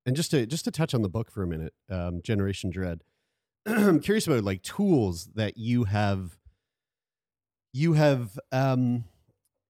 and 0.06 0.16
just 0.16 0.30
to 0.30 0.46
just 0.46 0.64
to 0.64 0.70
touch 0.70 0.94
on 0.94 1.02
the 1.02 1.08
book 1.08 1.30
for 1.30 1.42
a 1.42 1.46
minute, 1.46 1.74
um, 1.90 2.22
Generation 2.22 2.70
Dread. 2.70 3.02
I'm 3.66 4.00
curious 4.00 4.26
about 4.26 4.44
like 4.44 4.62
tools 4.62 5.28
that 5.34 5.58
you 5.58 5.84
have, 5.84 6.38
you 7.72 7.94
have, 7.94 8.38
um, 8.50 9.04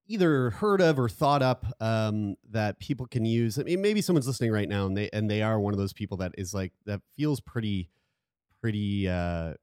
either 0.08 0.50
heard 0.50 0.80
of 0.80 0.98
or 0.98 1.08
thought 1.08 1.42
up 1.42 1.66
um, 1.80 2.34
that 2.50 2.80
people 2.80 3.06
can 3.06 3.24
use. 3.24 3.58
I 3.58 3.62
mean, 3.62 3.80
maybe 3.82 4.00
someone's 4.00 4.26
listening 4.26 4.50
right 4.50 4.68
now 4.68 4.86
and 4.86 4.96
they 4.96 5.10
and 5.12 5.30
they 5.30 5.42
are 5.42 5.60
one 5.60 5.74
of 5.74 5.78
those 5.78 5.92
people 5.92 6.16
that 6.18 6.32
is 6.36 6.54
like 6.54 6.72
that 6.86 7.00
feels 7.16 7.40
pretty, 7.40 7.90
pretty, 8.60 9.08
uh, 9.08 9.54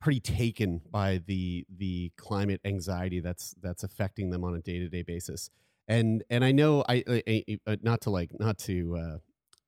pretty 0.00 0.20
taken 0.20 0.80
by 0.90 1.20
the 1.26 1.66
the 1.76 2.10
climate 2.16 2.60
anxiety 2.64 3.20
that's 3.20 3.54
that's 3.60 3.82
affecting 3.82 4.30
them 4.30 4.44
on 4.44 4.54
a 4.54 4.60
day 4.60 4.78
to 4.78 4.88
day 4.88 5.02
basis. 5.02 5.50
And 5.88 6.24
and 6.30 6.44
I 6.44 6.52
know 6.52 6.84
I, 6.88 7.04
I, 7.08 7.44
I, 7.66 7.78
not 7.82 8.00
to 8.02 8.10
like 8.10 8.30
not 8.40 8.58
to 8.60 8.96
uh, 8.96 9.18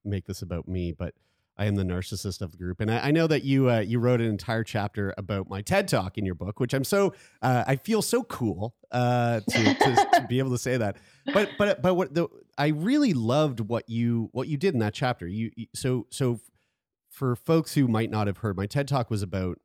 make 0.05 0.27
this 0.27 0.43
about 0.43 0.67
me, 0.67 0.93
but 0.93 1.15
I 1.59 1.67
am 1.67 1.75
the 1.75 1.83
narcissist 1.83 2.41
of 2.41 2.53
the 2.53 2.57
group, 2.57 2.81
and 2.81 2.91
I, 2.91 3.09
I 3.09 3.11
know 3.11 3.27
that 3.27 3.43
you 3.43 3.69
uh, 3.69 3.81
you 3.81 3.99
wrote 3.99 4.21
an 4.21 4.27
entire 4.29 4.63
chapter 4.63 5.13
about 5.19 5.49
my 5.51 5.61
TED 5.61 5.89
talk 5.89 6.17
in 6.17 6.25
your 6.25 6.37
book, 6.37 6.61
which 6.61 6.73
I'm 6.73 6.85
so 6.85 7.15
uh, 7.43 7.65
I 7.67 7.77
feel 7.77 8.01
so 8.01 8.23
cool 8.23 8.75
uh, 8.93 9.41
to, 9.41 9.75
to, 9.75 10.09
to, 10.15 10.27
be 10.29 10.39
able 10.39 10.51
to 10.51 10.59
say 10.59 10.77
that. 10.77 10.97
But 11.27 11.51
but 11.59 11.83
but 11.83 11.95
what 11.95 12.15
the 12.15 12.29
I 12.57 12.69
really 12.69 13.13
loved 13.13 13.61
what 13.61 13.89
you 13.89 14.29
what 14.33 14.47
you 14.49 14.57
did 14.57 14.75
in 14.75 14.81
that 14.81 14.95
chapter. 14.95 15.27
You, 15.27 15.51
you 15.57 15.67
so 15.75 16.07
so 16.11 16.41
for 17.11 17.35
folks 17.35 17.75
who 17.75 17.89
might 17.89 18.11
not 18.11 18.29
have 18.29 18.39
heard, 18.39 18.57
my 18.57 18.67
TED 18.67 18.87
talk 18.87 19.11
was 19.11 19.23
about 19.23 19.59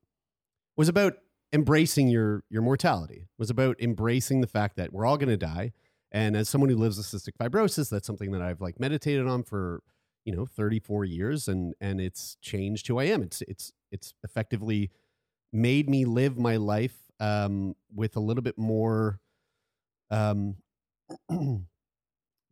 was 0.76 0.90
about 0.90 1.14
embracing 1.54 2.08
your 2.08 2.44
your 2.50 2.64
mortality. 2.64 3.28
Was 3.38 3.52
about 3.52 3.80
embracing 3.80 4.42
the 4.42 4.48
fact 4.48 4.78
that 4.78 4.92
we're 4.92 5.06
all 5.06 5.18
going 5.18 5.30
to 5.30 5.38
die. 5.38 5.74
And 6.12 6.36
as 6.36 6.48
someone 6.48 6.70
who 6.70 6.76
lives 6.76 6.98
with 6.98 7.08
cystic 7.08 7.38
fibrosis, 7.40 7.90
that's 7.90 8.06
something 8.06 8.32
that 8.32 8.42
I've 8.42 8.62
like 8.62 8.80
meditated 8.80 9.28
on 9.28 9.44
for 9.44 9.82
you 10.26 10.36
know 10.36 10.46
34 10.46 11.06
years 11.06 11.48
and 11.48 11.74
and 11.82 12.00
it's 12.00 12.38
changed 12.42 12.88
who 12.88 13.00
i 13.00 13.06
am. 13.06 13.22
It's 13.22 13.42
it's 13.44 13.72
it's 13.92 14.14
effectively 14.24 14.90
made 15.52 15.90
me 15.90 16.06
live 16.06 16.38
my 16.38 16.58
life 16.58 16.96
um, 17.20 17.76
with 17.94 18.16
a 18.16 18.20
little 18.20 18.42
bit 18.42 18.58
more 18.58 19.20
um, 20.10 20.58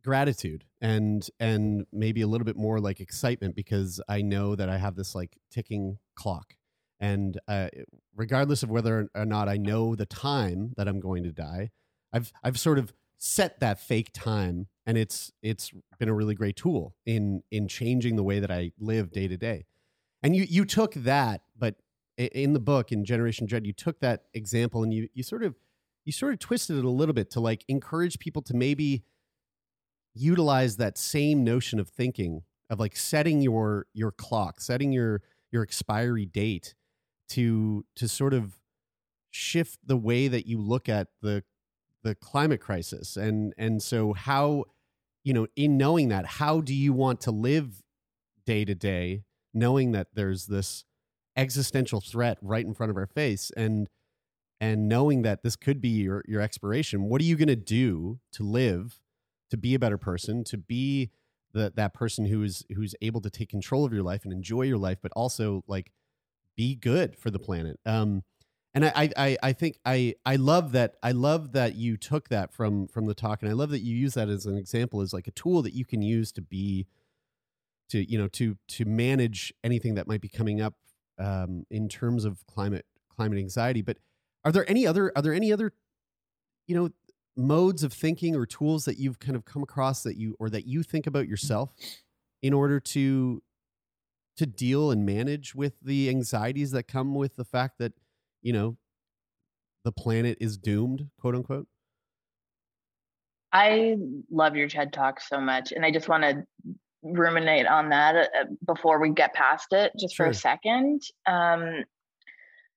gratitude 0.04 0.64
and 0.80 1.28
and 1.38 1.86
maybe 1.92 2.22
a 2.22 2.26
little 2.26 2.44
bit 2.44 2.56
more 2.56 2.80
like 2.80 3.00
excitement 3.00 3.54
because 3.54 4.00
i 4.08 4.20
know 4.20 4.56
that 4.56 4.68
i 4.68 4.76
have 4.76 4.96
this 4.96 5.14
like 5.14 5.38
ticking 5.50 5.98
clock. 6.14 6.54
And 7.00 7.40
uh, 7.48 7.68
regardless 8.14 8.62
of 8.62 8.70
whether 8.70 9.08
or 9.14 9.26
not 9.26 9.48
i 9.48 9.56
know 9.56 9.96
the 9.96 10.06
time 10.06 10.72
that 10.76 10.86
i'm 10.86 11.00
going 11.00 11.24
to 11.24 11.32
die 11.32 11.70
i've 12.12 12.32
i've 12.44 12.58
sort 12.58 12.78
of 12.78 12.92
set 13.24 13.60
that 13.60 13.78
fake 13.78 14.10
time 14.12 14.66
and 14.84 14.98
it's 14.98 15.30
it's 15.42 15.70
been 16.00 16.08
a 16.08 16.12
really 16.12 16.34
great 16.34 16.56
tool 16.56 16.96
in 17.06 17.40
in 17.52 17.68
changing 17.68 18.16
the 18.16 18.22
way 18.24 18.40
that 18.40 18.50
I 18.50 18.72
live 18.80 19.12
day 19.12 19.28
to 19.28 19.36
day. 19.36 19.64
And 20.24 20.34
you 20.34 20.42
you 20.42 20.64
took 20.64 20.94
that, 20.94 21.42
but 21.56 21.76
in 22.18 22.52
the 22.52 22.58
book 22.58 22.90
in 22.90 23.04
Generation 23.04 23.46
Dread, 23.46 23.64
you 23.64 23.72
took 23.72 24.00
that 24.00 24.24
example 24.34 24.82
and 24.82 24.92
you 24.92 25.08
you 25.14 25.22
sort 25.22 25.44
of 25.44 25.54
you 26.04 26.10
sort 26.10 26.32
of 26.32 26.40
twisted 26.40 26.76
it 26.76 26.84
a 26.84 26.90
little 26.90 27.12
bit 27.12 27.30
to 27.30 27.40
like 27.40 27.64
encourage 27.68 28.18
people 28.18 28.42
to 28.42 28.56
maybe 28.56 29.04
utilize 30.14 30.76
that 30.78 30.98
same 30.98 31.44
notion 31.44 31.78
of 31.78 31.88
thinking 31.88 32.42
of 32.70 32.80
like 32.80 32.96
setting 32.96 33.40
your 33.40 33.86
your 33.94 34.10
clock, 34.10 34.60
setting 34.60 34.90
your 34.90 35.22
your 35.52 35.62
expiry 35.62 36.26
date 36.26 36.74
to 37.28 37.84
to 37.94 38.08
sort 38.08 38.34
of 38.34 38.58
shift 39.30 39.78
the 39.86 39.96
way 39.96 40.26
that 40.26 40.44
you 40.44 40.60
look 40.60 40.88
at 40.88 41.06
the 41.20 41.44
the 42.02 42.14
climate 42.14 42.60
crisis. 42.60 43.16
And 43.16 43.54
and 43.56 43.82
so 43.82 44.12
how 44.12 44.64
you 45.24 45.32
know 45.32 45.46
in 45.56 45.76
knowing 45.76 46.08
that 46.08 46.26
how 46.26 46.60
do 46.60 46.74
you 46.74 46.92
want 46.92 47.20
to 47.22 47.30
live 47.30 47.82
day 48.44 48.64
to 48.64 48.74
day 48.74 49.22
knowing 49.54 49.92
that 49.92 50.08
there's 50.14 50.46
this 50.46 50.84
existential 51.36 52.00
threat 52.00 52.38
right 52.42 52.66
in 52.66 52.74
front 52.74 52.90
of 52.90 52.96
our 52.96 53.06
face 53.06 53.50
and 53.56 53.88
and 54.60 54.88
knowing 54.88 55.22
that 55.22 55.42
this 55.42 55.56
could 55.56 55.80
be 55.80 55.88
your 55.88 56.24
your 56.26 56.40
expiration 56.40 57.04
what 57.04 57.20
are 57.20 57.24
you 57.24 57.36
going 57.36 57.48
to 57.48 57.56
do 57.56 58.18
to 58.32 58.42
live 58.42 59.00
to 59.48 59.56
be 59.56 59.74
a 59.74 59.78
better 59.78 59.96
person 59.96 60.42
to 60.42 60.58
be 60.58 61.10
the, 61.52 61.72
that 61.76 61.94
person 61.94 62.26
who's 62.26 62.64
who's 62.74 62.94
able 63.00 63.20
to 63.20 63.30
take 63.30 63.48
control 63.48 63.84
of 63.84 63.92
your 63.92 64.02
life 64.02 64.24
and 64.24 64.32
enjoy 64.32 64.62
your 64.62 64.78
life 64.78 64.98
but 65.02 65.12
also 65.14 65.62
like 65.66 65.92
be 66.56 66.74
good 66.74 67.16
for 67.16 67.30
the 67.30 67.38
planet? 67.38 67.78
Um 67.86 68.22
and 68.74 68.84
I, 68.86 69.10
I 69.16 69.36
I 69.42 69.52
think 69.52 69.78
I 69.84 70.14
I 70.24 70.36
love 70.36 70.72
that 70.72 70.96
I 71.02 71.12
love 71.12 71.52
that 71.52 71.74
you 71.74 71.96
took 71.96 72.28
that 72.30 72.52
from 72.52 72.88
from 72.88 73.06
the 73.06 73.14
talk 73.14 73.42
and 73.42 73.50
I 73.50 73.54
love 73.54 73.70
that 73.70 73.80
you 73.80 73.94
use 73.94 74.14
that 74.14 74.28
as 74.28 74.46
an 74.46 74.56
example 74.56 75.00
as 75.00 75.12
like 75.12 75.28
a 75.28 75.32
tool 75.32 75.62
that 75.62 75.74
you 75.74 75.84
can 75.84 76.02
use 76.02 76.32
to 76.32 76.42
be 76.42 76.86
to 77.90 78.10
you 78.10 78.18
know 78.18 78.28
to 78.28 78.56
to 78.68 78.84
manage 78.84 79.52
anything 79.62 79.94
that 79.96 80.06
might 80.06 80.20
be 80.20 80.28
coming 80.28 80.60
up 80.60 80.74
um, 81.18 81.66
in 81.70 81.88
terms 81.88 82.24
of 82.24 82.46
climate 82.46 82.86
climate 83.14 83.38
anxiety. 83.38 83.82
But 83.82 83.98
are 84.44 84.52
there 84.52 84.68
any 84.68 84.86
other 84.86 85.12
are 85.14 85.22
there 85.22 85.34
any 85.34 85.52
other 85.52 85.72
you 86.66 86.74
know 86.74 86.90
modes 87.36 87.82
of 87.82 87.92
thinking 87.92 88.34
or 88.34 88.46
tools 88.46 88.84
that 88.86 88.98
you've 88.98 89.18
kind 89.18 89.36
of 89.36 89.44
come 89.44 89.62
across 89.62 90.02
that 90.02 90.16
you 90.16 90.36
or 90.38 90.50
that 90.50 90.66
you 90.66 90.82
think 90.82 91.06
about 91.06 91.28
yourself 91.28 91.72
in 92.42 92.52
order 92.52 92.80
to 92.80 93.42
to 94.36 94.46
deal 94.46 94.90
and 94.90 95.04
manage 95.04 95.54
with 95.54 95.74
the 95.82 96.08
anxieties 96.08 96.70
that 96.70 96.84
come 96.84 97.14
with 97.14 97.36
the 97.36 97.44
fact 97.44 97.78
that 97.78 97.92
you 98.42 98.52
know, 98.52 98.76
the 99.84 99.92
planet 99.92 100.38
is 100.40 100.56
doomed, 100.56 101.08
quote 101.20 101.34
unquote? 101.34 101.66
I 103.52 103.96
love 104.30 104.56
your 104.56 104.68
TED 104.68 104.92
talk 104.92 105.20
so 105.20 105.40
much. 105.40 105.72
And 105.72 105.84
I 105.84 105.90
just 105.90 106.08
want 106.08 106.22
to 106.22 106.46
ruminate 107.02 107.66
on 107.66 107.90
that 107.90 108.16
uh, 108.16 108.44
before 108.66 109.00
we 109.00 109.10
get 109.10 109.34
past 109.34 109.72
it 109.72 109.92
just 109.98 110.14
sure. 110.14 110.26
for 110.26 110.30
a 110.30 110.34
second. 110.34 111.02
Um, 111.26 111.84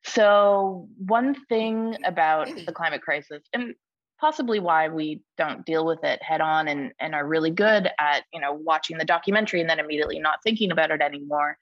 so, 0.03 0.87
one 0.97 1.35
thing 1.47 1.97
about 2.05 2.47
the 2.65 2.71
climate 2.71 3.01
crisis, 3.01 3.41
and 3.53 3.73
possibly 4.19 4.59
why 4.59 4.87
we 4.87 5.21
don't 5.37 5.65
deal 5.65 5.85
with 5.85 6.03
it 6.03 6.21
head 6.21 6.41
on 6.41 6.67
and, 6.67 6.91
and 6.99 7.15
are 7.15 7.27
really 7.27 7.49
good 7.49 7.89
at 7.99 8.23
you 8.33 8.39
know 8.39 8.53
watching 8.53 8.97
the 8.97 9.05
documentary 9.05 9.61
and 9.61 9.69
then 9.69 9.79
immediately 9.79 10.19
not 10.19 10.41
thinking 10.43 10.71
about 10.71 10.91
it 10.91 11.01
anymore 11.01 11.57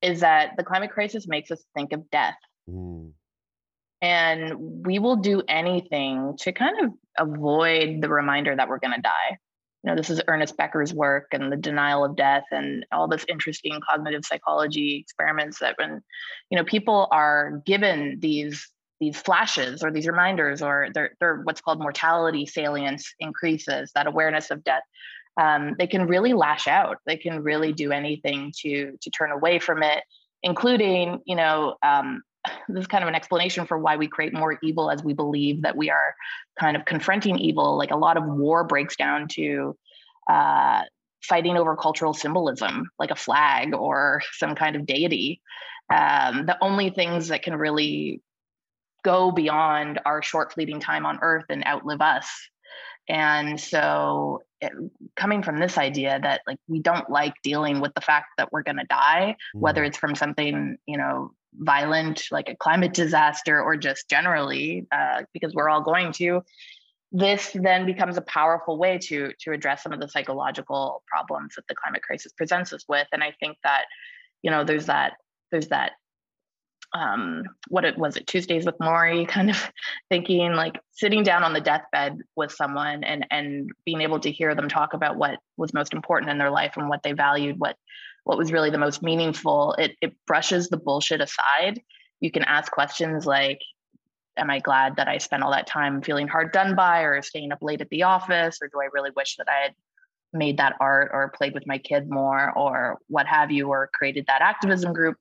is 0.00 0.20
that 0.20 0.52
the 0.56 0.64
climate 0.64 0.90
crisis 0.90 1.26
makes 1.26 1.50
us 1.50 1.62
think 1.74 1.92
of 1.92 2.08
death 2.10 2.38
mm 2.68 3.12
and 4.00 4.84
we 4.86 4.98
will 4.98 5.16
do 5.16 5.42
anything 5.48 6.36
to 6.40 6.52
kind 6.52 6.76
of 6.84 6.92
avoid 7.18 8.00
the 8.00 8.08
reminder 8.08 8.54
that 8.54 8.68
we're 8.68 8.78
going 8.78 8.94
to 8.94 9.02
die. 9.02 9.38
You 9.82 9.90
know 9.90 9.96
this 9.96 10.10
is 10.10 10.20
ernest 10.26 10.56
becker's 10.56 10.92
work 10.92 11.28
and 11.32 11.52
the 11.52 11.56
denial 11.56 12.04
of 12.04 12.16
death 12.16 12.44
and 12.50 12.84
all 12.90 13.06
this 13.06 13.24
interesting 13.28 13.80
cognitive 13.88 14.24
psychology 14.24 14.96
experiments 14.96 15.60
that 15.60 15.76
when 15.78 16.02
you 16.50 16.58
know 16.58 16.64
people 16.64 17.06
are 17.12 17.62
given 17.64 18.18
these 18.18 18.68
these 18.98 19.16
flashes 19.16 19.84
or 19.84 19.92
these 19.92 20.08
reminders 20.08 20.62
or 20.62 20.88
they're, 20.92 21.12
they're 21.20 21.42
what's 21.44 21.60
called 21.60 21.78
mortality 21.78 22.44
salience 22.44 23.14
increases 23.20 23.92
that 23.94 24.08
awareness 24.08 24.50
of 24.50 24.64
death 24.64 24.82
um, 25.40 25.76
they 25.78 25.86
can 25.86 26.08
really 26.08 26.32
lash 26.32 26.66
out. 26.66 26.96
They 27.06 27.16
can 27.16 27.44
really 27.44 27.72
do 27.72 27.92
anything 27.92 28.52
to 28.62 28.98
to 29.00 29.10
turn 29.10 29.30
away 29.30 29.60
from 29.60 29.82
it 29.84 30.02
including 30.42 31.20
you 31.24 31.36
know 31.36 31.76
um, 31.82 32.22
this 32.68 32.82
is 32.82 32.86
kind 32.86 33.02
of 33.02 33.08
an 33.08 33.14
explanation 33.14 33.66
for 33.66 33.78
why 33.78 33.96
we 33.96 34.08
create 34.08 34.34
more 34.34 34.58
evil 34.62 34.90
as 34.90 35.02
we 35.02 35.12
believe 35.12 35.62
that 35.62 35.76
we 35.76 35.90
are 35.90 36.14
kind 36.58 36.76
of 36.76 36.84
confronting 36.84 37.38
evil. 37.38 37.76
Like 37.76 37.90
a 37.90 37.96
lot 37.96 38.16
of 38.16 38.24
war 38.24 38.64
breaks 38.64 38.96
down 38.96 39.28
to 39.32 39.76
uh, 40.28 40.82
fighting 41.22 41.56
over 41.56 41.76
cultural 41.76 42.14
symbolism, 42.14 42.90
like 42.98 43.10
a 43.10 43.16
flag 43.16 43.74
or 43.74 44.22
some 44.32 44.54
kind 44.54 44.76
of 44.76 44.86
deity. 44.86 45.40
Um, 45.92 46.46
the 46.46 46.58
only 46.60 46.90
things 46.90 47.28
that 47.28 47.42
can 47.42 47.56
really 47.56 48.20
go 49.04 49.32
beyond 49.32 50.00
our 50.04 50.22
short, 50.22 50.52
fleeting 50.52 50.80
time 50.80 51.06
on 51.06 51.18
Earth 51.22 51.46
and 51.48 51.66
outlive 51.66 52.00
us. 52.00 52.28
And 53.08 53.58
so, 53.58 54.42
it, 54.60 54.72
coming 55.16 55.42
from 55.42 55.58
this 55.58 55.78
idea 55.78 56.18
that 56.22 56.42
like 56.46 56.58
we 56.68 56.80
don't 56.80 57.08
like 57.08 57.32
dealing 57.42 57.80
with 57.80 57.94
the 57.94 58.02
fact 58.02 58.26
that 58.36 58.52
we're 58.52 58.62
going 58.62 58.76
to 58.76 58.84
die, 58.84 59.36
mm. 59.56 59.60
whether 59.60 59.82
it's 59.82 59.96
from 59.96 60.14
something 60.14 60.76
you 60.86 60.98
know 60.98 61.32
violent, 61.54 62.24
like 62.30 62.48
a 62.48 62.56
climate 62.56 62.94
disaster, 62.94 63.62
or 63.62 63.76
just 63.76 64.08
generally, 64.08 64.86
uh, 64.92 65.22
because 65.32 65.54
we're 65.54 65.68
all 65.68 65.82
going 65.82 66.12
to, 66.12 66.42
this 67.12 67.50
then 67.54 67.86
becomes 67.86 68.16
a 68.16 68.22
powerful 68.22 68.78
way 68.78 68.98
to 68.98 69.32
to 69.40 69.52
address 69.52 69.82
some 69.82 69.92
of 69.92 70.00
the 70.00 70.08
psychological 70.08 71.02
problems 71.06 71.54
that 71.56 71.66
the 71.68 71.74
climate 71.74 72.02
crisis 72.02 72.32
presents 72.32 72.72
us 72.72 72.84
with. 72.88 73.06
And 73.12 73.22
I 73.22 73.32
think 73.40 73.56
that, 73.64 73.84
you 74.42 74.50
know, 74.50 74.64
there's 74.64 74.86
that 74.86 75.14
there's 75.50 75.68
that 75.68 75.92
um 76.94 77.44
what 77.68 77.84
it 77.84 77.98
was 77.98 78.16
it 78.16 78.26
tuesdays 78.26 78.64
with 78.64 78.78
Morrie 78.78 79.28
kind 79.28 79.50
of 79.50 79.72
thinking 80.10 80.52
like 80.54 80.80
sitting 80.92 81.22
down 81.22 81.44
on 81.44 81.52
the 81.52 81.60
deathbed 81.60 82.18
with 82.34 82.52
someone 82.52 83.04
and 83.04 83.26
and 83.30 83.70
being 83.84 84.00
able 84.00 84.20
to 84.20 84.30
hear 84.30 84.54
them 84.54 84.68
talk 84.68 84.94
about 84.94 85.16
what 85.16 85.38
was 85.56 85.74
most 85.74 85.92
important 85.92 86.30
in 86.30 86.38
their 86.38 86.50
life 86.50 86.74
and 86.76 86.88
what 86.88 87.02
they 87.02 87.12
valued 87.12 87.58
what 87.58 87.76
what 88.28 88.36
was 88.36 88.52
really 88.52 88.68
the 88.68 88.76
most 88.76 89.02
meaningful. 89.02 89.72
It, 89.78 89.96
it 90.02 90.12
brushes 90.26 90.68
the 90.68 90.76
bullshit 90.76 91.22
aside. 91.22 91.80
You 92.20 92.30
can 92.30 92.44
ask 92.44 92.70
questions 92.70 93.24
like, 93.24 93.58
Am 94.36 94.50
I 94.50 94.58
glad 94.58 94.96
that 94.96 95.08
I 95.08 95.16
spent 95.16 95.42
all 95.42 95.50
that 95.52 95.66
time 95.66 96.02
feeling 96.02 96.28
hard 96.28 96.52
done 96.52 96.76
by 96.76 97.00
or 97.00 97.22
staying 97.22 97.52
up 97.52 97.58
late 97.62 97.80
at 97.80 97.88
the 97.88 98.02
office? 98.02 98.58
Or 98.60 98.68
do 98.68 98.82
I 98.82 98.90
really 98.92 99.10
wish 99.16 99.36
that 99.36 99.48
I 99.48 99.64
had 99.64 99.74
made 100.34 100.58
that 100.58 100.76
art 100.78 101.10
or 101.12 101.32
played 101.34 101.54
with 101.54 101.66
my 101.66 101.78
kid 101.78 102.10
more 102.10 102.52
or 102.54 102.98
what 103.08 103.26
have 103.26 103.50
you, 103.50 103.68
or 103.68 103.88
created 103.94 104.26
that 104.26 104.42
activism 104.42 104.92
group? 104.92 105.16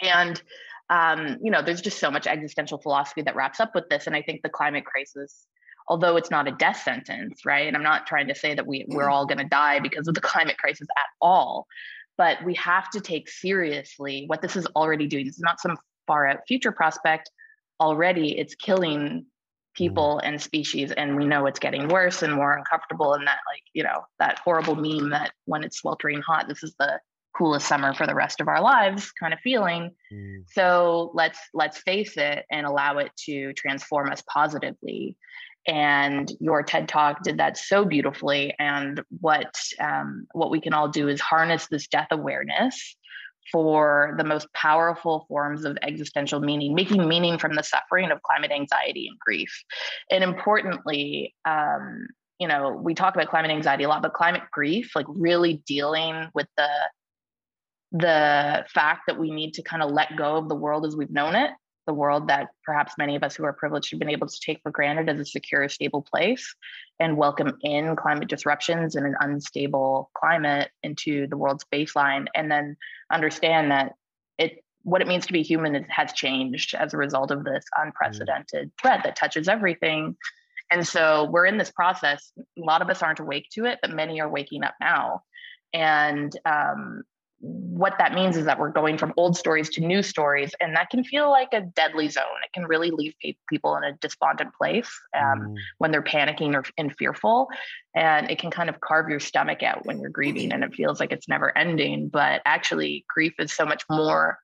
And 0.00 0.42
um, 0.88 1.36
you 1.42 1.50
know, 1.50 1.60
there's 1.60 1.82
just 1.82 1.98
so 1.98 2.10
much 2.10 2.26
existential 2.26 2.78
philosophy 2.78 3.20
that 3.20 3.36
wraps 3.36 3.60
up 3.60 3.74
with 3.74 3.90
this. 3.90 4.06
And 4.06 4.16
I 4.16 4.22
think 4.22 4.40
the 4.40 4.48
climate 4.48 4.86
crisis 4.86 5.46
although 5.86 6.16
it's 6.16 6.30
not 6.30 6.48
a 6.48 6.52
death 6.52 6.80
sentence, 6.82 7.44
right? 7.44 7.66
And 7.68 7.76
I'm 7.76 7.82
not 7.82 8.06
trying 8.06 8.28
to 8.28 8.34
say 8.34 8.54
that 8.54 8.66
we 8.66 8.86
we're 8.88 9.10
all 9.10 9.26
going 9.26 9.36
to 9.36 9.44
die 9.44 9.80
because 9.80 10.08
of 10.08 10.14
the 10.14 10.20
climate 10.32 10.56
crisis 10.56 10.88
at 10.96 11.10
all, 11.20 11.66
but 12.16 12.42
we 12.44 12.54
have 12.54 12.90
to 12.90 13.00
take 13.00 13.28
seriously 13.28 14.24
what 14.26 14.42
this 14.42 14.56
is 14.56 14.66
already 14.76 15.06
doing. 15.06 15.26
It's 15.26 15.40
not 15.40 15.60
some 15.60 15.76
far 16.06 16.26
out 16.26 16.40
future 16.46 16.72
prospect. 16.72 17.30
Already, 17.80 18.38
it's 18.38 18.54
killing 18.54 19.00
mm-hmm. 19.00 19.18
people 19.74 20.18
and 20.20 20.40
species, 20.40 20.92
and 20.92 21.16
we 21.16 21.24
know 21.24 21.46
it's 21.46 21.58
getting 21.58 21.88
worse 21.88 22.22
and 22.22 22.32
more 22.32 22.56
uncomfortable. 22.56 23.14
And 23.14 23.26
that, 23.26 23.38
like, 23.52 23.62
you 23.72 23.82
know, 23.82 24.04
that 24.18 24.38
horrible 24.44 24.76
meme 24.76 25.10
that 25.10 25.32
when 25.46 25.64
it's 25.64 25.78
sweltering 25.78 26.22
hot, 26.22 26.48
this 26.48 26.62
is 26.62 26.74
the 26.78 27.00
coolest 27.36 27.66
summer 27.66 27.92
for 27.92 28.06
the 28.06 28.14
rest 28.14 28.40
of 28.40 28.46
our 28.46 28.62
lives 28.62 29.10
kind 29.10 29.34
of 29.34 29.40
feeling 29.40 29.90
mm. 30.12 30.44
so 30.52 31.10
let's 31.14 31.40
let's 31.52 31.78
face 31.78 32.16
it 32.16 32.44
and 32.48 32.64
allow 32.64 32.98
it 32.98 33.10
to 33.16 33.52
transform 33.54 34.08
us 34.08 34.22
positively 34.32 35.16
and 35.66 36.30
your 36.40 36.62
ted 36.62 36.88
talk 36.88 37.22
did 37.22 37.38
that 37.38 37.56
so 37.56 37.84
beautifully. 37.84 38.54
And 38.58 39.02
what 39.20 39.54
um, 39.80 40.26
what 40.32 40.50
we 40.50 40.60
can 40.60 40.74
all 40.74 40.88
do 40.88 41.08
is 41.08 41.20
harness 41.20 41.66
this 41.68 41.88
death 41.88 42.08
awareness 42.10 42.96
for 43.52 44.14
the 44.16 44.24
most 44.24 44.50
powerful 44.54 45.26
forms 45.28 45.64
of 45.64 45.76
existential 45.82 46.40
meaning 46.40 46.74
making 46.74 47.06
meaning 47.06 47.38
from 47.38 47.54
the 47.54 47.62
suffering 47.62 48.10
of 48.10 48.22
climate 48.22 48.50
anxiety 48.50 49.06
and 49.08 49.18
grief. 49.18 49.52
And 50.10 50.24
importantly 50.24 51.34
um, 51.44 52.06
you 52.38 52.48
know 52.48 52.78
we 52.82 52.94
talk 52.94 53.14
about 53.14 53.28
climate 53.28 53.50
anxiety 53.50 53.84
a 53.84 53.88
lot 53.88 54.02
but 54.02 54.12
climate 54.14 54.42
grief 54.50 54.92
like 54.94 55.06
really 55.08 55.62
dealing 55.66 56.28
with 56.34 56.46
the 56.56 56.68
the 57.92 58.64
fact 58.74 59.02
that 59.06 59.18
we 59.18 59.30
need 59.30 59.54
to 59.54 59.62
kind 59.62 59.82
of 59.82 59.90
let 59.90 60.16
go 60.16 60.36
of 60.36 60.48
the 60.48 60.54
world 60.54 60.84
as 60.84 60.96
we've 60.96 61.10
known 61.10 61.36
it 61.36 61.50
the 61.86 61.94
world 61.94 62.28
that 62.28 62.48
perhaps 62.64 62.94
many 62.98 63.16
of 63.16 63.22
us 63.22 63.34
who 63.34 63.44
are 63.44 63.52
privileged 63.52 63.90
have 63.90 64.00
been 64.00 64.10
able 64.10 64.26
to 64.26 64.40
take 64.40 64.60
for 64.62 64.70
granted 64.70 65.08
as 65.08 65.20
a 65.20 65.24
secure, 65.24 65.68
stable 65.68 66.02
place 66.02 66.54
and 67.00 67.16
welcome 67.16 67.58
in 67.62 67.96
climate 67.96 68.28
disruptions 68.28 68.96
and 68.96 69.06
an 69.06 69.16
unstable 69.20 70.10
climate 70.14 70.70
into 70.82 71.26
the 71.26 71.36
world's 71.36 71.64
baseline. 71.72 72.26
And 72.34 72.50
then 72.50 72.76
understand 73.10 73.70
that 73.70 73.94
it 74.38 74.64
what 74.82 75.00
it 75.00 75.08
means 75.08 75.26
to 75.26 75.32
be 75.32 75.42
human 75.42 75.82
has 75.84 76.12
changed 76.12 76.74
as 76.74 76.92
a 76.92 76.98
result 76.98 77.30
of 77.30 77.44
this 77.44 77.64
unprecedented 77.76 78.70
threat 78.80 79.02
that 79.04 79.16
touches 79.16 79.48
everything 79.48 80.16
And 80.70 80.86
so 80.86 81.28
we're 81.30 81.46
in 81.46 81.58
this 81.58 81.70
process. 81.70 82.32
A 82.38 82.42
lot 82.60 82.82
of 82.82 82.90
us 82.90 83.02
aren't 83.02 83.20
awake 83.20 83.48
to 83.52 83.66
it, 83.66 83.78
but 83.82 83.92
many 83.92 84.20
are 84.20 84.28
waking 84.28 84.64
up 84.64 84.74
now. 84.80 85.22
And 85.72 86.36
um, 86.44 87.02
what 87.40 87.98
that 87.98 88.14
means 88.14 88.36
is 88.36 88.46
that 88.46 88.58
we're 88.58 88.70
going 88.70 88.96
from 88.96 89.12
old 89.16 89.36
stories 89.36 89.68
to 89.70 89.80
new 89.80 90.02
stories, 90.02 90.54
and 90.60 90.74
that 90.76 90.90
can 90.90 91.04
feel 91.04 91.30
like 91.30 91.48
a 91.52 91.60
deadly 91.60 92.08
zone. 92.08 92.24
It 92.44 92.52
can 92.52 92.64
really 92.64 92.90
leave 92.90 93.14
people 93.48 93.76
in 93.76 93.84
a 93.84 93.92
despondent 93.94 94.54
place 94.54 94.88
um, 95.16 95.40
mm. 95.40 95.54
when 95.78 95.90
they're 95.90 96.02
panicking 96.02 96.54
or 96.54 96.64
and 96.78 96.94
fearful, 96.96 97.48
and 97.94 98.30
it 98.30 98.38
can 98.38 98.50
kind 98.50 98.70
of 98.70 98.80
carve 98.80 99.08
your 99.08 99.20
stomach 99.20 99.62
out 99.62 99.84
when 99.84 100.00
you're 100.00 100.10
grieving, 100.10 100.52
and 100.52 100.64
it 100.64 100.74
feels 100.74 101.00
like 101.00 101.12
it's 101.12 101.28
never 101.28 101.56
ending. 101.56 102.08
But 102.08 102.40
actually, 102.46 103.04
grief 103.12 103.34
is 103.38 103.52
so 103.52 103.66
much 103.66 103.84
more 103.90 104.38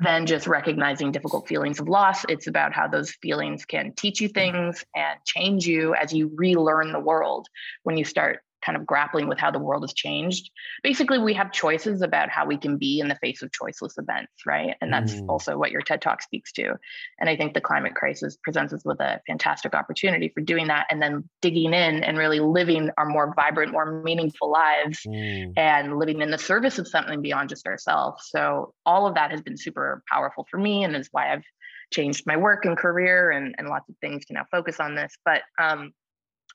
than 0.00 0.26
just 0.26 0.46
recognizing 0.46 1.12
difficult 1.12 1.48
feelings 1.48 1.80
of 1.80 1.88
loss. 1.88 2.24
It's 2.28 2.46
about 2.46 2.72
how 2.72 2.86
those 2.86 3.10
feelings 3.22 3.64
can 3.64 3.92
teach 3.94 4.20
you 4.20 4.28
things 4.28 4.84
and 4.94 5.18
change 5.24 5.66
you 5.66 5.94
as 5.94 6.12
you 6.12 6.30
relearn 6.34 6.92
the 6.92 7.00
world 7.00 7.48
when 7.82 7.96
you 7.96 8.04
start 8.04 8.40
kind 8.64 8.76
of 8.76 8.86
grappling 8.86 9.28
with 9.28 9.38
how 9.38 9.50
the 9.50 9.58
world 9.58 9.82
has 9.82 9.92
changed. 9.92 10.50
Basically, 10.82 11.18
we 11.18 11.34
have 11.34 11.52
choices 11.52 12.02
about 12.02 12.28
how 12.28 12.46
we 12.46 12.56
can 12.56 12.76
be 12.76 13.00
in 13.00 13.08
the 13.08 13.14
face 13.16 13.42
of 13.42 13.50
choiceless 13.50 13.98
events, 13.98 14.32
right? 14.46 14.74
And 14.80 14.92
that's 14.92 15.14
mm. 15.14 15.28
also 15.28 15.56
what 15.56 15.70
your 15.70 15.82
TED 15.82 16.02
Talk 16.02 16.22
speaks 16.22 16.52
to. 16.52 16.74
And 17.18 17.28
I 17.28 17.36
think 17.36 17.54
the 17.54 17.60
climate 17.60 17.94
crisis 17.94 18.36
presents 18.42 18.72
us 18.72 18.84
with 18.84 19.00
a 19.00 19.20
fantastic 19.26 19.74
opportunity 19.74 20.28
for 20.28 20.40
doing 20.40 20.68
that 20.68 20.86
and 20.90 21.00
then 21.00 21.28
digging 21.40 21.72
in 21.72 22.04
and 22.04 22.18
really 22.18 22.40
living 22.40 22.90
our 22.98 23.06
more 23.06 23.32
vibrant, 23.34 23.72
more 23.72 24.02
meaningful 24.02 24.50
lives 24.50 25.00
mm. 25.06 25.52
and 25.56 25.98
living 25.98 26.20
in 26.20 26.30
the 26.30 26.38
service 26.38 26.78
of 26.78 26.88
something 26.88 27.22
beyond 27.22 27.48
just 27.48 27.66
ourselves. 27.66 28.28
So 28.30 28.74
all 28.84 29.06
of 29.06 29.14
that 29.14 29.30
has 29.30 29.42
been 29.42 29.56
super 29.56 30.02
powerful 30.10 30.46
for 30.50 30.58
me 30.58 30.84
and 30.84 30.94
is 30.96 31.08
why 31.12 31.32
I've 31.32 31.44
changed 31.92 32.24
my 32.26 32.36
work 32.36 32.64
and 32.64 32.76
career 32.76 33.30
and, 33.30 33.54
and 33.58 33.68
lots 33.68 33.88
of 33.88 33.96
things 34.00 34.26
to 34.26 34.34
now 34.34 34.44
focus 34.50 34.80
on 34.80 34.94
this. 34.94 35.16
But 35.24 35.42
um, 35.58 35.92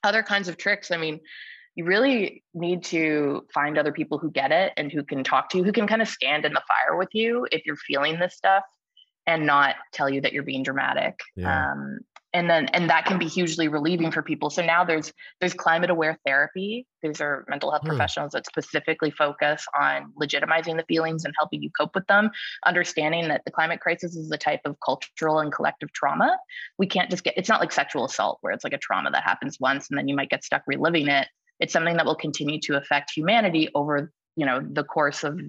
other 0.03 0.23
kinds 0.23 0.47
of 0.47 0.57
tricks, 0.57 0.91
I 0.91 0.97
mean, 0.97 1.19
you 1.75 1.85
really 1.85 2.43
need 2.53 2.83
to 2.85 3.45
find 3.53 3.77
other 3.77 3.91
people 3.91 4.17
who 4.17 4.31
get 4.31 4.51
it 4.51 4.73
and 4.77 4.91
who 4.91 5.03
can 5.03 5.23
talk 5.23 5.49
to 5.49 5.57
you, 5.57 5.63
who 5.63 5.71
can 5.71 5.87
kind 5.87 6.01
of 6.01 6.07
stand 6.07 6.45
in 6.45 6.53
the 6.53 6.61
fire 6.67 6.97
with 6.97 7.09
you 7.13 7.47
if 7.51 7.65
you're 7.65 7.75
feeling 7.75 8.19
this 8.19 8.35
stuff 8.35 8.63
and 9.25 9.45
not 9.45 9.75
tell 9.91 10.09
you 10.09 10.21
that 10.21 10.33
you're 10.33 10.43
being 10.43 10.63
dramatic. 10.63 11.19
Yeah. 11.35 11.71
Um, 11.71 11.99
and 12.33 12.49
then 12.49 12.65
and 12.67 12.89
that 12.89 13.05
can 13.05 13.19
be 13.19 13.27
hugely 13.27 13.67
relieving 13.67 14.11
for 14.11 14.21
people 14.21 14.49
so 14.49 14.63
now 14.65 14.83
there's 14.83 15.13
there's 15.39 15.53
climate 15.53 15.89
aware 15.89 16.17
therapy 16.25 16.85
these 17.01 17.21
are 17.21 17.45
mental 17.47 17.71
health 17.71 17.83
hmm. 17.83 17.89
professionals 17.89 18.31
that 18.31 18.45
specifically 18.45 19.11
focus 19.11 19.65
on 19.79 20.11
legitimizing 20.19 20.75
the 20.75 20.85
feelings 20.87 21.25
and 21.25 21.33
helping 21.37 21.61
you 21.61 21.69
cope 21.77 21.93
with 21.95 22.05
them 22.07 22.29
understanding 22.65 23.27
that 23.27 23.41
the 23.45 23.51
climate 23.51 23.79
crisis 23.79 24.15
is 24.15 24.31
a 24.31 24.37
type 24.37 24.61
of 24.65 24.75
cultural 24.83 25.39
and 25.39 25.53
collective 25.53 25.91
trauma 25.93 26.37
we 26.77 26.87
can't 26.87 27.09
just 27.09 27.23
get 27.23 27.33
it's 27.37 27.49
not 27.49 27.61
like 27.61 27.71
sexual 27.71 28.05
assault 28.05 28.39
where 28.41 28.51
it's 28.51 28.63
like 28.63 28.73
a 28.73 28.79
trauma 28.79 29.11
that 29.11 29.23
happens 29.23 29.59
once 29.59 29.89
and 29.89 29.97
then 29.97 30.07
you 30.07 30.15
might 30.15 30.29
get 30.29 30.43
stuck 30.43 30.63
reliving 30.67 31.07
it 31.07 31.27
it's 31.59 31.73
something 31.73 31.97
that 31.97 32.05
will 32.05 32.15
continue 32.15 32.59
to 32.59 32.77
affect 32.77 33.11
humanity 33.15 33.69
over 33.75 34.11
you 34.35 34.45
know 34.45 34.61
the 34.61 34.83
course 34.83 35.23
of 35.23 35.39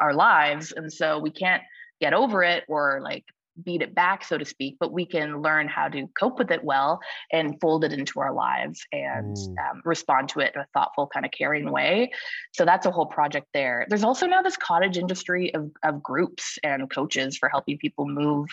our 0.00 0.14
lives 0.14 0.72
and 0.72 0.92
so 0.92 1.18
we 1.18 1.30
can't 1.30 1.62
get 2.00 2.14
over 2.14 2.42
it 2.42 2.64
or 2.68 3.00
like 3.02 3.24
beat 3.64 3.82
it 3.82 3.94
back, 3.94 4.24
so 4.24 4.38
to 4.38 4.44
speak, 4.44 4.76
but 4.80 4.92
we 4.92 5.04
can 5.04 5.42
learn 5.42 5.68
how 5.68 5.88
to 5.88 6.06
cope 6.18 6.38
with 6.38 6.50
it 6.50 6.64
well 6.64 7.00
and 7.32 7.60
fold 7.60 7.84
it 7.84 7.92
into 7.92 8.20
our 8.20 8.32
lives 8.32 8.84
and 8.92 9.36
mm. 9.36 9.70
um, 9.70 9.82
respond 9.84 10.28
to 10.30 10.40
it 10.40 10.52
in 10.54 10.60
a 10.60 10.66
thoughtful, 10.72 11.06
kind 11.06 11.26
of 11.26 11.32
caring 11.32 11.70
way. 11.70 12.10
So 12.52 12.64
that's 12.64 12.86
a 12.86 12.90
whole 12.90 13.06
project 13.06 13.46
there. 13.52 13.86
There's 13.88 14.04
also 14.04 14.26
now 14.26 14.42
this 14.42 14.56
cottage 14.56 14.96
industry 14.96 15.54
of, 15.54 15.70
of 15.82 16.02
groups 16.02 16.58
and 16.62 16.90
coaches 16.90 17.36
for 17.36 17.48
helping 17.48 17.78
people 17.78 18.06
move 18.06 18.48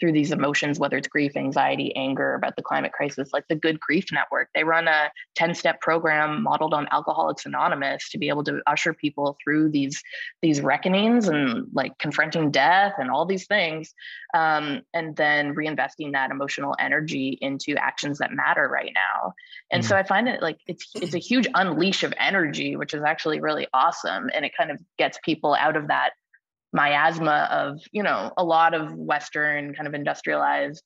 through 0.00 0.12
these 0.12 0.32
emotions, 0.32 0.78
whether 0.78 0.96
it's 0.96 1.08
grief, 1.08 1.36
anxiety, 1.36 1.94
anger 1.96 2.34
about 2.34 2.56
the 2.56 2.62
climate 2.62 2.92
crisis, 2.92 3.30
like 3.32 3.44
the 3.48 3.54
Good 3.54 3.80
Grief 3.80 4.06
Network. 4.12 4.48
They 4.54 4.64
run 4.64 4.88
a 4.88 5.10
10 5.36 5.54
step 5.54 5.80
program 5.80 6.42
modeled 6.42 6.74
on 6.74 6.88
Alcoholics 6.90 7.46
Anonymous 7.46 8.10
to 8.10 8.18
be 8.18 8.28
able 8.28 8.44
to 8.44 8.60
usher 8.66 8.92
people 8.92 9.36
through 9.42 9.70
these, 9.70 10.02
these 10.42 10.60
reckonings 10.60 11.28
and 11.28 11.66
like 11.72 11.96
confronting 11.98 12.50
death 12.50 12.94
and 12.98 13.10
all 13.10 13.24
these 13.26 13.46
things. 13.46 13.94
Um, 14.34 14.82
and 14.92 15.16
then 15.16 15.54
reinvesting 15.54 16.12
that 16.12 16.30
emotional 16.30 16.74
energy 16.78 17.38
into 17.40 17.76
actions 17.76 18.18
that 18.18 18.32
matter 18.32 18.68
right 18.68 18.92
now. 18.94 19.34
And 19.70 19.82
mm-hmm. 19.82 19.88
so 19.88 19.96
I 19.96 20.02
find 20.02 20.28
it 20.28 20.42
like 20.42 20.58
it's 20.66 20.90
it's 20.94 21.14
a 21.14 21.18
huge 21.18 21.46
unleash 21.54 22.02
of 22.02 22.12
energy, 22.18 22.76
which 22.76 22.94
is 22.94 23.02
actually 23.02 23.40
really 23.40 23.66
awesome, 23.72 24.30
and 24.34 24.44
it 24.44 24.52
kind 24.56 24.70
of 24.70 24.78
gets 24.98 25.18
people 25.24 25.54
out 25.54 25.76
of 25.76 25.88
that 25.88 26.10
miasma 26.74 27.48
of 27.50 27.80
you 27.92 28.02
know 28.02 28.32
a 28.36 28.44
lot 28.44 28.74
of 28.74 28.92
Western 28.94 29.74
kind 29.74 29.86
of 29.86 29.94
industrialized 29.94 30.82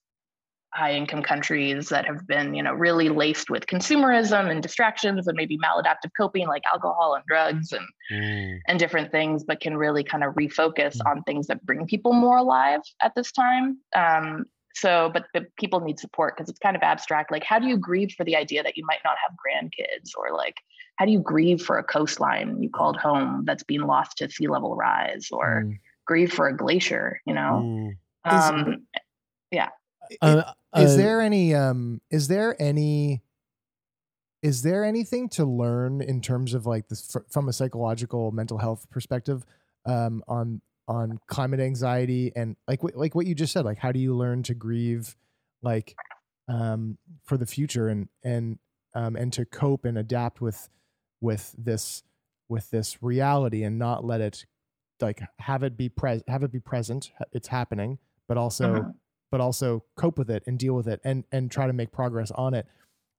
high 0.75 0.93
income 0.93 1.23
countries 1.23 1.89
that 1.89 2.05
have 2.05 2.27
been 2.27 2.55
you 2.55 2.63
know 2.63 2.75
really 2.75 3.09
laced 3.09 3.49
with 3.49 3.67
consumerism 3.67 4.51
and 4.51 4.63
distractions 4.63 5.27
and 5.27 5.35
maybe 5.35 5.59
maladaptive 5.59 6.11
coping 6.17 6.47
like 6.47 6.63
alcohol 6.71 7.15
and 7.15 7.25
drugs 7.27 7.73
and 7.73 7.87
mm. 8.13 8.59
and 8.69 8.79
different 8.79 9.11
things 9.11 9.45
but 9.45 9.61
can 9.61 9.77
really 9.77 10.05
kind 10.05 10.23
of 10.23 10.35
refocus 10.35 10.99
mm. 10.99 11.11
on 11.11 11.23
things 11.23 11.47
that 11.47 11.65
bring 11.65 11.87
people 11.87 12.13
more 12.13 12.37
alive 12.37 12.81
at 13.01 13.15
this 13.15 13.33
time 13.33 13.79
um, 13.97 14.45
so 14.75 15.11
but 15.13 15.25
the 15.33 15.47
people 15.59 15.81
need 15.81 15.99
support 15.99 16.37
because 16.37 16.51
it's 16.51 16.59
kind 16.59 16.77
of 16.77 16.83
abstract 16.83 17.33
like 17.33 17.45
how 17.45 17.59
do 17.59 17.67
you 17.67 17.79
grieve 17.79 18.13
for 18.15 18.25
the 18.25 18.37
idea 18.37 18.63
that 18.63 18.77
you 18.77 18.85
might 18.87 19.01
not 19.05 19.17
have 19.27 19.35
grandkids 19.37 20.11
or 20.19 20.37
like 20.37 20.57
how 20.99 21.05
do 21.05 21.13
you 21.13 21.21
grieve 21.21 21.63
for 21.63 21.79
a 21.79 21.85
coastline 21.85 22.61
you 22.63 22.69
called 22.69 22.97
home 22.97 23.45
that's 23.47 23.63
being 23.63 23.83
lost 23.83 24.19
to 24.19 24.29
sea 24.29 24.49
level 24.49 24.77
rise 24.77 25.29
or 25.31 25.63
mm. 25.65 25.79
grieve 26.07 26.33
for 26.33 26.49
a 26.49 26.57
glacier 26.57 27.21
you 27.25 27.33
know 27.33 27.63
mm. 27.65 27.91
um, 28.25 28.87
yeah 29.51 29.69
uh, 30.21 30.43
is 30.77 30.95
uh, 30.95 30.97
there 30.97 31.21
any 31.21 31.55
um 31.55 32.01
is 32.11 32.29
there 32.29 32.61
any 32.61 33.23
is 34.43 34.63
there 34.63 34.85
anything 34.85 35.29
to 35.29 35.45
learn 35.45 36.01
in 36.01 36.21
terms 36.21 36.55
of 36.55 36.67
like 36.67 36.89
this 36.89 37.17
from 37.31 37.49
a 37.49 37.53
psychological 37.53 38.31
mental 38.33 38.59
health 38.59 38.87
perspective 38.91 39.45
um 39.87 40.23
on 40.29 40.61
on 40.89 41.21
climate 41.27 41.61
anxiety 41.61 42.33
and 42.35 42.57
like 42.67 42.81
like 42.95 43.15
what 43.15 43.27
you 43.27 43.35
just 43.35 43.53
said 43.53 43.65
like 43.65 43.79
how 43.79 43.93
do 43.93 43.99
you 43.99 44.17
learn 44.17 44.43
to 44.43 44.55
grieve 44.55 45.15
like 45.63 45.95
um 46.49 46.97
for 47.25 47.37
the 47.37 47.47
future 47.47 47.89
and 47.89 48.09
and 48.25 48.59
um 48.95 49.15
and 49.17 49.33
to 49.33 49.45
cope 49.45 49.85
and 49.85 49.99
adapt 49.99 50.41
with 50.41 50.69
with 51.21 51.55
this 51.59 52.03
with 52.49 52.71
this 52.71 53.03
reality 53.03 53.63
and 53.63 53.79
not 53.79 54.05
let 54.05 54.21
it 54.21 54.47
like 55.01 55.21
have 55.39 55.63
it 55.63 55.77
be 55.77 55.89
present 55.89 56.29
have 56.29 56.43
it 56.43 56.51
be 56.51 56.61
present 56.61 57.13
it's 57.33 57.49
happening 57.49 57.99
but 58.27 58.37
also 58.37 58.75
uh-huh 58.75 58.91
but 59.31 59.41
also 59.41 59.85
cope 59.97 60.19
with 60.19 60.31
it 60.31 60.43
and 60.47 60.59
deal 60.59 60.75
with 60.75 60.89
it 60.89 61.01
and 61.05 61.25
and 61.33 61.51
try 61.51 61.67
to 61.67 61.73
make 61.73 61.93
progress 61.93 62.31
on 62.33 62.55
it. 62.55 62.67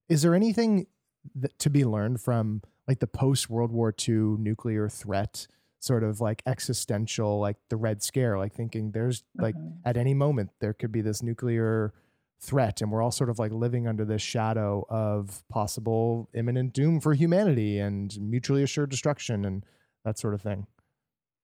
Is 0.07 0.21
there 0.21 0.33
anything 0.33 0.87
that, 1.35 1.57
to 1.59 1.69
be 1.69 1.85
learned 1.85 2.21
from 2.21 2.61
like 2.87 2.99
the 2.99 3.07
post 3.07 3.49
World 3.49 3.71
War 3.71 3.93
II 4.07 4.37
nuclear 4.37 4.89
threat? 4.89 5.47
sort 5.81 6.03
of 6.03 6.19
like 6.19 6.43
existential 6.45 7.39
like 7.39 7.55
the 7.69 7.77
red 7.77 8.03
scare 8.03 8.37
like 8.37 8.53
thinking 8.53 8.91
there's 8.91 9.23
like 9.37 9.55
mm-hmm. 9.55 9.69
at 9.85 9.95
any 9.95 10.13
moment 10.13 10.49
there 10.59 10.73
could 10.73 10.91
be 10.91 10.99
this 10.99 11.23
nuclear 11.23 11.93
threat 12.41 12.81
and 12.81 12.91
we're 12.91 13.01
all 13.01 13.11
sort 13.11 13.29
of 13.29 13.37
like 13.37 13.51
living 13.51 13.87
under 13.87 14.05
this 14.05 14.21
shadow 14.21 14.85
of 14.89 15.43
possible 15.49 16.29
imminent 16.33 16.73
doom 16.73 16.99
for 16.99 17.13
humanity 17.13 17.79
and 17.79 18.17
mutually 18.19 18.63
assured 18.63 18.89
destruction 18.89 19.43
and 19.43 19.65
that 20.05 20.17
sort 20.17 20.33
of 20.33 20.41
thing 20.41 20.65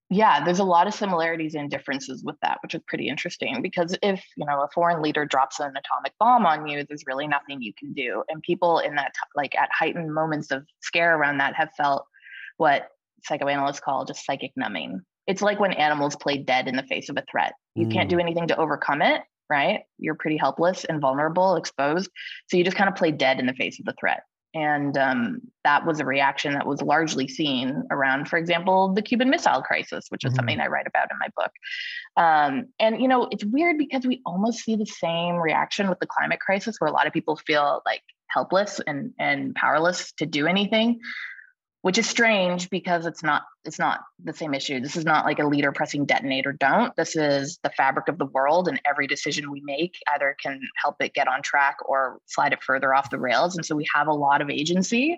yeah 0.10 0.44
there's 0.46 0.60
a 0.60 0.64
lot 0.64 0.88
of 0.88 0.94
similarities 0.94 1.54
and 1.54 1.70
differences 1.70 2.24
with 2.24 2.38
that 2.42 2.60
which 2.64 2.74
is 2.74 2.82
pretty 2.88 3.10
interesting 3.10 3.62
because 3.62 3.98
if 4.02 4.24
you 4.38 4.46
know 4.46 4.62
a 4.62 4.70
foreign 4.74 5.02
leader 5.02 5.26
drops 5.26 5.60
an 5.60 5.74
atomic 5.76 6.14
bomb 6.18 6.46
on 6.46 6.66
you 6.66 6.86
there's 6.88 7.04
really 7.06 7.28
nothing 7.28 7.62
you 7.62 7.74
can 7.78 7.92
do 7.92 8.24
and 8.30 8.42
people 8.42 8.80
in 8.80 8.96
that 8.96 9.12
like 9.36 9.54
at 9.56 9.70
heightened 9.78 10.14
moments 10.14 10.50
of 10.50 10.66
scare 10.82 11.18
around 11.18 11.40
that 11.40 11.54
have 11.56 11.70
felt 11.76 12.06
what 12.56 12.88
psychoanalysts 13.24 13.82
call 13.82 14.06
just 14.06 14.26
psychic 14.26 14.52
numbing 14.56 15.02
it's 15.28 15.42
like 15.42 15.60
when 15.60 15.74
animals 15.74 16.16
play 16.16 16.38
dead 16.38 16.70
in 16.70 16.76
the 16.78 16.84
face 16.84 17.10
of 17.10 17.18
a 17.18 17.24
threat 17.30 17.54
you 17.76 17.86
mm. 17.86 17.92
can't 17.92 18.10
do 18.10 18.16
mm. 18.16 18.22
anything 18.22 18.48
to 18.48 18.56
overcome 18.56 19.02
it 19.02 19.24
right 19.50 19.82
you're 19.98 20.16
pretty 20.16 20.38
helpless 20.38 20.86
and 20.86 21.02
vulnerable 21.02 21.56
exposed 21.56 22.10
so 22.48 22.58
you 22.58 22.64
just 22.64 22.78
kind 22.78 22.90
of 22.90 22.96
play 22.96 23.12
dead 23.12 23.40
in 23.40 23.46
the 23.46 23.54
face 23.54 23.80
of 23.80 23.86
the 23.86 23.94
threat 24.00 24.24
and 24.56 24.98
um, 24.98 25.42
that 25.66 25.86
was 25.86 26.00
a 26.00 26.06
reaction 26.06 26.54
that 26.54 26.66
was 26.66 26.82
largely 26.82 27.28
seen 27.28 27.84
around, 27.92 28.30
for 28.30 28.38
example, 28.38 28.94
the 28.94 29.02
Cuban 29.02 29.30
Missile 29.30 29.62
Crisis, 29.62 30.06
which 30.08 30.24
is 30.24 30.30
mm-hmm. 30.30 30.38
something 30.38 30.60
I 30.62 30.68
write 30.68 30.88
about 30.88 31.10
in 31.12 31.18
my 31.20 31.28
book. 31.36 31.52
Um, 32.16 32.68
and, 32.80 33.02
you 33.02 33.10
know, 33.10 33.28
it's 33.32 33.44
weird 33.44 33.78
because 33.78 34.08
we 34.08 34.22
almost 34.26 34.60
see 34.60 34.78
the 34.78 34.86
same 34.86 35.36
reaction 35.36 35.90
with 35.90 36.00
the 36.00 36.08
climate 36.08 36.40
crisis, 36.40 36.78
where 36.80 36.88
a 36.88 36.94
lot 36.94 37.06
of 37.06 37.12
people 37.12 37.36
feel 37.36 37.82
like 37.86 38.02
helpless 38.28 38.80
and, 38.88 39.14
and 39.20 39.54
powerless 39.56 40.14
to 40.14 40.26
do 40.26 40.48
anything 40.48 41.02
which 41.86 42.00
is 42.00 42.10
strange 42.10 42.68
because 42.72 43.06
it's 43.06 43.22
not 43.22 43.44
it's 43.64 43.78
not 43.78 44.00
the 44.24 44.34
same 44.34 44.56
issue. 44.56 44.80
This 44.80 44.96
is 44.96 45.06
not 45.06 45.24
like 45.24 45.38
a 45.38 45.46
leader 45.46 45.72
pressing 45.72 46.06
detonate 46.06 46.48
or 46.48 46.52
don't. 46.52 46.96
This 46.96 47.16
is 47.16 47.60
the 47.62 47.70
fabric 47.70 48.08
of 48.08 48.18
the 48.18 48.26
world 48.26 48.68
and 48.68 48.82
every 48.90 49.06
decision 49.06 49.52
we 49.52 49.62
make 49.64 49.94
either 50.16 50.36
can 50.42 50.60
help 50.82 50.96
it 51.00 51.14
get 51.14 51.28
on 51.28 51.44
track 51.44 51.78
or 51.86 52.18
slide 52.26 52.54
it 52.54 52.64
further 52.64 52.92
off 52.92 53.12
the 53.12 53.20
rails. 53.20 53.56
And 53.56 53.64
so 53.64 53.76
we 53.76 53.88
have 53.94 54.08
a 54.08 54.14
lot 54.14 54.42
of 54.42 54.50
agency 54.50 55.16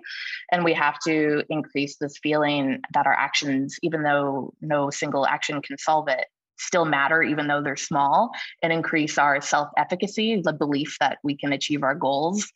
and 0.52 0.62
we 0.62 0.74
have 0.74 0.98
to 1.06 1.42
increase 1.48 1.96
this 1.96 2.18
feeling 2.22 2.82
that 2.92 3.06
our 3.06 3.14
actions 3.14 3.78
even 3.82 4.02
though 4.02 4.52
no 4.60 4.90
single 4.90 5.26
action 5.26 5.62
can 5.62 5.78
solve 5.78 6.08
it 6.08 6.26
still 6.58 6.84
matter 6.84 7.22
even 7.22 7.46
though 7.46 7.62
they're 7.62 7.76
small 7.76 8.30
and 8.62 8.74
increase 8.74 9.16
our 9.16 9.40
self 9.40 9.70
efficacy 9.78 10.42
the 10.44 10.52
belief 10.52 10.98
that 11.00 11.16
we 11.24 11.34
can 11.34 11.54
achieve 11.54 11.82
our 11.82 11.94
goals 11.94 12.52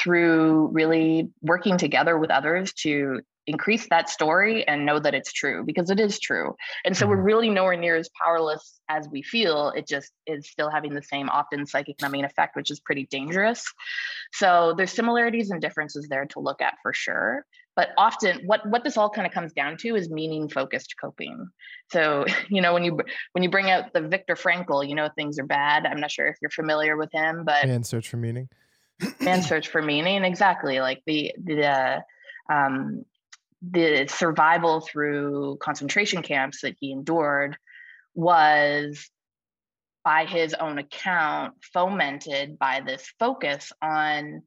through 0.00 0.68
really 0.68 1.28
working 1.42 1.76
together 1.76 2.16
with 2.16 2.30
others 2.30 2.72
to 2.72 3.20
increase 3.50 3.86
that 3.90 4.08
story 4.08 4.66
and 4.66 4.86
know 4.86 4.98
that 4.98 5.14
it's 5.14 5.32
true 5.32 5.64
because 5.64 5.90
it 5.90 6.00
is 6.00 6.18
true. 6.18 6.54
And 6.84 6.96
so 6.96 7.06
we're 7.06 7.16
mm-hmm. 7.16 7.24
really 7.24 7.50
nowhere 7.50 7.76
near 7.76 7.96
as 7.96 8.08
powerless 8.20 8.80
as 8.88 9.08
we 9.08 9.22
feel. 9.22 9.70
It 9.76 9.86
just 9.86 10.12
is 10.26 10.48
still 10.48 10.70
having 10.70 10.94
the 10.94 11.02
same 11.02 11.28
often 11.28 11.66
psychic 11.66 12.00
numbing 12.00 12.24
effect, 12.24 12.56
which 12.56 12.70
is 12.70 12.80
pretty 12.80 13.06
dangerous. 13.10 13.64
So 14.32 14.74
there's 14.76 14.92
similarities 14.92 15.50
and 15.50 15.60
differences 15.60 16.06
there 16.08 16.26
to 16.26 16.40
look 16.40 16.62
at 16.62 16.74
for 16.82 16.92
sure. 16.92 17.44
But 17.76 17.90
often 17.96 18.42
what 18.46 18.66
what 18.68 18.84
this 18.84 18.96
all 18.96 19.10
kind 19.10 19.26
of 19.26 19.32
comes 19.32 19.52
down 19.52 19.76
to 19.78 19.94
is 19.94 20.10
meaning 20.10 20.48
focused 20.48 20.94
coping. 21.00 21.48
So, 21.92 22.24
you 22.48 22.60
know, 22.60 22.72
when 22.72 22.84
you 22.84 22.98
when 23.32 23.42
you 23.42 23.50
bring 23.50 23.70
out 23.70 23.92
the 23.92 24.02
Viktor 24.02 24.34
Frankl, 24.34 24.86
you 24.86 24.94
know 24.94 25.08
things 25.16 25.38
are 25.38 25.46
bad. 25.46 25.86
I'm 25.86 26.00
not 26.00 26.10
sure 26.10 26.26
if 26.28 26.36
you're 26.42 26.50
familiar 26.50 26.96
with 26.96 27.10
him, 27.12 27.44
but 27.44 27.64
and 27.64 27.86
search 27.86 28.08
for 28.08 28.16
meaning. 28.16 28.48
and 29.20 29.42
search 29.42 29.68
for 29.68 29.80
meaning, 29.80 30.24
exactly. 30.24 30.80
Like 30.80 31.02
the 31.06 31.32
the 31.42 32.02
um, 32.50 33.04
the 33.62 34.06
survival 34.08 34.80
through 34.80 35.58
concentration 35.60 36.22
camps 36.22 36.62
that 36.62 36.76
he 36.80 36.92
endured 36.92 37.56
was 38.14 39.08
by 40.02 40.24
his 40.24 40.54
own 40.54 40.78
account 40.78 41.54
fomented 41.74 42.58
by 42.58 42.80
this 42.84 43.12
focus 43.18 43.70
on 43.82 44.42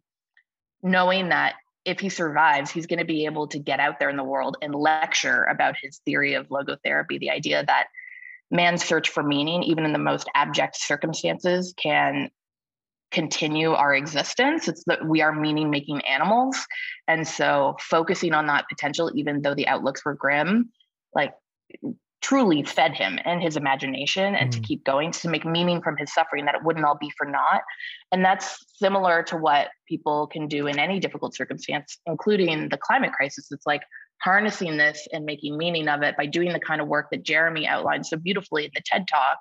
knowing 0.82 1.30
that 1.30 1.54
if 1.86 2.00
he 2.00 2.10
survives 2.10 2.72
he's 2.72 2.88
going 2.88 3.00
to 3.00 3.06
be 3.06 3.26
able 3.26 3.48
to 3.48 3.60
get 3.60 3.80
out 3.80 4.00
there 4.00 4.10
in 4.10 4.18
the 4.18 4.24
world 4.24 4.58
and 4.62 4.74
lecture 4.74 5.44
about 5.44 5.76
his 5.82 6.00
theory 6.06 6.34
of 6.34 6.48
logotherapy 6.48 7.20
the 7.20 7.30
idea 7.30 7.64
that 7.64 7.88
man's 8.50 8.84
search 8.84 9.10
for 9.10 9.22
meaning 9.22 9.62
even 9.62 9.86
in 9.86 9.94
the 9.94 10.00
most 10.00 10.28
abject 10.34 10.76
circumstances 10.76 11.74
can 11.78 12.30
continue 13.14 13.72
our 13.72 13.94
existence. 13.94 14.68
It's 14.68 14.84
that 14.88 15.08
we 15.08 15.22
are 15.22 15.34
meaning 15.34 15.70
making 15.70 16.02
animals. 16.02 16.58
And 17.08 17.28
so 17.28 17.78
focusing 17.80 18.34
on 18.34 18.48
that 18.48 18.66
potential, 18.68 19.12
even 19.16 19.42
though 19.42 19.56
the 19.56 19.68
outlooks 19.68 20.04
were 20.04 20.16
grim, 20.16 20.72
like 21.16 21.34
truly 22.24 22.64
fed 22.64 22.94
him 22.94 23.20
and 23.26 23.44
his 23.44 23.58
imagination 23.58 24.34
and 24.34 24.50
mm. 24.50 24.54
to 24.54 24.60
keep 24.62 24.84
going 24.86 25.12
to 25.12 25.30
make 25.30 25.46
meaning 25.46 25.82
from 25.82 25.98
his 25.98 26.12
suffering 26.14 26.46
that 26.46 26.56
it 26.56 26.64
wouldn't 26.64 26.86
all 26.86 26.98
be 26.98 27.12
for 27.18 27.28
naught 27.28 27.62
and 28.14 28.24
that's 28.24 28.64
similar 28.78 29.22
to 29.22 29.36
what 29.36 29.68
people 29.90 30.26
can 30.28 30.48
do 30.48 30.68
in 30.68 30.80
any 30.80 31.02
difficult 31.02 31.36
circumstance 31.36 32.00
including 32.06 32.70
the 32.70 32.78
climate 32.78 33.12
crisis 33.12 33.52
it's 33.52 33.66
like 33.66 33.82
harnessing 34.22 34.78
this 34.78 35.08
and 35.12 35.26
making 35.26 35.58
meaning 35.58 35.88
of 35.88 36.02
it 36.02 36.16
by 36.16 36.26
doing 36.26 36.54
the 36.54 36.60
kind 36.60 36.82
of 36.82 36.88
work 36.88 37.08
that 37.12 37.24
Jeremy 37.24 37.68
outlined 37.68 38.06
so 38.06 38.18
beautifully 38.18 38.66
in 38.66 38.72
the 38.74 38.82
TED 38.86 39.08
Talk 39.08 39.40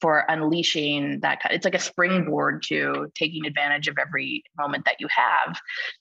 for 0.00 0.24
unleashing 0.28 1.20
that. 1.20 1.40
It's 1.50 1.64
like 1.64 1.74
a 1.74 1.80
springboard 1.80 2.62
to 2.68 3.08
taking 3.14 3.46
advantage 3.46 3.88
of 3.88 3.96
every 3.98 4.44
moment 4.58 4.84
that 4.84 4.96
you 5.00 5.08
have. 5.14 5.58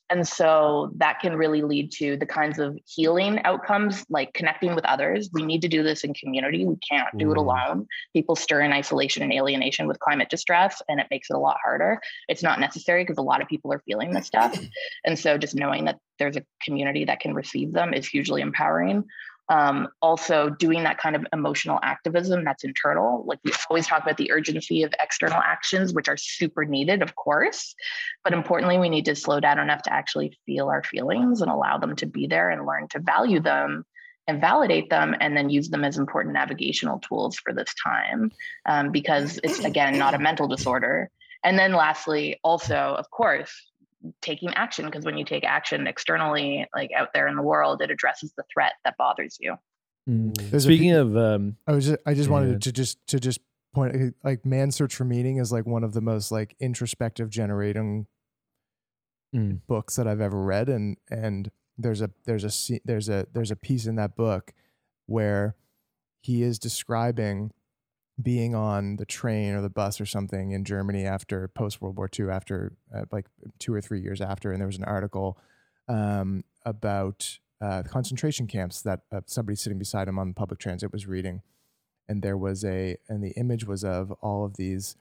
And 0.10 0.28
so 0.28 0.91
that 0.95 1.20
can 1.20 1.36
really 1.36 1.62
lead 1.62 1.91
to 1.93 2.18
the 2.18 2.26
kinds 2.26 2.57
of 2.57 2.78
healing 2.86 3.39
outcomes, 3.45 4.05
like 4.10 4.34
connecting 4.34 4.74
with 4.74 4.86
others. 4.86 5.30
We 5.32 5.43
need 5.43 5.62
to 5.62 5.68
do 5.68 5.84
this 5.84 6.03
in 6.03 6.14
community. 6.14 6.66
We 6.66 6.78
can't 6.78 7.07
do 7.18 7.32
it 7.32 7.36
mm. 7.36 7.41
alone. 7.41 7.88
People 8.14 8.36
stir 8.36 8.62
in 8.62 8.74
isolation 8.74 9.22
and 9.22 9.32
alienation 9.32 9.88
with 9.88 9.99
climate 9.99 10.30
distress, 10.30 10.82
and 10.89 10.99
it 10.99 11.07
makes 11.12 11.30
it 11.30 11.36
a 11.36 11.39
lot 11.39 11.57
harder. 11.64 11.99
It's 12.28 12.43
not 12.43 12.60
necessary 12.60 13.03
because 13.03 13.18
a 13.18 13.24
lot 13.24 13.41
of 13.41 13.47
people 13.47 13.72
are 13.72 13.84
feeling 13.86 14.12
this 14.12 14.28
stuff. 14.28 14.57
And 15.05 15.18
so 15.18 15.38
just 15.38 15.55
knowing 15.55 15.86
that 15.86 15.97
there's 16.18 16.36
a 16.36 16.43
community 16.64 17.05
that 17.05 17.20
can 17.20 17.34
receive 17.34 17.74
them 17.74 17.93
is 17.93 18.07
hugely 18.07 18.41
empowering. 18.41 19.05
Um, 19.50 19.88
also, 20.02 20.50
doing 20.50 20.84
that 20.84 21.00
kind 21.00 21.16
of 21.16 21.26
emotional 21.34 21.80
activism 21.82 22.43
that's 22.43 22.64
internal. 22.64 23.24
Like 23.26 23.39
we 23.43 23.52
always 23.70 23.88
talk 23.88 24.04
about 24.04 24.18
the 24.18 24.32
urgency 24.32 24.84
of 24.84 24.93
external 25.02 25.41
actions, 25.41 25.93
which 25.93 26.08
are 26.08 26.18
super 26.18 26.66
needed, 26.66 27.02
of 27.02 27.16
course. 27.16 27.74
But 28.24 28.34
importantly, 28.34 28.78
we 28.78 28.89
need 28.89 29.06
to 29.06 29.16
slow 29.16 29.39
down 29.39 29.60
enough 29.60 29.82
to 29.84 29.93
actually 29.93 30.38
feel 30.45 30.70
our 30.70 30.84
feelings 30.84 31.41
and 31.41 31.50
allow 31.50 31.80
them 31.80 31.95
to 31.97 32.06
be 32.06 32.28
there 32.28 32.50
and 32.50 32.66
learn 32.66 32.88
to 32.89 33.00
value 33.00 33.39
them 33.39 33.86
and 34.30 34.39
validate 34.39 34.91
them 34.91 35.16
and 35.20 35.36
then 35.36 35.50
use 35.50 35.70
them 35.70 35.84
as 35.84 35.97
important 35.97 36.36
navigational 36.36 37.00
tools 37.00 37.36
for 37.38 37.52
this 37.52 37.74
time 37.84 38.32
um, 38.68 38.91
because 38.91 39.39
it's 39.43 39.60
again 39.66 39.97
not 39.97 40.14
a 40.14 40.20
mental 40.20 40.47
disorder 40.47 41.10
and 41.43 41.58
then 41.58 41.74
lastly 41.74 42.39
also 42.43 42.76
of 42.76 43.10
course 43.10 43.68
taking 44.22 44.54
action 44.54 44.86
because 44.86 45.06
when 45.06 45.18
you 45.18 45.26
take 45.26 45.43
action 45.43 45.88
externally 45.88 46.66
like 46.74 46.91
out 46.95 47.10
there 47.14 47.28
in 47.28 47.36
the 47.36 47.41
world 47.41 47.82
it 47.82 47.91
addresses 47.91 48.32
the 48.38 48.43
threat 48.52 48.74
that 48.86 48.95
bothers 48.97 49.38
you 49.39 49.56
mm. 50.10 50.62
speaking 50.62 50.91
of 50.91 51.18
um 51.18 51.58
i 51.68 51.72
was 51.74 51.86
just, 51.86 52.00
i 52.06 52.14
just 52.14 52.30
yeah. 52.30 52.34
wanted 52.34 52.62
to 52.62 52.72
just 52.72 52.97
to 53.08 53.20
just 53.20 53.39
point 53.74 54.16
like 54.24 54.45
man 54.45 54.72
search 54.72 54.95
for 54.95 55.04
meaning 55.04 55.38
is 55.38 55.52
like 55.52 55.66
one 55.66 55.84
of 55.84 55.93
the 55.93 56.02
most 56.02 56.32
like 56.32 56.56
introspective 56.60 57.30
generating 57.30 58.08
mm. 59.36 59.60
books 59.68 59.95
that 59.95 60.08
i've 60.08 60.22
ever 60.22 60.41
read 60.41 60.70
and 60.70 60.97
and 61.10 61.52
there's 61.78 62.02
a 62.02 62.10
there's 62.26 62.43
a 62.70 62.80
there's 62.86 63.10
a 63.10 63.28
there's 63.34 63.52
a 63.52 63.56
piece 63.56 63.86
in 63.86 63.95
that 63.95 64.16
book 64.16 64.54
where 65.06 65.56
he 66.22 66.43
is 66.43 66.60
describing 66.60 67.52
being 68.22 68.55
on 68.55 68.97
the 68.97 69.05
train 69.05 69.53
or 69.53 69.61
the 69.61 69.70
bus 69.70 70.01
or 70.01 70.05
something 70.05 70.51
in 70.51 70.65
Germany 70.65 71.05
after 71.05 71.47
post 71.47 71.82
World 71.82 71.97
War 71.97 72.09
II, 72.17 72.30
after 72.30 72.74
uh, 72.93 73.05
like 73.11 73.28
two 73.59 73.74
or 73.74 73.82
three 73.82 74.01
years 74.01 74.22
after, 74.22 74.51
and 74.51 74.59
there 74.59 74.67
was 74.67 74.78
an 74.78 74.84
article 74.84 75.38
um, 75.88 76.43
about 76.65 77.39
uh, 77.61 77.84
concentration 77.84 78.47
camps 78.47 78.82
that 78.82 79.01
uh, 79.11 79.22
somebody 79.26 79.55
sitting 79.55 79.80
beside 79.80 80.07
him 80.07 80.20
on 80.20 80.34
public 80.34 80.59
transit 80.59 80.91
was 80.91 81.07
reading, 81.07 81.41
and 82.07 82.22
there 82.22 82.38
was 82.38 82.65
a 82.65 82.97
and 83.07 83.24
the 83.24 83.32
image 83.32 83.65
was 83.65 83.84
of 83.84 84.11
all 84.22 84.45
of 84.45 84.57
these 84.57 84.95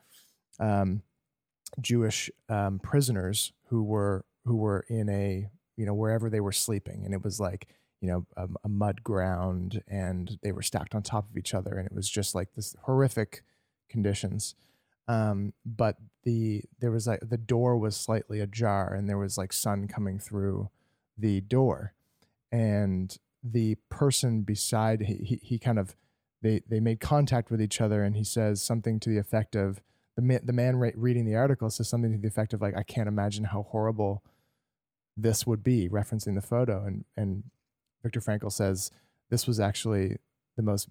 um, 0.60 1.02
Jewish 1.80 2.30
um, 2.48 2.78
prisoners 2.78 3.52
who 3.68 3.82
were 3.82 4.24
who 4.44 4.56
were 4.56 4.84
in 4.88 5.08
a 5.08 5.48
you 5.76 5.86
know 5.86 5.94
wherever 5.94 6.30
they 6.30 6.40
were 6.40 6.52
sleeping, 6.52 7.04
and 7.04 7.14
it 7.14 7.24
was 7.24 7.40
like 7.40 7.68
you 8.00 8.08
know, 8.08 8.26
a, 8.36 8.48
a, 8.64 8.68
mud 8.68 9.02
ground 9.02 9.82
and 9.88 10.38
they 10.42 10.52
were 10.52 10.62
stacked 10.62 10.94
on 10.94 11.02
top 11.02 11.28
of 11.28 11.36
each 11.36 11.52
other. 11.52 11.74
And 11.74 11.86
it 11.86 11.94
was 11.94 12.08
just 12.08 12.34
like 12.34 12.48
this 12.54 12.76
horrific 12.84 13.42
conditions. 13.88 14.54
Um, 15.08 15.52
but 15.64 15.96
the, 16.22 16.62
there 16.80 16.90
was 16.90 17.06
like, 17.06 17.20
the 17.22 17.38
door 17.38 17.76
was 17.76 17.96
slightly 17.96 18.40
ajar 18.40 18.94
and 18.94 19.08
there 19.08 19.18
was 19.18 19.36
like 19.36 19.52
sun 19.52 19.88
coming 19.88 20.18
through 20.18 20.70
the 21.16 21.40
door. 21.40 21.94
And 22.52 23.16
the 23.42 23.76
person 23.90 24.42
beside, 24.42 25.02
he, 25.02 25.14
he, 25.14 25.40
he 25.42 25.58
kind 25.58 25.78
of, 25.78 25.96
they, 26.40 26.62
they 26.68 26.78
made 26.78 27.00
contact 27.00 27.50
with 27.50 27.60
each 27.60 27.80
other 27.80 28.04
and 28.04 28.14
he 28.14 28.24
says 28.24 28.62
something 28.62 29.00
to 29.00 29.10
the 29.10 29.18
effect 29.18 29.56
of, 29.56 29.80
the 30.14 30.22
man, 30.22 30.40
the 30.44 30.52
man 30.52 30.76
reading 30.78 31.24
the 31.24 31.36
article 31.36 31.70
says 31.70 31.88
something 31.88 32.12
to 32.12 32.18
the 32.18 32.26
effect 32.26 32.52
of 32.52 32.60
like, 32.60 32.76
I 32.76 32.82
can't 32.82 33.06
imagine 33.06 33.44
how 33.44 33.62
horrible 33.62 34.24
this 35.16 35.46
would 35.46 35.62
be 35.62 35.88
referencing 35.88 36.34
the 36.34 36.42
photo 36.42 36.84
and, 36.84 37.04
and 37.16 37.44
Viktor 38.02 38.20
Frankl 38.20 38.52
says 38.52 38.90
this 39.30 39.46
was 39.46 39.60
actually 39.60 40.16
the 40.56 40.62
most 40.62 40.88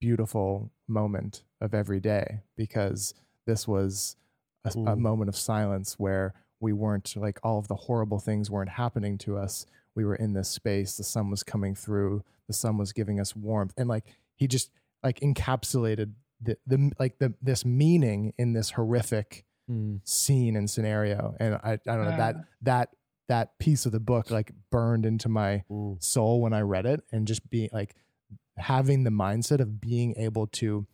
beautiful 0.00 0.70
moment 0.86 1.42
of 1.60 1.74
every 1.74 2.00
day 2.00 2.40
because 2.56 3.14
this 3.46 3.66
was 3.66 4.16
a, 4.64 4.70
a, 4.90 4.96
moment 4.96 5.28
of 5.28 5.36
silence 5.36 5.94
where 5.98 6.34
we 6.60 6.72
weren't 6.72 7.14
like 7.16 7.38
all 7.42 7.58
of 7.58 7.68
the 7.68 7.74
horrible 7.74 8.18
things 8.18 8.50
weren't 8.50 8.70
happening 8.70 9.18
to 9.18 9.36
us. 9.36 9.66
We 9.94 10.04
were 10.04 10.14
in 10.14 10.34
this 10.34 10.48
space. 10.48 10.96
The 10.96 11.04
sun 11.04 11.30
was 11.30 11.42
coming 11.42 11.74
through. 11.74 12.22
The 12.46 12.52
sun 12.52 12.78
was 12.78 12.92
giving 12.92 13.20
us 13.20 13.34
warmth, 13.34 13.74
and 13.76 13.88
like 13.88 14.04
he 14.36 14.46
just 14.46 14.70
like 15.02 15.20
encapsulated 15.20 16.12
the 16.40 16.56
the 16.66 16.92
like 16.98 17.18
the 17.18 17.34
this 17.42 17.64
meaning 17.64 18.32
in 18.38 18.52
this 18.52 18.70
horrific 18.70 19.44
mm. 19.70 20.00
scene 20.04 20.56
and 20.56 20.70
scenario. 20.70 21.34
And 21.40 21.54
I 21.56 21.72
I 21.72 21.96
don't 21.96 22.04
know 22.04 22.16
that 22.16 22.36
that 22.62 22.88
that 23.28 23.58
piece 23.58 23.86
of 23.86 23.92
the 23.92 24.00
book 24.00 24.30
like 24.30 24.52
burned 24.70 25.06
into 25.06 25.28
my 25.28 25.62
mm. 25.70 26.02
soul 26.02 26.40
when 26.40 26.52
I 26.52 26.60
read 26.60 26.86
it 26.86 27.02
and 27.12 27.26
just 27.26 27.48
being 27.48 27.68
like 27.72 27.94
having 28.56 29.04
the 29.04 29.10
mindset 29.10 29.60
of 29.60 29.80
being 29.80 30.14
able 30.16 30.46
to 30.48 30.86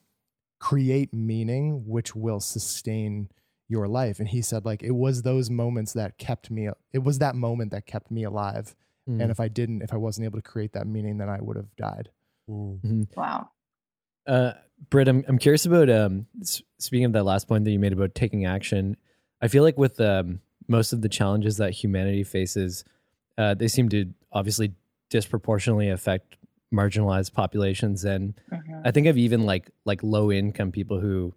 create 0.61 1.15
meaning 1.15 1.85
which 1.87 2.15
will 2.15 2.41
sustain 2.41 3.29
your 3.69 3.89
life 3.89 4.19
and 4.19 4.29
he 4.29 4.43
said 4.43 4.65
like 4.65 4.83
it 4.83 4.93
was 4.93 5.23
those 5.23 5.49
moments 5.49 5.95
that 5.95 6.19
kept 6.19 6.51
me 6.51 6.69
it 6.93 7.03
was 7.03 7.19
that 7.19 7.35
moment 7.35 7.71
that 7.71 7.87
kept 7.87 8.11
me 8.11 8.25
alive 8.25 8.75
mm. 9.09 9.21
and 9.21 9.31
if 9.31 9.41
I 9.41 9.49
didn't 9.49 9.83
if 9.83 9.93
I 9.93 9.97
wasn't 9.97 10.27
able 10.27 10.39
to 10.39 10.43
create 10.43 10.73
that 10.75 10.87
meaning 10.87 11.19
then 11.19 11.29
I 11.29 11.39
would 11.41 11.57
have 11.57 11.75
died 11.77 12.11
mm. 12.49 12.81
mm-hmm. 12.81 13.03
wow 13.17 13.51
uh 14.27 14.53
Britt 14.91 15.09
I'm 15.09 15.25
I'm 15.29 15.39
curious 15.39 15.65
about 15.65 15.89
um 15.89 16.27
speaking 16.79 17.07
of 17.07 17.13
that 17.15 17.25
last 17.25 17.49
point 17.49 17.65
that 17.65 17.71
you 17.71 17.79
made 17.79 17.93
about 17.93 18.15
taking 18.15 18.45
action 18.45 18.97
I 19.41 19.49
feel 19.49 19.63
like 19.63 19.79
with 19.79 20.01
um 20.01 20.41
most 20.69 20.93
of 20.93 21.03
the 21.03 21.09
challenges 21.09 21.57
that 21.59 21.73
humanity 21.73 22.25
faces, 22.25 22.85
uh, 23.39 23.55
they 23.55 23.69
seem 23.69 23.89
to 23.91 24.13
obviously 24.33 24.73
disproportionately 25.11 25.91
affect 25.91 26.37
marginalized 26.73 27.33
populations. 27.33 28.05
And 28.05 28.35
uh-huh. 28.53 28.81
I 28.85 28.91
think 28.91 29.07
of 29.07 29.17
even 29.17 29.45
like 29.45 29.71
like 29.85 30.03
low 30.03 30.33
income 30.33 30.73
people 30.73 31.01
who, 31.01 31.35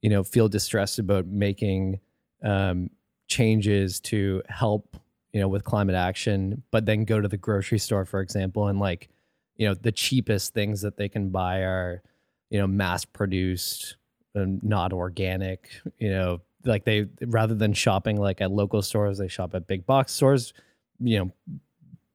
you 0.00 0.10
know, 0.10 0.22
feel 0.22 0.48
distressed 0.48 0.98
about 0.98 1.26
making 1.26 2.00
um, 2.42 2.90
changes 3.26 4.00
to 4.00 4.42
help, 4.48 4.96
you 5.32 5.40
know, 5.40 5.48
with 5.48 5.64
climate 5.64 5.96
action, 5.96 6.62
but 6.70 6.86
then 6.86 7.04
go 7.04 7.20
to 7.20 7.28
the 7.28 7.36
grocery 7.36 7.78
store, 7.78 8.04
for 8.04 8.20
example, 8.20 8.68
and 8.68 8.78
like, 8.78 9.08
you 9.56 9.68
know, 9.68 9.74
the 9.74 9.92
cheapest 9.92 10.54
things 10.54 10.80
that 10.82 10.96
they 10.96 11.08
can 11.08 11.28
buy 11.30 11.58
are, 11.58 12.02
you 12.50 12.58
know, 12.58 12.66
mass 12.66 13.04
produced 13.04 13.96
and 14.34 14.62
not 14.62 14.92
organic, 14.92 15.70
you 15.98 16.10
know, 16.10 16.40
like 16.64 16.84
they 16.84 17.06
rather 17.26 17.54
than 17.54 17.72
shopping 17.72 18.16
like 18.16 18.40
at 18.40 18.50
local 18.50 18.82
stores, 18.82 19.18
they 19.18 19.28
shop 19.28 19.54
at 19.54 19.66
big 19.66 19.86
box 19.86 20.12
stores. 20.12 20.52
You 21.00 21.18
know, 21.18 21.32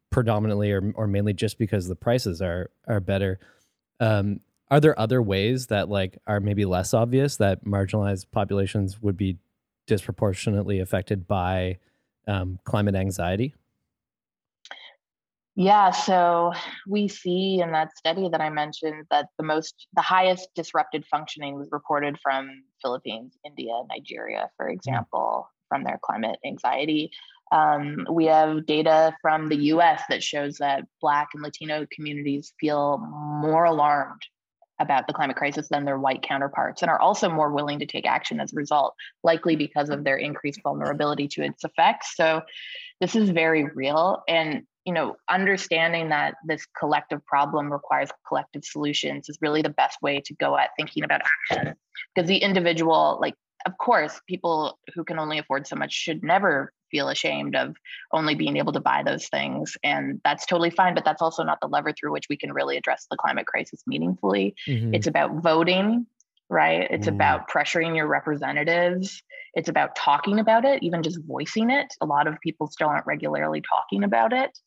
predominantly 0.10 0.72
or 0.72 0.92
or 0.96 1.08
mainly 1.08 1.34
just 1.34 1.58
because 1.58 1.88
the 1.88 1.96
prices 1.96 2.42
are 2.42 2.70
are 2.88 3.00
better. 3.00 3.40
Um, 4.00 4.40
are 4.70 4.80
there 4.80 4.98
other 5.00 5.22
ways 5.22 5.68
that 5.68 5.90
like 5.90 6.18
are 6.26 6.40
maybe 6.40 6.66
less 6.66 6.94
obvious 6.94 7.38
that 7.38 7.66
marginalized 7.66 8.28
populations 8.32 9.02
would 9.02 9.18
be 9.18 9.38
disproportionately 9.88 10.80
affected 10.80 11.28
by 11.28 11.78
um, 12.28 12.60
climate 12.64 12.96
anxiety? 12.96 13.54
Yeah, 15.56 15.92
so 15.92 16.52
we 16.88 17.08
see 17.08 17.60
in 17.62 17.72
that 17.74 17.96
study 17.96 18.28
that 18.30 18.42
I 18.42 18.50
mentioned 18.50 19.06
that 19.12 19.28
the 19.38 19.44
most, 19.44 19.88
the 19.96 20.02
highest 20.02 20.50
disrupted 20.56 21.06
functioning 21.06 21.56
was 21.56 21.70
reported 21.72 22.18
from 22.24 22.64
Philippines, 22.82 23.38
India, 23.46 23.74
Nigeria, 23.88 24.50
for 24.58 24.68
mm. 24.68 24.74
example, 24.74 25.48
from 25.70 25.84
their 25.84 26.00
climate 26.04 26.40
anxiety. 26.44 27.12
Um, 27.52 28.08
we 28.10 28.26
have 28.26 28.66
data 28.66 29.16
from 29.22 29.48
the 29.48 29.56
US 29.74 30.02
that 30.10 30.24
shows 30.24 30.58
that 30.58 30.86
Black 31.02 31.30
and 31.36 31.44
Latino 31.44 31.86
communities 31.94 32.54
feel 32.60 32.98
more 32.98 33.66
alarmed 33.66 34.22
about 34.80 35.06
the 35.06 35.14
climate 35.14 35.38
crisis 35.38 35.68
than 35.70 35.86
their 35.86 36.00
white 36.00 36.24
counterparts 36.24 36.82
and 36.82 36.90
are 36.90 37.00
also 37.00 37.30
more 37.30 37.52
willing 37.52 37.78
to 37.78 37.86
take 37.86 38.08
action 38.08 38.40
as 38.40 38.52
a 38.52 38.56
result, 38.56 38.96
likely 39.24 39.56
because 39.56 39.90
of 39.90 40.04
their 40.04 40.18
increased 40.18 40.62
vulnerability 40.64 41.28
to 41.28 41.44
its 41.44 41.64
effects. 41.64 42.16
So 42.16 42.42
this 43.00 43.16
is 43.16 43.30
very 43.30 43.66
real. 43.66 44.24
And 44.28 44.64
you 44.86 44.94
know, 44.94 45.16
understanding 45.30 46.10
that 46.10 46.36
this 46.46 46.66
collective 46.78 47.26
problem 47.26 47.72
requires 47.72 48.10
collective 48.28 48.66
solutions 48.66 49.30
is 49.30 49.38
really 49.42 49.62
the 49.62 49.70
best 49.70 50.02
way 50.02 50.22
to 50.26 50.34
go 50.36 50.58
at 50.58 50.72
thinking 50.78 51.04
about 51.04 51.22
action. 51.52 51.76
Because 52.14 52.28
the 52.28 52.38
individual, 52.38 53.18
like, 53.22 53.36
of 53.66 53.78
course, 53.78 54.20
people 54.28 54.78
who 54.94 55.06
can 55.06 55.20
only 55.20 55.38
afford 55.38 55.68
so 55.68 55.76
much 55.76 55.94
should 55.94 56.22
never 56.22 56.74
feel 56.92 57.10
ashamed 57.10 57.56
of 57.56 57.76
only 58.12 58.36
being 58.36 58.58
able 58.58 58.74
to 58.74 58.80
buy 58.80 59.04
those 59.04 59.28
things. 59.28 59.78
And 59.84 60.22
that's 60.24 60.46
totally 60.46 60.70
fine, 60.70 60.94
but 60.94 61.06
that's 61.06 61.22
also 61.22 61.44
not 61.44 61.60
the 61.62 61.68
lever 61.68 61.94
through 61.94 62.12
which 62.12 62.28
we 62.30 62.38
can 62.38 62.52
really 62.52 62.78
address 62.78 63.08
the 63.10 63.18
climate 63.18 63.48
crisis 63.48 63.82
meaningfully. 63.88 64.56
Mm-hmm. 64.68 64.94
It's 64.94 65.08
about 65.08 65.42
voting, 65.42 66.06
right? 66.50 66.88
It's 66.92 67.08
mm. 67.08 67.14
about 67.14 67.50
pressuring 67.50 67.96
your 67.96 68.08
representatives. 68.08 69.24
It's 69.54 69.70
about 69.70 69.96
talking 69.96 70.40
about 70.40 70.66
it, 70.66 70.82
even 70.82 71.04
just 71.04 71.20
voicing 71.28 71.70
it. 71.70 71.94
A 72.02 72.06
lot 72.06 72.28
of 72.28 72.40
people 72.42 72.68
still 72.68 72.88
aren't 72.88 73.06
regularly 73.06 73.62
talking 73.62 74.04
about 74.04 74.34
it. 74.34 74.58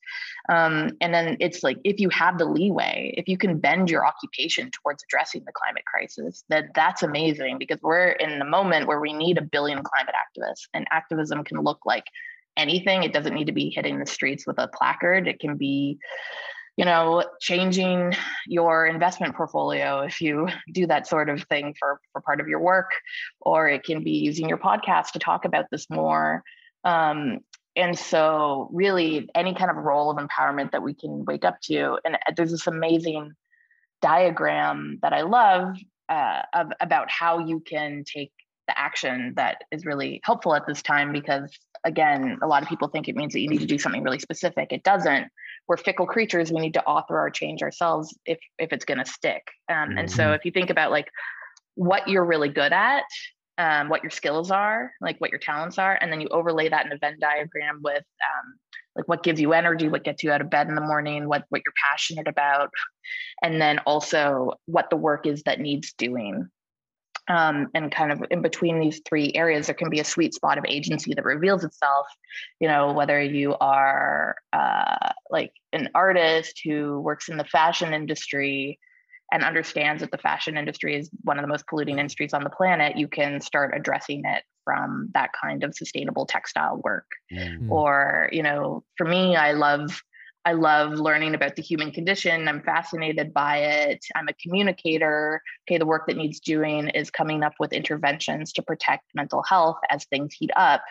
Um, 0.48 0.92
and 1.00 1.12
then 1.12 1.36
it's 1.40 1.62
like 1.62 1.78
if 1.84 1.98
you 1.98 2.08
have 2.10 2.38
the 2.38 2.44
leeway, 2.44 3.12
if 3.16 3.26
you 3.28 3.36
can 3.36 3.58
bend 3.58 3.90
your 3.90 4.06
occupation 4.06 4.70
towards 4.70 5.02
addressing 5.04 5.42
the 5.44 5.52
climate 5.52 5.84
crisis, 5.86 6.44
that 6.48 6.66
that's 6.74 7.02
amazing 7.02 7.58
because 7.58 7.80
we're 7.82 8.10
in 8.10 8.38
the 8.38 8.44
moment 8.44 8.86
where 8.86 9.00
we 9.00 9.12
need 9.12 9.38
a 9.38 9.42
billion 9.42 9.82
climate 9.82 10.14
activists, 10.14 10.68
and 10.72 10.86
activism 10.90 11.42
can 11.44 11.60
look 11.60 11.80
like 11.84 12.04
anything. 12.56 13.02
It 13.02 13.12
doesn't 13.12 13.34
need 13.34 13.46
to 13.46 13.52
be 13.52 13.70
hitting 13.70 13.98
the 13.98 14.06
streets 14.06 14.46
with 14.46 14.58
a 14.58 14.68
placard. 14.68 15.28
It 15.28 15.40
can 15.40 15.56
be 15.56 15.98
you 16.76 16.84
know 16.84 17.24
changing 17.40 18.12
your 18.46 18.86
investment 18.86 19.34
portfolio 19.34 20.00
if 20.00 20.20
you 20.20 20.48
do 20.72 20.86
that 20.86 21.06
sort 21.06 21.28
of 21.28 21.42
thing 21.44 21.74
for 21.78 22.00
for 22.12 22.20
part 22.20 22.40
of 22.40 22.48
your 22.48 22.60
work 22.60 22.90
or 23.40 23.68
it 23.68 23.84
can 23.84 24.04
be 24.04 24.12
using 24.12 24.48
your 24.48 24.58
podcast 24.58 25.12
to 25.12 25.18
talk 25.18 25.44
about 25.44 25.66
this 25.70 25.88
more. 25.90 26.42
Um, 26.84 27.40
and 27.74 27.98
so 27.98 28.70
really 28.72 29.28
any 29.34 29.54
kind 29.54 29.70
of 29.70 29.76
role 29.76 30.10
of 30.10 30.16
empowerment 30.16 30.70
that 30.70 30.82
we 30.82 30.94
can 30.94 31.24
wake 31.24 31.44
up 31.44 31.60
to 31.62 31.98
and 32.04 32.16
there's 32.36 32.52
this 32.52 32.66
amazing 32.66 33.32
diagram 34.00 34.98
that 35.02 35.12
i 35.12 35.22
love 35.22 35.76
uh, 36.08 36.42
of, 36.54 36.68
about 36.80 37.10
how 37.10 37.38
you 37.38 37.60
can 37.60 38.04
take 38.04 38.32
the 38.68 38.78
action 38.78 39.32
that 39.36 39.62
is 39.70 39.84
really 39.84 40.20
helpful 40.24 40.54
at 40.54 40.66
this 40.66 40.82
time 40.82 41.12
because 41.12 41.50
again 41.84 42.38
a 42.42 42.46
lot 42.46 42.62
of 42.62 42.68
people 42.68 42.88
think 42.88 43.08
it 43.08 43.16
means 43.16 43.32
that 43.32 43.40
you 43.40 43.48
need 43.48 43.60
to 43.60 43.66
do 43.66 43.78
something 43.78 44.02
really 44.02 44.18
specific. 44.18 44.72
It 44.72 44.82
doesn't 44.82 45.28
we're 45.68 45.76
fickle 45.76 46.06
creatures 46.06 46.52
we 46.52 46.60
need 46.60 46.74
to 46.74 46.84
author 46.84 47.18
our 47.18 47.30
change 47.30 47.62
ourselves 47.62 48.16
if 48.24 48.38
if 48.58 48.72
it's 48.72 48.84
going 48.84 48.98
to 48.98 49.04
stick 49.04 49.48
um, 49.68 49.88
mm-hmm. 49.88 49.98
and 49.98 50.10
so 50.10 50.24
mm-hmm. 50.24 50.34
if 50.34 50.44
you 50.44 50.50
think 50.50 50.70
about 50.70 50.90
like 50.90 51.08
what 51.74 52.08
you're 52.08 52.24
really 52.24 52.48
good 52.48 52.72
at 52.72 53.04
um, 53.58 53.88
what 53.88 54.02
your 54.02 54.10
skills 54.10 54.50
are 54.50 54.92
like 55.00 55.18
what 55.20 55.30
your 55.30 55.40
talents 55.40 55.78
are 55.78 55.98
and 56.00 56.12
then 56.12 56.20
you 56.20 56.28
overlay 56.28 56.68
that 56.68 56.86
in 56.86 56.92
a 56.92 56.98
venn 56.98 57.18
diagram 57.20 57.80
with 57.82 57.96
um, 57.96 58.54
like 58.94 59.08
what 59.08 59.22
gives 59.22 59.40
you 59.40 59.52
energy 59.52 59.88
what 59.88 60.04
gets 60.04 60.22
you 60.22 60.30
out 60.30 60.40
of 60.40 60.50
bed 60.50 60.68
in 60.68 60.74
the 60.74 60.80
morning 60.80 61.28
what 61.28 61.44
what 61.48 61.62
you're 61.64 61.74
passionate 61.90 62.28
about 62.28 62.70
and 63.42 63.60
then 63.60 63.78
also 63.80 64.52
what 64.66 64.90
the 64.90 64.96
work 64.96 65.26
is 65.26 65.42
that 65.44 65.60
needs 65.60 65.92
doing 65.94 66.48
um, 67.28 67.68
and 67.74 67.90
kind 67.90 68.12
of 68.12 68.22
in 68.30 68.42
between 68.42 68.80
these 68.80 69.00
three 69.06 69.32
areas 69.34 69.66
there 69.66 69.74
can 69.74 69.90
be 69.90 70.00
a 70.00 70.04
sweet 70.04 70.34
spot 70.34 70.58
of 70.58 70.64
agency 70.66 71.14
that 71.14 71.24
reveals 71.24 71.64
itself 71.64 72.06
you 72.60 72.68
know 72.68 72.92
whether 72.92 73.20
you 73.20 73.54
are 73.60 74.36
uh, 74.52 75.10
like 75.30 75.52
an 75.72 75.88
artist 75.94 76.60
who 76.64 77.00
works 77.00 77.28
in 77.28 77.36
the 77.36 77.44
fashion 77.44 77.92
industry 77.92 78.78
and 79.32 79.42
understands 79.42 80.02
that 80.02 80.12
the 80.12 80.18
fashion 80.18 80.56
industry 80.56 80.94
is 80.94 81.10
one 81.24 81.38
of 81.38 81.42
the 81.42 81.48
most 81.48 81.66
polluting 81.66 81.98
industries 81.98 82.32
on 82.32 82.44
the 82.44 82.50
planet 82.50 82.96
you 82.96 83.08
can 83.08 83.40
start 83.40 83.74
addressing 83.74 84.22
it 84.24 84.42
from 84.64 85.08
that 85.14 85.30
kind 85.40 85.64
of 85.64 85.74
sustainable 85.74 86.26
textile 86.26 86.80
work 86.84 87.06
mm-hmm. 87.32 87.70
or 87.70 88.28
you 88.32 88.42
know 88.42 88.84
for 88.96 89.06
me 89.06 89.36
i 89.36 89.52
love 89.52 90.02
I 90.46 90.52
love 90.52 90.92
learning 90.92 91.34
about 91.34 91.56
the 91.56 91.62
human 91.62 91.90
condition. 91.90 92.46
I'm 92.46 92.62
fascinated 92.62 93.34
by 93.34 93.58
it. 93.58 94.04
I'm 94.14 94.28
a 94.28 94.32
communicator. 94.34 95.42
Okay, 95.68 95.76
the 95.76 95.86
work 95.86 96.06
that 96.06 96.16
needs 96.16 96.38
doing 96.38 96.88
is 96.90 97.10
coming 97.10 97.42
up 97.42 97.54
with 97.58 97.72
interventions 97.72 98.52
to 98.52 98.62
protect 98.62 99.02
mental 99.12 99.42
health 99.42 99.78
as 99.90 100.04
things 100.04 100.34
heat 100.34 100.52
up. 100.54 100.84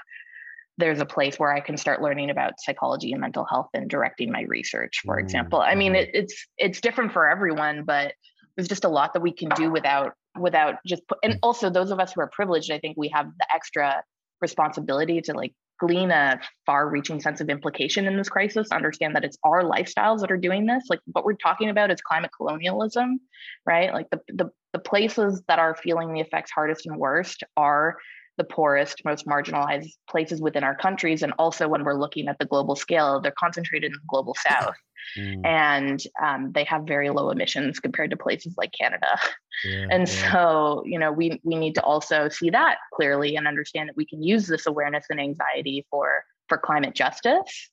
There's 0.78 0.99
a 0.99 1.06
place 1.06 1.39
where 1.39 1.53
I 1.53 1.62
can 1.62 1.78
start 1.78 2.01
learning 2.01 2.32
about 2.32 2.60
psychology 2.60 3.14
and 3.14 3.22
mental 3.22 3.45
health 3.45 3.70
and 3.74 3.89
directing 3.89 4.30
my 4.30 4.41
research, 4.41 5.03
for 5.06 5.18
example. 5.18 5.62
I 5.62 5.74
mean, 5.74 5.93
mm-hmm. 5.93 6.03
it, 6.03 6.10
it's 6.14 6.47
it's 6.58 6.82
different 6.82 7.14
for 7.14 7.30
everyone, 7.30 7.86
but 7.86 8.14
there's 8.58 8.68
just 8.68 8.84
a 8.84 8.89
lot 8.89 9.14
that 9.14 9.22
we 9.22 9.32
can 9.32 9.47
do 9.56 9.72
without 9.72 10.16
without 10.38 10.76
just 10.86 11.08
put, 11.08 11.20
and 11.24 11.39
also 11.41 11.70
those 11.70 11.91
of 11.91 12.01
us 12.01 12.12
who 12.12 12.20
are 12.20 12.30
privileged, 12.30 12.72
I 12.72 12.80
think 12.80 12.97
we 12.97 13.08
have 13.14 13.28
the 13.28 13.47
extra 13.56 14.03
responsibility 14.41 15.22
to 15.22 15.34
like 15.34 15.53
glean 15.80 16.11
a 16.11 16.39
far 16.65 16.89
reaching 16.89 17.19
sense 17.19 17.41
of 17.41 17.49
implication 17.49 18.05
in 18.05 18.17
this 18.17 18.30
crisis, 18.30 18.71
understand 18.71 19.15
that 19.15 19.23
it's 19.23 19.38
our 19.43 19.63
lifestyles 19.63 20.21
that 20.21 20.32
are 20.32 20.38
doing 20.38 20.65
this. 20.65 20.86
Like 20.89 20.99
what 21.11 21.26
we're 21.26 21.34
talking 21.34 21.69
about 21.69 21.91
is 21.91 22.01
climate 22.01 22.32
colonialism, 22.36 23.19
right? 23.65 23.93
Like 23.93 24.09
the, 24.09 24.19
the, 24.30 24.49
the 24.73 24.80
places 24.80 25.43
that 25.47 25.59
are 25.59 25.76
feeling 25.76 26.13
the 26.13 26.21
effects 26.21 26.51
hardest 26.51 26.86
and 26.86 26.97
worst 26.97 27.43
are 27.57 27.97
the 28.38 28.43
poorest, 28.43 29.03
most 29.05 29.25
marginalized 29.25 29.91
places 30.09 30.41
within 30.41 30.63
our 30.63 30.75
countries. 30.75 31.23
And 31.23 31.33
also, 31.39 31.67
when 31.67 31.83
we're 31.83 31.99
looking 31.99 32.27
at 32.27 32.38
the 32.39 32.45
global 32.45 32.75
scale, 32.75 33.21
they're 33.21 33.33
concentrated 33.38 33.91
in 33.91 33.93
the 33.93 34.07
global 34.07 34.36
south. 34.36 34.75
Mm. 35.17 35.45
And 35.45 36.03
um, 36.23 36.51
they 36.51 36.63
have 36.63 36.83
very 36.83 37.09
low 37.11 37.29
emissions 37.29 37.79
compared 37.79 38.09
to 38.09 38.17
places 38.17 38.55
like 38.57 38.71
Canada. 38.79 39.17
Yeah, 39.63 39.88
and 39.89 40.07
yeah. 40.07 40.31
so, 40.31 40.83
you 40.86 40.99
know, 40.99 41.11
we, 41.11 41.39
we 41.43 41.55
need 41.55 41.75
to 41.75 41.83
also 41.83 42.27
see 42.27 42.49
that 42.49 42.77
clearly 42.93 43.36
and 43.36 43.47
understand 43.47 43.88
that 43.88 43.95
we 43.95 44.05
can 44.05 44.21
use 44.21 44.47
this 44.47 44.65
awareness 44.65 45.05
and 45.09 45.19
anxiety 45.19 45.86
for, 45.89 46.23
for 46.49 46.57
climate 46.57 46.95
justice, 46.95 47.69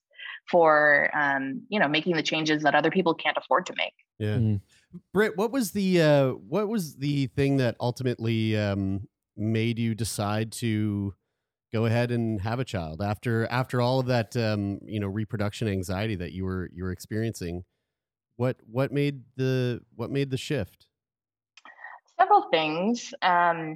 for, 0.50 1.10
um, 1.14 1.62
you 1.70 1.80
know, 1.80 1.88
making 1.88 2.16
the 2.16 2.22
changes 2.22 2.62
that 2.62 2.74
other 2.74 2.90
people 2.90 3.14
can't 3.14 3.36
afford 3.36 3.66
to 3.66 3.74
make. 3.76 3.94
Yeah. 4.18 4.36
Mm. 4.36 4.60
Britt, 5.14 5.36
what 5.36 5.50
was 5.50 5.72
the 5.72 6.02
uh, 6.02 6.28
what 6.32 6.68
was 6.68 6.96
the 6.96 7.28
thing 7.28 7.56
that 7.56 7.76
ultimately 7.80 8.58
um, 8.58 9.08
made 9.36 9.78
you 9.78 9.94
decide 9.94 10.52
to 10.52 11.14
go 11.72 11.86
ahead 11.86 12.10
and 12.10 12.40
have 12.42 12.60
a 12.60 12.64
child 12.64 13.00
after 13.00 13.46
after 13.46 13.80
all 13.80 14.00
of 14.00 14.06
that 14.06 14.36
um, 14.36 14.78
you 14.84 15.00
know 15.00 15.06
reproduction 15.06 15.68
anxiety 15.68 16.14
that 16.14 16.32
you 16.32 16.44
were 16.44 16.68
you 16.72 16.84
were 16.84 16.92
experiencing 16.92 17.64
what 18.36 18.56
what 18.66 18.92
made 18.92 19.22
the 19.36 19.80
what 19.94 20.10
made 20.10 20.30
the 20.30 20.36
shift? 20.36 20.86
Several 22.18 22.48
things 22.50 23.12
um, 23.22 23.74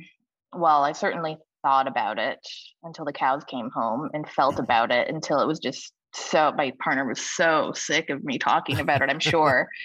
well 0.53 0.85
i 0.85 0.93
certainly 0.93 1.37
thought 1.63 1.89
about 1.89 2.19
it 2.19 2.39
until 2.85 3.05
the 3.05 3.13
cows 3.13 3.43
came 3.45 3.71
home 3.75 4.09
and 4.13 4.29
felt 4.29 4.59
about 4.59 4.93
it 4.93 5.09
until 5.09 5.41
it 5.41 5.47
was 5.47 5.59
just 5.59 5.93
so 6.15 6.53
my 6.57 6.73
partner 6.83 7.07
was 7.07 7.21
so 7.21 7.73
sick 7.75 8.09
of 8.09 8.23
me 8.25 8.39
talking 8.39 8.79
about 8.81 9.03
it 9.03 9.11
i'm 9.11 9.21
sure. 9.21 9.69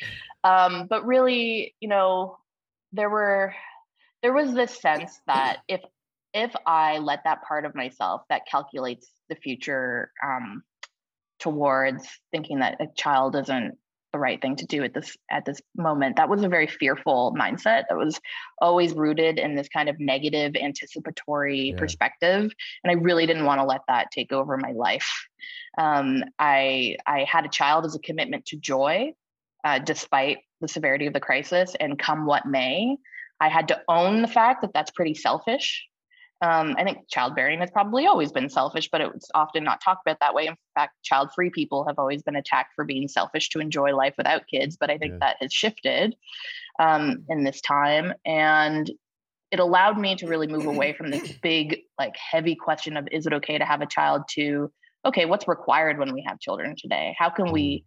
Um, 0.44 0.88
but 0.90 1.06
really 1.06 1.76
you 1.82 1.88
know 1.88 2.38
there 2.94 3.12
were 3.12 3.54
there 4.22 4.34
was 4.34 4.54
this 4.54 4.80
sense 4.80 5.20
that 5.28 5.58
if 5.68 5.82
if 6.34 6.56
I 6.66 7.00
let 7.00 7.26
that 7.26 7.44
part 7.44 7.66
of 7.66 7.76
myself 7.76 8.22
that 8.30 8.48
calculates 8.50 9.12
the 9.28 9.36
future 9.36 10.12
um, 10.24 10.64
towards 11.40 12.08
thinking 12.32 12.60
that 12.60 12.80
a 12.80 12.88
child 12.96 13.36
isn't 13.36 13.78
the 14.14 14.20
right 14.20 14.42
thing 14.42 14.56
to 14.58 14.66
do 14.66 14.84
at 14.84 14.94
this 14.94 15.16
at 15.30 15.46
this 15.46 15.62
moment 15.76 16.18
that 16.18 16.28
was 16.28 16.44
a 16.44 16.50
very 16.50 16.68
fearful 16.68 17.34
mindset 17.40 17.84
that 17.90 17.98
was 17.98 18.20
always 18.60 18.94
rooted 18.94 19.40
in 19.40 19.56
this 19.56 19.70
kind 19.70 19.88
of 19.88 20.00
negative 20.00 20.54
anticipatory 20.56 21.70
yeah. 21.70 21.78
perspective 21.78 22.52
and 22.84 22.92
i 22.92 22.94
really 22.94 23.26
didn't 23.26 23.46
want 23.46 23.60
to 23.60 23.66
let 23.66 23.80
that 23.88 24.12
take 24.12 24.34
over 24.34 24.58
my 24.58 24.74
life 24.74 25.10
um, 25.78 26.24
i 26.40 26.98
i 27.08 27.24
had 27.24 27.46
a 27.46 27.50
child 27.50 27.86
as 27.86 27.96
a 27.96 28.00
commitment 28.00 28.46
to 28.46 28.58
joy 28.58 29.14
uh, 29.64 29.80
despite 29.80 30.40
the 30.60 30.68
severity 30.68 31.08
of 31.08 31.14
the 31.14 31.20
crisis 31.20 31.74
and 31.80 31.98
come 31.98 32.26
what 32.26 32.46
may 32.46 32.98
I 33.42 33.50
had 33.50 33.68
to 33.70 33.82
own 33.90 34.22
the 34.22 34.28
fact 34.28 34.62
that 34.62 34.72
that's 34.74 34.92
pretty 34.92 35.16
selfish 35.16 35.86
Um, 36.44 36.76
I 36.78 36.84
think 36.84 37.08
childbearing 37.08 37.60
has 37.60 37.70
probably 37.70 38.08
always 38.08 38.32
been 38.32 38.50
selfish, 38.50 38.90
but 38.92 39.02
it's 39.02 39.30
often 39.36 39.64
not 39.64 39.80
talked 39.80 40.02
about 40.08 40.20
that 40.22 40.34
way. 40.34 40.48
In 40.48 40.56
fact, 40.74 40.94
child 41.04 41.30
free 41.36 41.52
people 41.52 41.86
have 41.86 42.00
always 42.00 42.24
been 42.24 42.36
attacked 42.36 42.74
for 42.76 42.84
being 42.84 43.08
selfish 43.08 43.50
to 43.50 43.60
enjoy 43.60 43.96
life 43.96 44.16
without 44.18 44.48
kids. 44.48 44.76
But 44.80 44.90
I 44.90 44.98
think 44.98 45.14
yeah. 45.14 45.18
that 45.20 45.38
has 45.40 45.54
shifted 45.54 46.16
um, 46.80 47.26
in 47.30 47.44
this 47.44 47.62
time. 47.62 48.14
And 48.26 48.90
it 49.52 49.60
allowed 49.60 50.00
me 50.00 50.16
to 50.16 50.28
really 50.28 50.48
move 50.48 50.66
away 50.66 50.94
from 50.94 51.12
this 51.12 51.32
big, 51.44 51.82
like 52.00 52.16
heavy 52.18 52.56
question 52.56 52.98
of 52.98 53.08
is 53.12 53.28
it 53.28 53.34
okay 53.34 53.60
to 53.60 53.66
have 53.66 53.82
a 53.82 53.86
child 53.86 54.24
to, 54.32 54.72
okay, 55.06 55.26
what's 55.26 55.48
required 55.48 56.00
when 56.00 56.12
we 56.12 56.24
have 56.28 56.40
children 56.40 56.76
today? 56.76 57.16
How 57.20 57.30
can 57.30 57.52
we 57.52 57.64
mm 57.64 57.84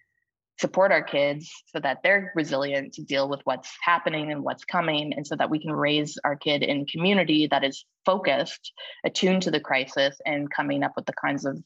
support 0.60 0.92
our 0.92 1.02
kids 1.02 1.50
so 1.66 1.80
that 1.80 2.00
they're 2.02 2.32
resilient 2.34 2.94
to 2.94 3.02
deal 3.02 3.28
with 3.28 3.40
what's 3.44 3.70
happening 3.82 4.30
and 4.30 4.42
what's 4.42 4.64
coming 4.64 5.12
and 5.12 5.26
so 5.26 5.34
that 5.34 5.50
we 5.50 5.60
can 5.60 5.72
raise 5.72 6.16
our 6.24 6.36
kid 6.36 6.62
in 6.62 6.86
community 6.86 7.48
that 7.50 7.64
is 7.64 7.84
focused 8.06 8.72
attuned 9.04 9.42
to 9.42 9.50
the 9.50 9.58
crisis 9.58 10.16
and 10.24 10.50
coming 10.50 10.82
up 10.84 10.92
with 10.94 11.06
the 11.06 11.12
kinds 11.12 11.44
of 11.44 11.58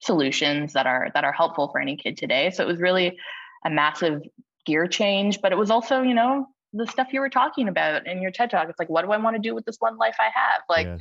solutions 0.00 0.74
that 0.74 0.86
are 0.86 1.08
that 1.14 1.24
are 1.24 1.32
helpful 1.32 1.68
for 1.68 1.80
any 1.80 1.96
kid 1.96 2.16
today. 2.16 2.50
So 2.50 2.62
it 2.62 2.68
was 2.68 2.78
really 2.78 3.18
a 3.64 3.70
massive 3.70 4.22
gear 4.64 4.86
change 4.86 5.40
but 5.40 5.50
it 5.50 5.58
was 5.58 5.70
also 5.70 6.02
you 6.02 6.14
know 6.14 6.46
the 6.74 6.86
stuff 6.86 7.08
you 7.12 7.20
were 7.20 7.30
talking 7.30 7.68
about 7.68 8.06
in 8.06 8.20
your 8.20 8.30
ted 8.30 8.50
talk. 8.50 8.68
It's 8.68 8.78
like 8.78 8.90
what 8.90 9.04
do 9.04 9.10
i 9.10 9.16
want 9.16 9.34
to 9.34 9.42
do 9.42 9.54
with 9.54 9.64
this 9.64 9.78
one 9.80 9.96
life 9.96 10.16
i 10.20 10.30
have? 10.32 10.62
Like 10.68 10.86
yeah. 10.86 10.96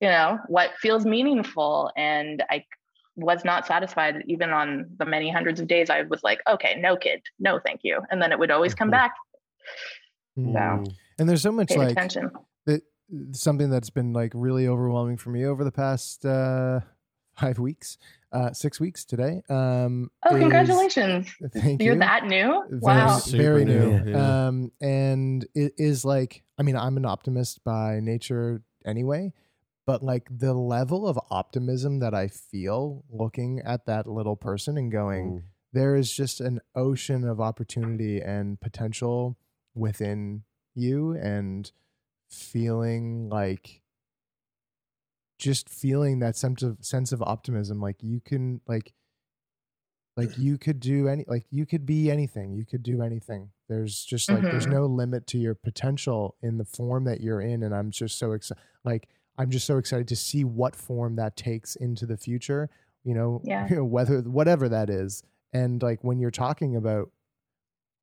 you 0.00 0.08
know 0.08 0.38
what 0.48 0.70
feels 0.80 1.04
meaningful? 1.04 1.90
And 1.96 2.42
i 2.48 2.64
was 3.18 3.44
not 3.44 3.66
satisfied 3.66 4.22
even 4.26 4.50
on 4.50 4.86
the 4.98 5.04
many 5.04 5.30
hundreds 5.30 5.60
of 5.60 5.66
days 5.66 5.90
i 5.90 6.02
was 6.02 6.22
like 6.22 6.40
okay 6.48 6.76
no 6.78 6.96
kid 6.96 7.20
no 7.38 7.58
thank 7.66 7.80
you 7.82 8.00
and 8.10 8.22
then 8.22 8.32
it 8.32 8.38
would 8.38 8.50
always 8.50 8.74
come 8.74 8.86
mm-hmm. 8.86 8.92
back 8.92 9.14
mm. 10.38 10.52
so 10.86 10.92
and 11.18 11.28
there's 11.28 11.42
so 11.42 11.50
much 11.50 11.70
like 11.70 11.90
attention. 11.90 12.30
That, 12.66 12.82
something 13.32 13.70
that's 13.70 13.90
been 13.90 14.12
like 14.12 14.32
really 14.34 14.68
overwhelming 14.68 15.16
for 15.16 15.30
me 15.30 15.44
over 15.44 15.64
the 15.64 15.72
past 15.72 16.24
uh 16.24 16.80
five 17.34 17.58
weeks 17.58 17.98
uh 18.32 18.52
six 18.52 18.78
weeks 18.78 19.04
today 19.04 19.42
um 19.48 20.10
oh 20.26 20.34
is, 20.34 20.40
congratulations 20.40 21.28
thank 21.54 21.82
you're 21.82 21.94
you. 21.94 22.00
that 22.00 22.26
new 22.26 22.62
very, 22.68 22.80
wow 22.80 23.18
very 23.28 23.64
new 23.64 24.02
yeah. 24.06 24.46
um 24.46 24.70
and 24.80 25.46
it 25.54 25.72
is 25.78 26.04
like 26.04 26.42
i 26.58 26.62
mean 26.62 26.76
i'm 26.76 26.96
an 26.96 27.04
optimist 27.04 27.62
by 27.64 28.00
nature 28.00 28.62
anyway 28.84 29.32
but 29.88 30.02
like 30.02 30.28
the 30.30 30.52
level 30.52 31.08
of 31.08 31.18
optimism 31.30 32.00
that 32.00 32.12
I 32.12 32.28
feel 32.28 33.06
looking 33.10 33.62
at 33.64 33.86
that 33.86 34.06
little 34.06 34.36
person 34.36 34.76
and 34.76 34.92
going, 34.92 35.30
mm. 35.30 35.42
there 35.72 35.96
is 35.96 36.12
just 36.12 36.42
an 36.42 36.60
ocean 36.74 37.26
of 37.26 37.40
opportunity 37.40 38.20
and 38.20 38.60
potential 38.60 39.38
within 39.74 40.42
you 40.74 41.12
and 41.12 41.72
feeling 42.28 43.30
like 43.30 43.80
just 45.38 45.70
feeling 45.70 46.18
that 46.18 46.36
sense 46.36 46.62
of 46.62 46.76
sense 46.82 47.10
of 47.10 47.22
optimism 47.22 47.80
like 47.80 47.96
you 48.02 48.20
can 48.20 48.60
like 48.66 48.92
like 50.18 50.36
you 50.36 50.58
could 50.58 50.80
do 50.80 51.08
any 51.08 51.24
like 51.28 51.46
you 51.50 51.64
could 51.64 51.86
be 51.86 52.10
anything 52.10 52.52
you 52.52 52.66
could 52.66 52.82
do 52.82 53.00
anything 53.02 53.48
there's 53.68 54.04
just 54.04 54.28
like 54.28 54.40
mm-hmm. 54.40 54.50
there's 54.50 54.66
no 54.66 54.84
limit 54.84 55.26
to 55.28 55.38
your 55.38 55.54
potential 55.54 56.36
in 56.42 56.58
the 56.58 56.64
form 56.64 57.04
that 57.04 57.22
you're 57.22 57.40
in 57.40 57.62
and 57.62 57.74
i'm 57.74 57.90
just 57.90 58.18
so 58.18 58.32
excited 58.32 58.62
like 58.84 59.08
I'm 59.38 59.50
just 59.50 59.66
so 59.66 59.78
excited 59.78 60.08
to 60.08 60.16
see 60.16 60.44
what 60.44 60.74
form 60.74 61.16
that 61.16 61.36
takes 61.36 61.76
into 61.76 62.06
the 62.06 62.16
future. 62.16 62.68
You 63.04 63.14
know, 63.14 63.40
yeah. 63.44 63.66
you 63.68 63.76
know, 63.76 63.84
whether 63.84 64.20
whatever 64.20 64.68
that 64.68 64.90
is, 64.90 65.22
and 65.52 65.82
like 65.82 66.02
when 66.02 66.18
you're 66.18 66.30
talking 66.30 66.76
about 66.76 67.10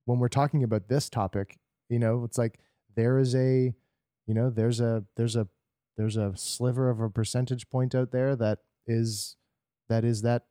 when 0.06 0.20
we're 0.20 0.30
talking 0.30 0.64
about 0.64 0.88
this 0.88 1.10
topic, 1.10 1.58
you 1.90 2.00
know, 2.00 2.24
it's 2.24 2.38
like 2.38 2.60
there 2.96 3.20
is 3.20 3.36
a, 3.36 3.74
you 4.26 4.34
know, 4.34 4.50
there's 4.50 4.80
a 4.80 5.04
there's 5.18 5.36
a 5.36 5.48
there's 5.98 6.18
a 6.18 6.34
sliver 6.36 6.90
of 6.90 7.00
a 7.00 7.10
percentage 7.10 7.70
point 7.70 7.94
out 7.94 8.12
there 8.12 8.36
that 8.36 8.60
is 8.88 9.36
that 9.90 10.04
is 10.04 10.22
that 10.22 10.44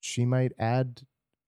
she 0.00 0.24
might 0.24 0.52
add 0.58 1.02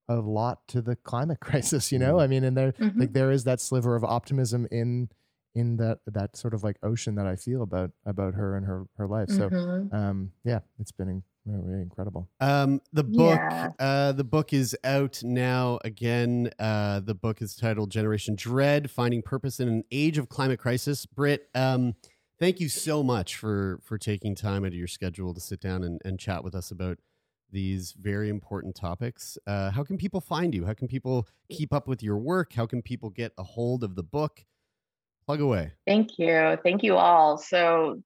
a 0.09 0.16
lot 0.16 0.66
to 0.68 0.83
the 0.83 0.97
climate 0.97 1.41
crisis 1.41 1.91
you 1.91 1.99
know 1.99 2.14
mm-hmm. 2.14 2.20
i 2.20 2.27
mean 2.27 2.45
and 2.45 2.57
there 2.57 2.73
mm-hmm. 2.73 3.01
like 3.01 3.12
there 3.12 3.31
is 3.31 3.45
that 3.45 3.61
sliver 3.61 3.97
of 3.97 4.05
optimism 4.05 4.66
in 4.70 5.09
in 5.55 5.77
that 5.77 5.99
that 6.07 6.37
sort 6.37 6.55
of 6.55 6.63
like 6.65 6.77
ocean 6.83 7.15
that 7.17 7.27
I 7.27 7.37
feel 7.37 7.63
about 7.63 7.91
about 8.07 8.35
her 8.35 8.57
and 8.57 8.67
her 8.67 8.87
her 8.97 9.07
life. 9.07 9.29
So 9.29 9.51
mm-hmm. 9.51 9.95
um 9.95 10.33
yeah, 10.45 10.61
it's 10.79 10.93
been 10.93 11.23
really 11.45 11.83
incredible. 11.83 12.29
Um 12.41 12.81
the 12.93 13.05
book 13.05 13.39
yeah. 13.39 13.71
uh 13.79 14.13
the 14.13 14.25
book 14.25 14.53
is 14.53 14.77
out 14.85 15.23
now 15.23 15.79
again. 15.85 16.51
Uh 16.59 17.01
the 17.01 17.15
book 17.15 17.43
is 17.43 17.55
titled 17.55 17.91
Generation 17.91 18.35
Dread: 18.35 18.91
Finding 18.91 19.23
Purpose 19.23 19.61
in 19.61 19.69
an 19.69 19.85
Age 19.91 20.19
of 20.19 20.29
Climate 20.29 20.59
Crisis. 20.59 21.07
Britt, 21.07 21.49
um 21.55 21.95
thank 22.39 22.61
you 22.61 22.69
so 22.69 23.03
much 23.03 23.37
for 23.37 23.81
for 23.83 23.99
taking 23.99 24.35
time 24.35 24.65
out 24.65 24.69
of 24.69 24.75
your 24.75 24.89
schedule 24.89 25.35
to 25.35 25.41
sit 25.41 25.61
down 25.61 25.85
and, 25.85 26.01
and 26.05 26.19
chat 26.19 26.43
with 26.43 26.55
us 26.55 26.71
about 26.71 26.99
these 27.53 27.95
very 28.01 28.31
important 28.31 28.75
topics. 28.75 29.37
Uh, 29.47 29.71
how 29.71 29.85
can 29.85 29.99
people 29.99 30.21
find 30.21 30.55
you? 30.55 30.65
How 30.65 30.73
can 30.73 30.89
people 30.89 31.29
keep 31.51 31.73
up 31.73 31.87
with 31.87 32.03
your 32.03 32.17
work? 32.17 32.55
How 32.55 32.67
can 32.67 32.81
people 32.81 33.11
get 33.11 33.33
a 33.37 33.43
hold 33.43 33.85
of 33.85 33.95
the 33.95 34.03
book? 34.03 34.45
Plug 35.27 35.41
away. 35.41 35.73
Thank 35.87 36.18
you. 36.18 36.59
Thank 36.62 36.83
you 36.83 36.97
all. 36.97 37.39
So 37.39 38.03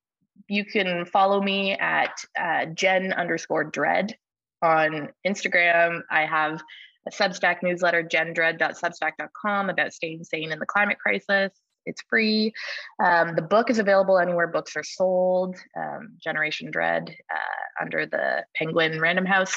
you 0.48 0.64
can 0.64 1.06
follow 1.06 1.40
me 1.40 1.72
at 1.72 2.24
uh, 2.38 2.66
Gen 2.66 3.12
underscore 3.12 3.64
dread 3.64 4.16
on 4.62 5.08
Instagram. 5.26 6.02
I 6.10 6.26
have 6.26 6.60
a 7.06 7.10
Substack 7.10 7.62
newsletter, 7.62 8.02
gendread.substack.com, 8.02 9.70
about 9.70 9.92
staying 9.92 10.24
sane 10.24 10.52
in 10.52 10.58
the 10.58 10.66
climate 10.66 10.98
crisis. 10.98 11.52
It's 11.86 12.02
free. 12.08 12.52
Um, 13.02 13.36
the 13.36 13.42
book 13.42 13.70
is 13.70 13.78
available 13.78 14.18
anywhere 14.18 14.48
books 14.48 14.76
are 14.76 14.82
sold. 14.82 15.56
Um, 15.76 16.16
Generation 16.22 16.70
Dread 16.70 17.14
uh, 17.32 17.82
under 17.82 18.06
the 18.06 18.44
Penguin 18.56 19.00
Random 19.00 19.24
House 19.24 19.56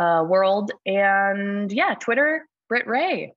uh, 0.00 0.24
world. 0.26 0.70
And 0.86 1.70
yeah, 1.72 1.94
Twitter, 1.94 2.46
Britt 2.68 2.86
Wray. 2.86 3.34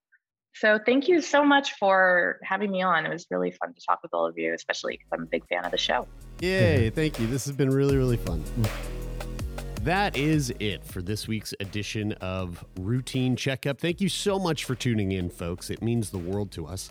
So 0.56 0.80
thank 0.86 1.08
you 1.08 1.20
so 1.22 1.44
much 1.44 1.74
for 1.74 2.40
having 2.44 2.72
me 2.72 2.84
on. 2.84 3.06
It 3.06 3.10
was 3.12 3.26
really 3.32 3.52
fun 3.52 3.74
to 3.74 3.86
talk 3.86 4.02
with 4.04 4.14
all 4.14 4.28
of 4.28 4.38
you, 4.38 4.54
especially 4.54 4.94
because 4.94 5.08
I'm 5.12 5.24
a 5.24 5.26
big 5.26 5.48
fan 5.48 5.66
of 5.66 5.72
the 5.72 5.78
show. 5.78 6.08
Yay, 6.42 6.90
thank 6.92 7.20
you. 7.20 7.28
This 7.28 7.46
has 7.46 7.56
been 7.56 7.70
really, 7.70 7.98
really 7.98 8.18
fun. 8.18 8.44
That 9.82 10.16
is 10.16 10.54
it 10.60 10.86
for 10.86 11.02
this 11.02 11.28
week's 11.28 11.54
edition 11.60 12.14
of 12.14 12.64
Routine 12.80 13.36
Checkup. 13.36 13.80
Thank 13.80 14.00
you 14.00 14.08
so 14.08 14.40
much 14.40 14.64
for 14.64 14.76
tuning 14.76 15.12
in, 15.12 15.30
folks. 15.30 15.70
It 15.70 15.82
means 15.82 16.12
the 16.12 16.20
world 16.20 16.52
to 16.52 16.68
us. 16.68 16.90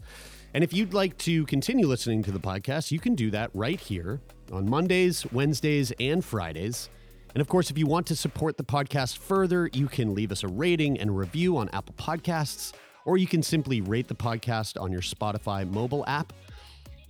And 0.52 0.62
if 0.62 0.74
you'd 0.74 0.92
like 0.92 1.16
to 1.18 1.46
continue 1.46 1.86
listening 1.86 2.22
to 2.24 2.32
the 2.32 2.40
podcast, 2.40 2.90
you 2.90 2.98
can 2.98 3.14
do 3.14 3.30
that 3.30 3.50
right 3.54 3.80
here 3.80 4.20
on 4.52 4.68
Mondays, 4.68 5.24
Wednesdays, 5.32 5.92
and 5.98 6.22
Fridays. 6.22 6.90
And 7.34 7.40
of 7.40 7.48
course, 7.48 7.70
if 7.70 7.78
you 7.78 7.86
want 7.86 8.06
to 8.08 8.16
support 8.16 8.58
the 8.58 8.64
podcast 8.64 9.16
further, 9.16 9.70
you 9.72 9.86
can 9.86 10.14
leave 10.14 10.30
us 10.30 10.42
a 10.42 10.48
rating 10.48 10.98
and 10.98 11.16
review 11.16 11.56
on 11.56 11.70
Apple 11.70 11.94
Podcasts 11.94 12.72
or 13.04 13.16
you 13.16 13.26
can 13.26 13.42
simply 13.42 13.80
rate 13.80 14.08
the 14.08 14.14
podcast 14.14 14.80
on 14.80 14.92
your 14.92 15.00
Spotify 15.00 15.68
mobile 15.68 16.04
app. 16.06 16.32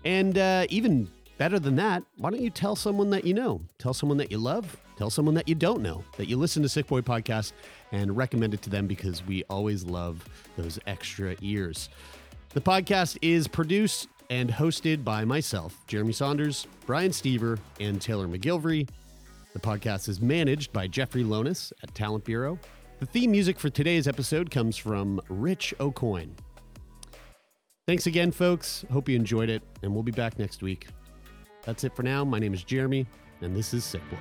And 0.04 0.38
uh, 0.38 0.66
even 0.68 1.10
better 1.38 1.58
than 1.58 1.76
that, 1.76 2.02
why 2.18 2.30
don't 2.30 2.42
you 2.42 2.50
tell 2.50 2.76
someone 2.76 3.10
that 3.10 3.24
you 3.24 3.34
know? 3.34 3.60
Tell 3.78 3.94
someone 3.94 4.18
that 4.18 4.30
you 4.30 4.38
love. 4.38 4.76
Tell 4.96 5.10
someone 5.10 5.34
that 5.34 5.48
you 5.48 5.54
don't 5.54 5.82
know 5.82 6.04
that 6.16 6.28
you 6.28 6.36
listen 6.36 6.62
to 6.62 6.68
Sickboy 6.68 7.02
Podcast 7.02 7.52
and 7.92 8.16
recommend 8.16 8.54
it 8.54 8.62
to 8.62 8.70
them 8.70 8.86
because 8.86 9.24
we 9.26 9.42
always 9.44 9.84
love 9.84 10.24
those 10.56 10.78
extra 10.86 11.34
ears. 11.40 11.88
The 12.50 12.60
podcast 12.60 13.18
is 13.22 13.48
produced 13.48 14.08
and 14.30 14.50
hosted 14.50 15.02
by 15.02 15.24
myself, 15.24 15.76
Jeremy 15.86 16.12
Saunders, 16.12 16.66
Brian 16.86 17.10
Stever, 17.10 17.58
and 17.80 18.00
Taylor 18.00 18.28
MacGillivary. 18.28 18.88
The 19.52 19.58
podcast 19.58 20.08
is 20.08 20.20
managed 20.20 20.72
by 20.72 20.86
Jeffrey 20.86 21.24
Lonis 21.24 21.72
at 21.82 21.94
Talent 21.94 22.24
Bureau. 22.24 22.58
The 23.02 23.06
theme 23.06 23.32
music 23.32 23.58
for 23.58 23.68
today's 23.68 24.06
episode 24.06 24.48
comes 24.52 24.76
from 24.76 25.20
Rich 25.28 25.74
Aucoin. 25.80 26.34
Thanks 27.84 28.06
again, 28.06 28.30
folks. 28.30 28.84
Hope 28.92 29.08
you 29.08 29.16
enjoyed 29.16 29.50
it, 29.50 29.60
and 29.82 29.92
we'll 29.92 30.04
be 30.04 30.12
back 30.12 30.38
next 30.38 30.62
week. 30.62 30.86
That's 31.64 31.82
it 31.82 31.96
for 31.96 32.04
now. 32.04 32.24
My 32.24 32.38
name 32.38 32.54
is 32.54 32.62
Jeremy, 32.62 33.08
and 33.40 33.56
this 33.56 33.74
is 33.74 33.82
Sickboy. 33.82 34.20